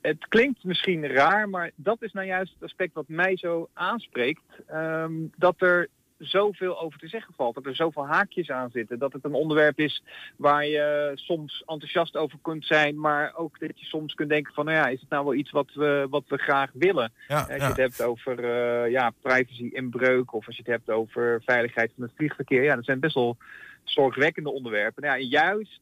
het 0.00 0.28
klinkt 0.28 0.64
misschien 0.64 1.06
raar, 1.06 1.48
maar 1.48 1.70
dat 1.74 2.02
is 2.02 2.12
nou 2.12 2.26
juist 2.26 2.52
het 2.52 2.62
aspect 2.62 2.94
wat 2.94 3.08
mij 3.08 3.36
zo 3.36 3.68
aanspreekt. 3.72 4.42
Um, 4.72 5.32
dat 5.36 5.60
er 5.60 5.88
zoveel 6.18 6.80
over 6.80 6.98
te 6.98 7.08
zeggen 7.08 7.34
valt. 7.34 7.54
Dat 7.54 7.66
er 7.66 7.74
zoveel 7.74 8.06
haakjes 8.06 8.50
aan 8.50 8.70
zitten. 8.70 8.98
Dat 8.98 9.12
het 9.12 9.24
een 9.24 9.34
onderwerp 9.34 9.78
is 9.78 10.02
waar 10.36 10.66
je 10.66 11.10
soms 11.14 11.62
enthousiast 11.66 12.16
over 12.16 12.38
kunt 12.42 12.64
zijn. 12.64 13.00
Maar 13.00 13.32
ook 13.36 13.60
dat 13.60 13.80
je 13.80 13.86
soms 13.86 14.14
kunt 14.14 14.28
denken 14.28 14.54
van, 14.54 14.64
nou 14.64 14.76
ja, 14.76 14.86
is 14.86 15.00
het 15.00 15.10
nou 15.10 15.24
wel 15.24 15.34
iets 15.34 15.50
wat 15.50 15.72
we, 15.74 16.06
wat 16.10 16.24
we 16.28 16.36
graag 16.36 16.70
willen? 16.72 17.12
Ja, 17.28 17.38
als 17.38 17.46
je 17.46 17.54
ja. 17.56 17.68
het 17.68 17.76
hebt 17.76 18.02
over 18.02 18.44
uh, 18.44 18.90
ja, 18.90 19.12
privacy 19.22 19.70
inbreuk 19.72 20.32
of 20.32 20.46
als 20.46 20.56
je 20.56 20.62
het 20.62 20.70
hebt 20.70 20.90
over 20.90 21.42
veiligheid 21.44 21.92
van 21.94 22.04
het 22.04 22.12
vliegverkeer. 22.16 22.62
Ja, 22.62 22.74
dat 22.74 22.84
zijn 22.84 23.00
best 23.00 23.14
wel 23.14 23.36
zorgwekkende 23.84 24.50
onderwerpen. 24.50 25.02
Nou 25.02 25.18
ja, 25.18 25.26
juist 25.26 25.80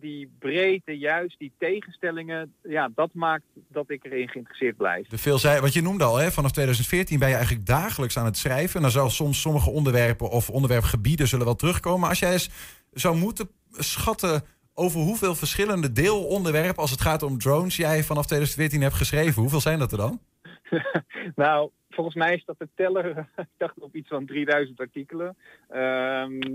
die 0.00 0.30
breedte, 0.38 0.98
juist 0.98 1.38
die 1.38 1.52
tegenstellingen, 1.58 2.54
ja, 2.62 2.90
dat 2.94 3.10
maakt 3.12 3.44
dat 3.68 3.90
ik 3.90 4.04
erin 4.04 4.28
geïnteresseerd 4.28 4.76
blijf. 4.76 5.08
De 5.08 5.60
wat 5.60 5.72
je 5.72 5.82
noemde 5.82 6.04
al, 6.04 6.16
hè, 6.16 6.30
vanaf 6.30 6.50
2014 6.50 7.18
ben 7.18 7.28
je 7.28 7.34
eigenlijk 7.34 7.66
dagelijks 7.66 8.18
aan 8.18 8.24
het 8.24 8.36
schrijven. 8.36 8.76
En 8.76 8.82
dan 8.82 8.90
zal 8.90 9.10
soms 9.10 9.40
sommige 9.40 9.70
onderwerpen 9.70 10.30
of 10.30 10.50
onderwerpgebieden 10.50 11.28
zullen 11.28 11.44
wel 11.44 11.54
terugkomen. 11.54 12.08
Als 12.08 12.18
jij 12.18 12.32
eens 12.32 12.50
zou 12.92 13.16
moeten 13.16 13.50
schatten 13.70 14.42
over 14.74 15.00
hoeveel 15.00 15.34
verschillende 15.34 15.92
deelonderwerpen 15.92 16.82
als 16.82 16.90
het 16.90 17.00
gaat 17.00 17.22
om 17.22 17.38
drones 17.38 17.76
jij 17.76 18.02
vanaf 18.02 18.26
2014 18.26 18.82
hebt 18.82 18.94
geschreven, 18.94 19.42
hoeveel 19.42 19.60
zijn 19.60 19.78
dat 19.78 19.92
er 19.92 19.98
dan? 19.98 20.20
nou, 21.44 21.70
volgens 21.90 22.16
mij 22.16 22.34
is 22.34 22.44
dat 22.44 22.58
de 22.58 22.68
teller, 22.74 23.18
ik 23.36 23.46
dacht 23.56 23.78
op 23.78 23.94
iets 23.94 24.08
van 24.08 24.26
3000 24.26 24.80
artikelen. 24.80 25.36
Um, 25.70 26.54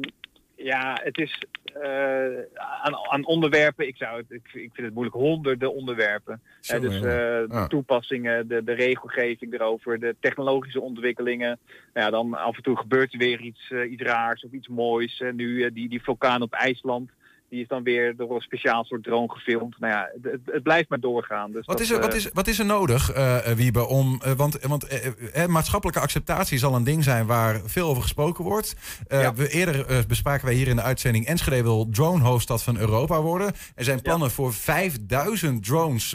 ja, 0.56 1.00
het 1.04 1.18
is 1.18 1.44
uh, 1.84 2.40
aan, 2.84 2.96
aan, 3.10 3.26
onderwerpen, 3.26 3.88
ik, 3.88 3.98
zou 3.98 4.18
het, 4.18 4.32
ik, 4.32 4.42
ik, 4.54 4.70
vind 4.74 4.78
het 4.88 4.94
moeilijk, 4.94 5.16
honderden 5.16 5.74
onderwerpen. 5.74 6.42
Zo, 6.60 6.80
dus 6.80 7.00
Ja. 7.00 7.68
toepassingen, 7.68 8.48
de, 8.48 8.64
de 8.64 8.74
regelgeving 8.74 9.54
erover, 9.54 10.00
de 10.00 10.16
technologische 10.20 10.82
ontwikkelingen. 10.82 11.60
Nou 11.94 12.06
ja, 12.06 12.10
dan 12.10 12.34
af 12.34 12.56
en 12.56 12.64
toe 12.64 12.78
gebeurt 12.78 13.14
er 13.14 13.20
weer 13.20 13.40
iets, 13.40 13.70
uh, 13.70 13.92
iets 13.92 14.02
raars 14.02 14.44
of 14.44 14.52
iets 14.52 14.68
moois. 14.68 15.20
En 15.20 15.36
nu 15.36 15.74
die, 15.74 15.90
die 15.90 16.04
vulkaan 16.04 16.42
op 16.42 16.54
IJsland. 16.54 17.10
Die 17.54 17.62
is 17.62 17.68
dan 17.68 17.84
weer 17.84 18.16
door 18.16 18.36
een 18.36 18.42
speciaal 18.42 18.84
soort 18.84 19.04
drone 19.04 19.30
gefilmd. 19.30 19.80
Nou 19.80 19.94
ja, 19.94 20.10
het, 20.22 20.40
het 20.46 20.64
blijft 20.64 20.90
maar 20.90 21.00
doorgaan. 21.00 21.52
Dus 21.52 21.66
Wat 21.66 21.78
dat, 21.78 21.86
is, 21.86 21.92
er, 21.92 22.00
wat, 22.00 22.14
is, 22.14 22.30
wat 22.34 22.48
is 22.48 22.60
er 22.60 22.66
nodig, 22.66 23.16
uh, 23.16 23.38
Wiebe, 23.38 23.88
om... 23.88 24.22
Uh, 24.26 24.32
want 24.32 24.62
want 24.62 24.88
uh, 25.36 25.46
maatschappelijke 25.46 26.02
acceptatie 26.02 26.58
zal 26.58 26.76
een 26.76 26.84
ding 26.84 27.04
zijn 27.04 27.26
waar 27.26 27.62
veel 27.66 27.88
over 27.88 28.02
gesproken 28.02 28.44
wordt. 28.44 28.76
Ja. 29.08 29.34
We, 29.34 29.50
eerder 29.50 30.06
bespraken 30.08 30.46
wij 30.46 30.56
hier 30.56 30.68
in 30.68 30.76
de 30.76 30.82
uitzending... 30.82 31.26
Enschede 31.26 31.64
wil 31.64 31.90
drone-hoofdstad 31.90 32.64
van 32.64 32.78
Europa 32.78 33.22
worden. 33.22 33.52
Er 33.76 33.84
zijn 33.84 34.02
plannen 34.02 34.28
ja. 34.28 34.34
voor 34.34 34.54
5000 34.54 35.64
drones 35.64 36.14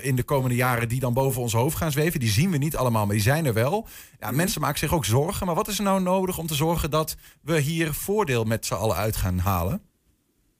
in 0.00 0.16
de 0.16 0.24
komende 0.24 0.56
jaren... 0.56 0.88
die 0.88 1.00
dan 1.00 1.14
boven 1.14 1.42
ons 1.42 1.52
hoofd 1.52 1.76
gaan 1.76 1.92
zweven. 1.92 2.20
Die 2.20 2.28
zien 2.28 2.50
we 2.50 2.56
niet 2.56 2.76
allemaal, 2.76 3.06
maar 3.06 3.14
die 3.14 3.24
zijn 3.24 3.46
er 3.46 3.54
wel. 3.54 3.86
Ja, 4.20 4.30
mm. 4.30 4.36
Mensen 4.36 4.60
maken 4.60 4.78
zich 4.78 4.94
ook 4.94 5.04
zorgen. 5.04 5.46
Maar 5.46 5.54
wat 5.54 5.68
is 5.68 5.78
er 5.78 5.84
nou 5.84 6.00
nodig 6.00 6.38
om 6.38 6.46
te 6.46 6.54
zorgen 6.54 6.90
dat 6.90 7.16
we 7.42 7.58
hier 7.58 7.92
voordeel 7.92 8.44
met 8.44 8.66
z'n 8.66 8.74
allen 8.74 8.96
uit 8.96 9.16
gaan 9.16 9.38
halen? 9.38 9.90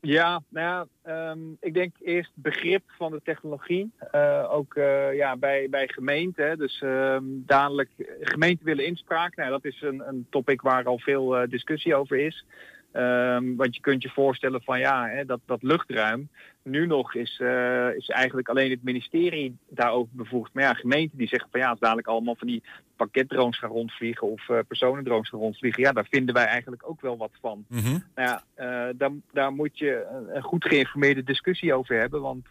Ja, 0.04 0.42
nou 0.48 0.86
ja, 1.04 1.30
um, 1.30 1.56
ik 1.60 1.74
denk 1.74 1.96
eerst 2.00 2.30
begrip 2.34 2.82
van 2.86 3.12
de 3.12 3.20
technologie. 3.24 3.92
Uh, 4.14 4.48
ook 4.50 4.74
uh, 4.74 5.14
ja, 5.14 5.36
bij, 5.36 5.68
bij 5.70 5.88
gemeenten. 5.88 6.58
Dus 6.58 6.80
um, 6.84 7.42
dadelijk 7.46 7.90
gemeenten 8.20 8.66
willen 8.66 8.86
inspraak. 8.86 9.36
Nou, 9.36 9.50
dat 9.50 9.64
is 9.64 9.82
een, 9.82 10.08
een 10.08 10.26
topic 10.30 10.60
waar 10.60 10.84
al 10.84 10.98
veel 10.98 11.42
uh, 11.42 11.48
discussie 11.48 11.94
over 11.94 12.16
is. 12.18 12.44
Um, 12.92 13.56
want 13.56 13.74
je 13.74 13.80
kunt 13.80 14.02
je 14.02 14.08
voorstellen 14.08 14.62
van 14.62 14.78
ja, 14.78 15.08
hè, 15.08 15.24
dat, 15.24 15.40
dat 15.46 15.62
luchtruim. 15.62 16.28
Nu 16.62 16.86
nog 16.86 17.14
is, 17.14 17.38
uh, 17.42 17.94
is 17.94 18.08
eigenlijk 18.08 18.48
alleen 18.48 18.70
het 18.70 18.82
ministerie 18.82 19.56
daarover 19.68 20.12
bevoegd. 20.12 20.54
Maar 20.54 20.62
ja, 20.62 20.74
gemeenten 20.74 21.18
die 21.18 21.28
zeggen 21.28 21.48
van 21.50 21.60
ja, 21.60 21.68
als 21.68 21.78
dadelijk 21.78 22.06
allemaal 22.06 22.36
van 22.36 22.46
die 22.46 22.62
pakketdrones 22.96 23.58
gaan 23.58 23.70
rondvliegen 23.70 24.28
of 24.28 24.48
uh, 24.48 24.58
personendrones 24.66 25.28
gaan 25.28 25.40
rondvliegen. 25.40 25.82
Ja, 25.82 25.92
daar 25.92 26.06
vinden 26.10 26.34
wij 26.34 26.44
eigenlijk 26.44 26.88
ook 26.88 27.00
wel 27.00 27.16
wat 27.16 27.32
van. 27.40 27.64
Mm 27.68 27.78
-hmm. 27.78 28.04
Nou 28.14 28.28
ja, 28.28 28.42
uh, 28.56 28.94
daar, 28.96 29.10
daar 29.32 29.52
moet 29.52 29.78
je 29.78 30.06
een 30.34 30.42
goed 30.42 30.64
geïnformeerde 30.64 31.22
discussie 31.22 31.74
over 31.74 31.98
hebben. 31.98 32.20
Want 32.20 32.46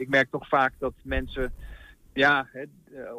ik 0.00 0.08
merk 0.08 0.30
toch 0.30 0.48
vaak 0.48 0.72
dat 0.78 0.94
mensen 1.02 1.52
ja, 2.12 2.46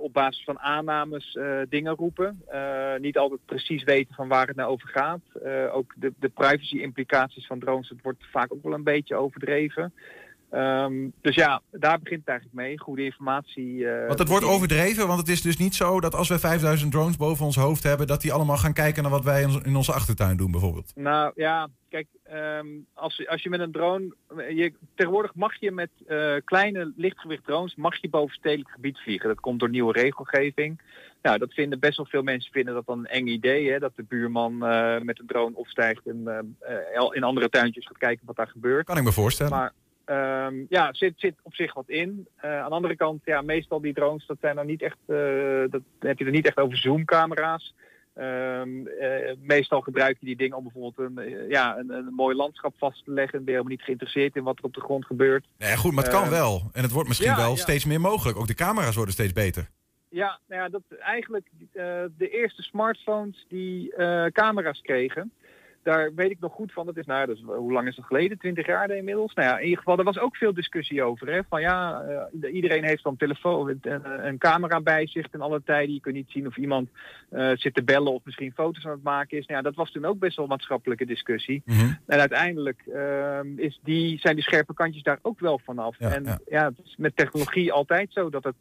op 0.02 0.14
basis 0.14 0.44
van 0.44 0.60
aannames 0.60 1.36
uh, 1.36 1.60
dingen 1.70 1.96
roepen. 1.96 2.42
Uh, 2.54 2.75
niet 3.00 3.18
altijd 3.18 3.40
precies 3.46 3.84
weten 3.84 4.16
van 4.16 4.28
waar 4.28 4.48
het 4.48 4.56
nou 4.56 4.72
over 4.72 4.88
gaat. 4.88 5.20
Uh, 5.46 5.76
ook 5.76 5.94
de, 5.96 6.14
de 6.20 6.30
privacy-implicaties 6.30 7.48
van 7.48 7.60
drones, 7.60 7.90
het 7.90 8.02
wordt 8.02 8.26
vaak 8.32 8.54
ook 8.54 8.64
wel 8.64 8.74
een 8.74 8.84
beetje 8.84 9.16
overdreven. 9.16 9.94
Um, 10.52 11.14
dus 11.22 11.36
ja, 11.36 11.62
daar 11.72 12.00
begint 12.00 12.20
het 12.20 12.30
eigenlijk 12.30 12.60
mee. 12.60 12.80
Goede 12.80 13.04
informatie. 13.04 13.88
want 14.08 14.20
het 14.20 14.28
wordt 14.28 14.46
overdreven, 14.46 15.08
want 15.08 15.20
het 15.20 15.30
is 15.30 15.42
dus 15.42 15.58
niet 15.58 15.76
zo 15.76 16.00
dat 16.00 16.16
als 16.16 16.30
we 16.30 16.40
5000 16.40 16.92
drones 16.92 17.18
boven 17.18 17.46
ons 17.46 17.56
hoofd 17.56 17.84
hebben, 17.84 18.08
dat 18.08 18.22
die 18.22 18.34
allemaal 18.34 18.58
gaan 18.58 18.74
kijken 18.74 19.04
naar 19.04 19.12
wat 19.12 19.24
wij 19.24 19.42
in 19.64 19.76
onze 19.76 19.94
achtertuin 19.94 20.38
doen, 20.38 20.52
bijvoorbeeld. 20.52 20.92
Nou 20.96 21.32
ja, 21.36 21.70
kijk, 21.96 22.08
um, 22.60 22.86
als, 22.94 23.28
als 23.28 23.44
je 23.44 23.50
met 23.50 23.60
een 23.60 23.72
drone. 23.72 24.16
Je, 24.50 24.74
tegenwoordig 24.96 25.36
mag 25.36 25.60
je 25.60 25.72
met 25.72 25.90
uh, 26.08 26.36
kleine 26.46 26.94
lichtgewicht 26.96 27.46
drones 27.46 27.76
mag 27.76 28.02
je 28.02 28.10
boven 28.10 28.36
stedelijk 28.36 28.70
gebied 28.70 29.00
vliegen. 29.00 29.28
Dat 29.28 29.40
komt 29.40 29.60
door 29.60 29.70
nieuwe 29.70 29.94
regelgeving. 29.94 30.82
Nou, 31.22 31.38
dat 31.38 31.54
vinden 31.54 31.80
best 31.80 31.98
wel 31.98 32.06
veel 32.06 32.24
mensen 32.24 32.52
vinden 32.52 32.74
dat 32.74 32.86
dan 32.86 33.00
een 33.00 33.06
eng 33.06 33.28
idee. 33.28 33.72
Hè, 33.72 33.80
dat 33.80 33.96
de 33.96 34.04
buurman 34.04 34.54
uh, 34.54 35.00
met 35.00 35.20
een 35.20 35.28
drone 35.28 35.56
opstijgt 35.56 36.08
en 36.08 36.22
uh, 36.26 37.10
in 37.12 37.24
andere 37.24 37.50
tuintjes 37.50 37.88
gaat 37.88 37.98
kijken 37.98 38.26
wat 38.26 38.36
daar 38.36 38.48
gebeurt. 38.48 38.86
Kan 38.86 38.98
ik 38.98 39.04
me 39.04 39.12
voorstellen. 39.12 39.52
Maar 39.52 39.74
Ehm, 40.06 40.56
ja, 40.70 40.94
zit, 40.94 41.14
zit 41.16 41.36
op 41.42 41.56
zich 41.56 41.74
wat 41.74 41.90
in. 41.90 42.28
Eh, 42.36 42.60
aan 42.60 42.70
de 42.70 42.76
andere 42.76 42.96
kant, 42.96 43.22
ja, 43.24 43.42
meestal 43.42 43.82
die 43.82 43.94
drones, 43.94 44.26
dat 44.26 44.38
zijn 44.42 44.56
dan 44.56 44.66
niet 44.66 44.82
echt, 44.82 44.98
eh, 45.06 45.64
dat 45.70 45.82
heb 46.00 46.20
je 46.20 46.26
er 46.26 46.32
niet 46.32 46.48
echt 46.48 46.58
over 46.58 46.78
zoomcamera's. 46.78 47.74
Ehm, 48.16 48.88
eh, 48.88 49.36
meestal 49.42 49.82
gebruik 49.82 50.18
je 50.20 50.26
die 50.26 50.36
dingen 50.36 50.58
om 50.58 50.64
bijvoorbeeld 50.64 51.10
een, 51.10 51.18
eh, 51.18 51.50
ja, 51.50 51.78
een, 51.78 51.90
een 51.90 52.14
mooi 52.14 52.36
landschap 52.36 52.74
vast 52.78 53.06
te 53.06 53.12
leggen. 53.12 53.38
Ben 53.38 53.46
je 53.46 53.52
helemaal 53.52 53.72
niet 53.72 53.82
geïnteresseerd 53.82 54.36
in 54.36 54.44
wat 54.44 54.58
er 54.58 54.64
op 54.64 54.74
de 54.74 54.82
grond 54.82 55.06
gebeurt. 55.06 55.46
Nee, 55.58 55.78
goed, 55.78 55.92
maar 55.92 56.04
het 56.04 56.14
kan 56.14 56.22
Ehm, 56.22 56.32
wel. 56.32 56.70
En 56.74 56.82
het 56.82 56.92
wordt 56.92 57.08
misschien 57.08 57.30
ja, 57.30 57.38
wel 57.38 57.50
ja. 57.50 57.56
steeds 57.56 57.86
meer 57.86 58.02
mogelijk. 58.02 58.38
Ook 58.38 58.48
de 58.48 58.54
camera's 58.54 58.96
worden 58.96 59.14
steeds 59.14 59.34
beter. 59.34 59.70
Ja, 60.10 60.40
nou 60.48 60.62
ja, 60.62 60.70
dat 60.70 60.82
eigenlijk 61.00 61.48
eh, 61.74 61.84
de 62.18 62.30
eerste 62.30 62.62
smartphones 62.62 63.46
die 63.50 63.94
camera's 64.32 64.82
kregen, 64.82 65.32
daar 65.86 66.14
weet 66.16 66.32
ik 66.32 66.40
nog 66.40 66.54
goed 66.54 66.72
van. 66.72 66.86
Dat 66.86 66.98
is, 66.98 67.06
nou, 67.06 67.26
dat 67.26 67.36
is, 67.36 67.44
hoe 67.46 67.72
lang 67.72 67.88
is 67.88 67.96
dat 67.96 68.06
geleden? 68.06 68.38
20 68.38 68.66
jaar 68.66 68.90
inmiddels. 68.90 69.34
Nou 69.34 69.48
ja, 69.48 69.58
in 69.58 69.64
ieder 69.64 69.78
geval, 69.78 69.98
er 69.98 70.04
was 70.04 70.20
ook 70.20 70.36
veel 70.36 70.54
discussie 70.54 71.04
over. 71.04 71.34
Hè? 71.34 71.40
Van 71.50 71.62
ja, 71.62 72.02
eh, 72.42 72.54
iedereen 72.54 72.84
heeft 72.84 73.04
dan 73.04 73.18
telefoon, 73.18 73.70
een, 73.82 74.28
een 74.28 74.38
camera 74.38 74.82
bij 74.82 75.08
zich 75.08 75.28
ten 75.28 75.42
alle 75.42 75.62
tijden. 75.66 75.94
Je 75.94 76.02
kunt 76.02 76.16
niet 76.16 76.32
zien 76.32 76.48
of 76.48 76.58
iemand 76.58 76.90
eh, 77.30 77.52
zit 77.54 77.74
te 77.74 77.84
bellen 77.84 78.14
of 78.14 78.22
misschien 78.24 78.52
foto's 78.52 78.86
aan 78.86 78.92
het 78.92 79.04
maken 79.04 79.38
is. 79.38 79.46
Nou 79.46 79.58
ja, 79.58 79.64
dat 79.64 79.76
was 79.76 79.92
toen 79.92 80.06
ook 80.06 80.20
best 80.20 80.38
wel 80.38 80.48
maatschappelijke 80.48 81.06
discussie. 81.06 81.64
En 82.06 82.20
uiteindelijk 82.20 82.84
ehm, 82.94 83.58
is 83.58 83.80
die, 83.84 84.20
zijn 84.20 84.36
die 84.36 84.44
scherpe 84.44 84.74
kantjes 84.74 85.04
daar 85.04 85.20
ook 85.22 85.40
wel 85.40 85.60
vanaf. 85.64 85.96
Ja, 86.00 86.14
en 86.14 86.24
ja. 86.24 86.40
ja. 86.46 86.66
het 86.66 86.80
is 86.84 86.96
met 86.98 87.16
technologie 87.16 87.72
altijd 87.72 88.14
zo 88.14 88.30
dat 88.30 88.44
het 88.44 88.56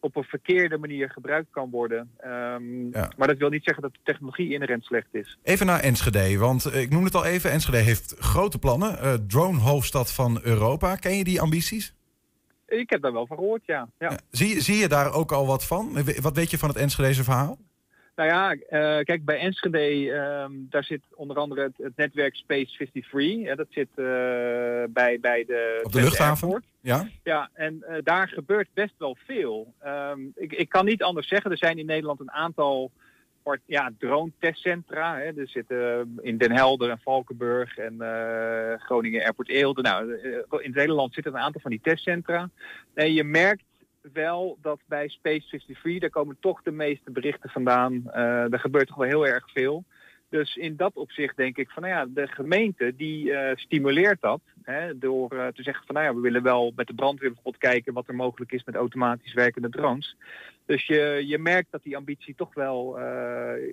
op 0.00 0.16
een 0.16 0.24
verkeerde 0.24 0.78
manier 0.78 1.10
gebruikt 1.10 1.50
kan 1.50 1.70
worden. 1.70 2.10
Ehm, 2.18 2.90
Maar 2.90 3.26
dat 3.26 3.36
wil 3.36 3.48
niet 3.48 3.64
zeggen 3.64 3.82
dat 3.82 3.92
de 3.92 3.98
technologie 4.02 4.52
inherent 4.52 4.84
slecht 4.84 5.06
is. 5.10 5.38
Even 5.42 5.66
naar 5.66 5.80
Enschede, 5.80 6.38
want 6.38 6.64
eh, 6.64 6.80
ik 6.80 6.90
noemde 6.90 7.04
het 7.06 7.14
al 7.14 7.24
even. 7.24 7.50
Enschede 7.50 7.76
heeft 7.78 8.14
grote 8.18 8.58
plannen. 8.58 8.98
Eh 8.98 9.14
drone 9.26 9.58
hoofdstad 9.58 10.12
van 10.12 10.40
Europa. 10.42 10.94
Ken 10.96 11.16
je 11.16 11.24
die 11.24 11.40
ambities? 11.40 11.94
Ik 12.68 12.90
heb 12.90 13.02
daar 13.02 13.12
wel 13.12 13.26
van 13.26 13.36
gehoord, 13.36 13.62
ja. 13.66 13.88
ja. 13.98 14.18
Zie, 14.30 14.48
je- 14.54 14.60
zie 14.60 14.76
je 14.76 14.88
daar 14.88 15.12
ook 15.12 15.32
al 15.32 15.46
wat 15.46 15.66
van? 15.66 15.90
Wat 16.20 16.36
weet 16.36 16.50
je 16.50 16.58
van 16.58 16.68
het 16.68 16.78
Enschedeze 16.78 17.24
verhaal? 17.24 17.58
Nou 18.16 18.28
ja, 18.30 18.52
eh, 18.52 19.04
kijk, 19.04 19.24
bij 19.24 19.38
Enschede, 19.38 20.12
ehm, 20.12 20.52
daar 20.70 20.84
zit 20.84 21.00
onder 21.14 21.36
andere 21.36 21.62
het, 21.62 21.72
het 21.76 21.96
netwerk 21.96 22.34
Space 22.36 22.76
53. 22.76 23.46
Hè, 23.48 23.54
dat 23.54 23.66
zit 23.70 23.88
bij, 24.92 25.18
bij 25.20 25.44
de... 25.46 25.80
Op 25.82 25.92
de 25.92 26.00
luchthaven? 26.00 26.48
Airport. 26.48 26.64
Ja? 26.88 27.08
Ja, 27.22 27.50
en 27.52 27.82
eh, 27.82 27.96
daar 28.02 28.28
gebeurt 28.28 28.68
best 28.74 28.94
wel 28.98 29.16
veel. 29.26 29.74
Ehm, 29.80 30.20
ik, 30.34 30.52
ik 30.52 30.68
kan 30.68 30.84
niet 30.84 31.02
anders 31.02 31.28
zeggen, 31.28 31.50
er 31.50 31.58
zijn 31.58 31.78
in 31.78 31.86
Nederland 31.86 32.20
een 32.20 32.30
aantal 32.30 32.90
ja, 33.66 33.92
drone-testcentra. 33.98 35.20
Er 35.20 35.48
zitten 35.48 36.18
in 36.22 36.38
Den 36.38 36.52
Helder 36.52 36.90
en 36.90 36.98
Valkenburg 36.98 37.78
en 37.78 38.00
eh, 38.00 38.80
Groningen 38.80 39.22
Airport 39.22 39.48
Eelde. 39.48 39.82
Nou, 39.82 40.14
eh, 40.14 40.32
in 40.32 40.70
het 40.70 40.80
hele 40.80 40.92
land 40.92 41.14
zitten 41.14 41.34
een 41.34 41.40
aantal 41.40 41.60
van 41.60 41.70
die 41.70 41.80
testcentra. 41.80 42.50
En 42.94 43.12
je 43.12 43.24
merkt 43.24 43.64
wel 44.12 44.58
dat 44.62 44.80
bij 44.86 45.08
Space 45.08 45.48
53, 45.48 45.98
daar 46.00 46.10
komen 46.10 46.36
toch 46.40 46.62
de 46.62 46.70
meeste 46.70 47.10
berichten 47.10 47.50
vandaan. 47.50 48.10
Eh 48.10 48.52
er 48.52 48.60
gebeurt 48.60 48.86
toch 48.86 48.96
wel 48.96 49.08
heel 49.08 49.26
erg 49.26 49.50
veel. 49.52 49.84
Dus 50.30 50.56
in 50.56 50.76
dat 50.76 50.94
opzicht 50.94 51.36
denk 51.36 51.56
ik 51.56 51.70
van, 51.70 51.82
nou 51.82 51.94
ja, 51.94 52.06
de 52.14 52.26
gemeente 52.26 52.94
die 52.96 53.32
eh, 53.32 53.56
stimuleert 53.56 54.20
dat. 54.20 54.40
Hè, 54.62 54.98
door 54.98 55.30
eh, 55.30 55.46
te 55.46 55.62
zeggen 55.62 55.84
van, 55.86 55.94
nou 55.94 56.06
ja, 56.06 56.14
we 56.14 56.20
willen 56.20 56.42
wel 56.42 56.72
met 56.76 56.86
de 56.86 56.94
brandweer 56.94 57.32
bijvoorbeeld 57.32 57.64
kijken 57.64 57.92
wat 57.92 58.08
er 58.08 58.14
mogelijk 58.14 58.52
is 58.52 58.64
met 58.64 58.74
automatisch 58.74 59.32
werkende 59.32 59.68
drones. 59.68 60.16
Dus 60.66 60.86
je, 60.86 61.24
je 61.26 61.38
merkt 61.38 61.70
dat 61.70 61.82
die 61.82 61.96
ambitie 61.96 62.34
toch 62.34 62.54
wel 62.54 62.98
eh, 62.98 63.04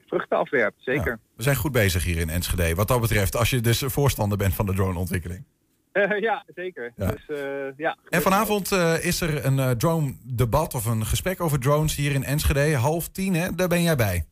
vruchten 0.07 0.37
afwerpt, 0.37 0.83
zeker. 0.83 1.19
We 1.35 1.43
zijn 1.43 1.55
goed 1.55 1.71
bezig 1.71 2.03
hier 2.03 2.17
in 2.17 2.29
Enschede. 2.29 2.75
Wat 2.75 2.87
dat 2.87 3.01
betreft, 3.01 3.35
als 3.35 3.49
je 3.49 3.61
dus 3.61 3.83
voorstander 3.85 4.37
bent 4.37 4.53
van 4.53 4.65
de 4.65 4.73
droneontwikkeling. 4.73 5.43
Eh, 5.91 6.19
ja, 6.29 6.45
zeker. 6.55 6.91
Ja. 6.95 7.11
Dus, 7.11 7.37
ja. 7.77 7.97
En 8.09 8.21
vanavond 8.21 8.71
is 9.01 9.21
er 9.21 9.45
een 9.45 9.77
drone-debat 9.77 10.73
of 10.73 10.85
een 10.85 11.05
gesprek 11.05 11.41
over 11.41 11.59
drones 11.59 11.95
hier 11.95 12.11
in 12.11 12.23
Enschede. 12.23 12.75
Half 12.75 13.07
tien, 13.07 13.35
hè? 13.35 13.55
Daar 13.55 13.67
ben 13.67 13.81
jij 13.81 13.95
bij. 13.95 14.25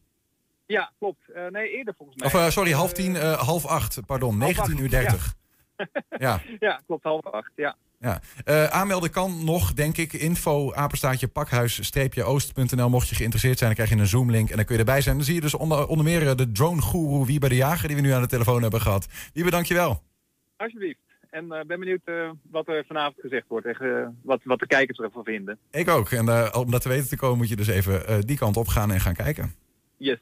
Ja, 0.73 0.91
klopt. 0.99 1.31
Eh, 1.33 1.47
nee, 1.47 1.69
eerder 1.69 1.93
volgens 1.97 2.17
mij. 2.17 2.27
Of 2.27 2.33
eh, 2.33 2.49
sorry, 2.49 2.71
half 2.71 2.93
tien, 2.93 3.15
eh, 3.15 3.33
half 3.33 3.65
acht, 3.65 4.05
pardon. 4.05 4.39
half 4.39 4.57
acht, 4.57 4.67
19 4.67 4.83
uur 4.83 4.89
30. 4.89 5.35
Ja. 6.17 6.41
ja, 6.67 6.81
klopt, 6.85 7.03
half 7.03 7.25
acht, 7.25 7.51
ja. 7.55 7.75
Ja. 7.99 8.21
Aanmelden 8.69 9.11
kan 9.11 9.43
nog, 9.45 9.73
denk 9.73 9.97
ik. 9.97 10.13
Info, 10.13 10.73
apenstaatje, 10.73 11.27
pakhuis-oost.nl. 11.27 12.89
Mocht 12.89 13.09
je 13.09 13.15
geïnteresseerd 13.15 13.57
zijn, 13.57 13.75
dan 13.75 13.85
krijg 13.85 13.97
je 13.97 14.05
een 14.05 14.09
Zoom-link 14.09 14.49
en 14.49 14.55
dan 14.55 14.65
kun 14.65 14.73
je 14.73 14.79
erbij 14.79 15.01
zijn. 15.01 15.15
Dan 15.15 15.25
zie 15.25 15.35
je 15.35 15.41
dus 15.41 15.53
onder, 15.53 15.87
onder 15.87 16.05
meer 16.05 16.35
de 16.35 16.51
drone-guru 16.51 17.25
Wiebe 17.25 17.49
de 17.49 17.55
Jager, 17.55 17.87
die 17.87 17.97
we 17.97 18.01
nu 18.01 18.11
aan 18.11 18.21
de 18.21 18.27
telefoon 18.27 18.61
hebben 18.61 18.81
gehad. 18.81 19.07
Wiebe, 19.33 19.49
dankjewel. 19.49 20.01
Alsjeblieft. 20.57 20.99
En 21.29 21.47
ben 21.47 21.79
benieuwd 21.79 22.01
wat 22.51 22.67
er 22.67 22.85
vanavond 22.85 23.19
gezegd 23.19 23.47
wordt 23.47 23.65
en 23.65 24.19
wat, 24.23 24.39
wat 24.43 24.59
de 24.59 24.67
kijkers 24.67 24.99
ervan 24.99 25.23
vinden. 25.23 25.57
Ik 25.71 25.89
ook. 25.89 26.11
En 26.11 26.55
om 26.55 26.71
dat 26.71 26.81
te 26.81 26.89
weten 26.89 27.07
te 27.07 27.17
komen, 27.17 27.37
moet 27.37 27.49
je 27.49 27.55
dus 27.55 27.67
even 27.67 28.25
die 28.27 28.37
kant 28.37 28.57
op 28.57 28.67
gaan 28.67 28.91
en 28.91 28.99
gaan 28.99 29.15
kijken. 29.15 29.53
Yes. 29.97 30.19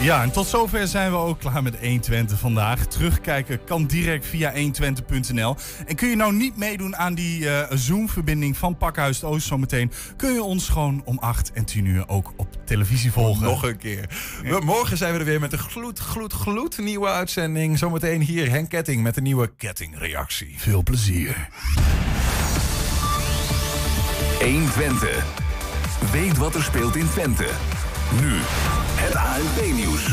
Ja, 0.00 0.22
en 0.22 0.30
tot 0.30 0.46
zover 0.46 0.88
zijn 0.88 1.10
we 1.10 1.16
ook 1.16 1.38
klaar 1.38 1.62
met 1.62 1.76
120 1.80 2.38
vandaag. 2.38 2.86
Terugkijken 2.86 3.64
kan 3.64 3.86
direct 3.86 4.26
via 4.26 4.52
120.nl. 4.54 5.56
En 5.86 5.94
kun 5.96 6.08
je 6.08 6.16
nou 6.16 6.32
niet 6.32 6.56
meedoen 6.56 6.96
aan 6.96 7.14
die 7.14 7.48
eh, 7.50 7.76
Zoom-verbinding 7.76 8.56
van 8.56 8.76
Pakhuis 8.76 9.24
Oost 9.24 9.46
zometeen... 9.46 9.92
kun 10.16 10.32
je 10.32 10.42
ons 10.42 10.68
gewoon 10.68 11.02
om 11.04 11.18
8 11.18 11.52
en 11.52 11.64
10 11.64 11.84
uur 11.84 12.08
ook 12.08 12.32
op 12.36 12.56
televisie 12.64 13.12
volgen. 13.12 13.42
Nog 13.44 13.62
een 13.62 13.76
keer. 13.78 14.08
We- 14.42 14.60
morgen 14.64 14.96
zijn 14.96 15.12
we 15.12 15.18
er 15.18 15.24
weer 15.24 15.40
met 15.40 15.52
een 15.52 15.58
gloed, 15.58 15.98
gloed, 15.98 16.32
gloed 16.32 16.78
nieuwe 16.78 17.08
uitzending. 17.08 17.78
Zometeen 17.78 18.20
hier 18.20 18.50
Henk 18.50 18.68
Ketting 18.68 19.02
met 19.02 19.16
een 19.16 19.22
nieuwe 19.22 19.50
kettingreactie. 19.56 20.54
Veel 20.56 20.82
plezier. 20.82 21.48
120. 24.40 25.24
Weet 26.12 26.36
wat 26.36 26.54
er 26.54 26.62
speelt 26.62 26.96
in 26.96 27.08
Twente. 27.10 27.46
Nu 28.18 28.38
het 29.00 29.14
ANP-nieuws. 29.14 30.06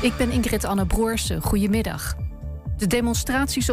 Ik 0.00 0.16
ben 0.16 0.30
Ingrid 0.30 0.64
Anne 0.64 0.86
Broersen. 0.86 1.42
Goedemiddag. 1.42 2.14
De 2.76 2.86
demonstraties 2.86 3.64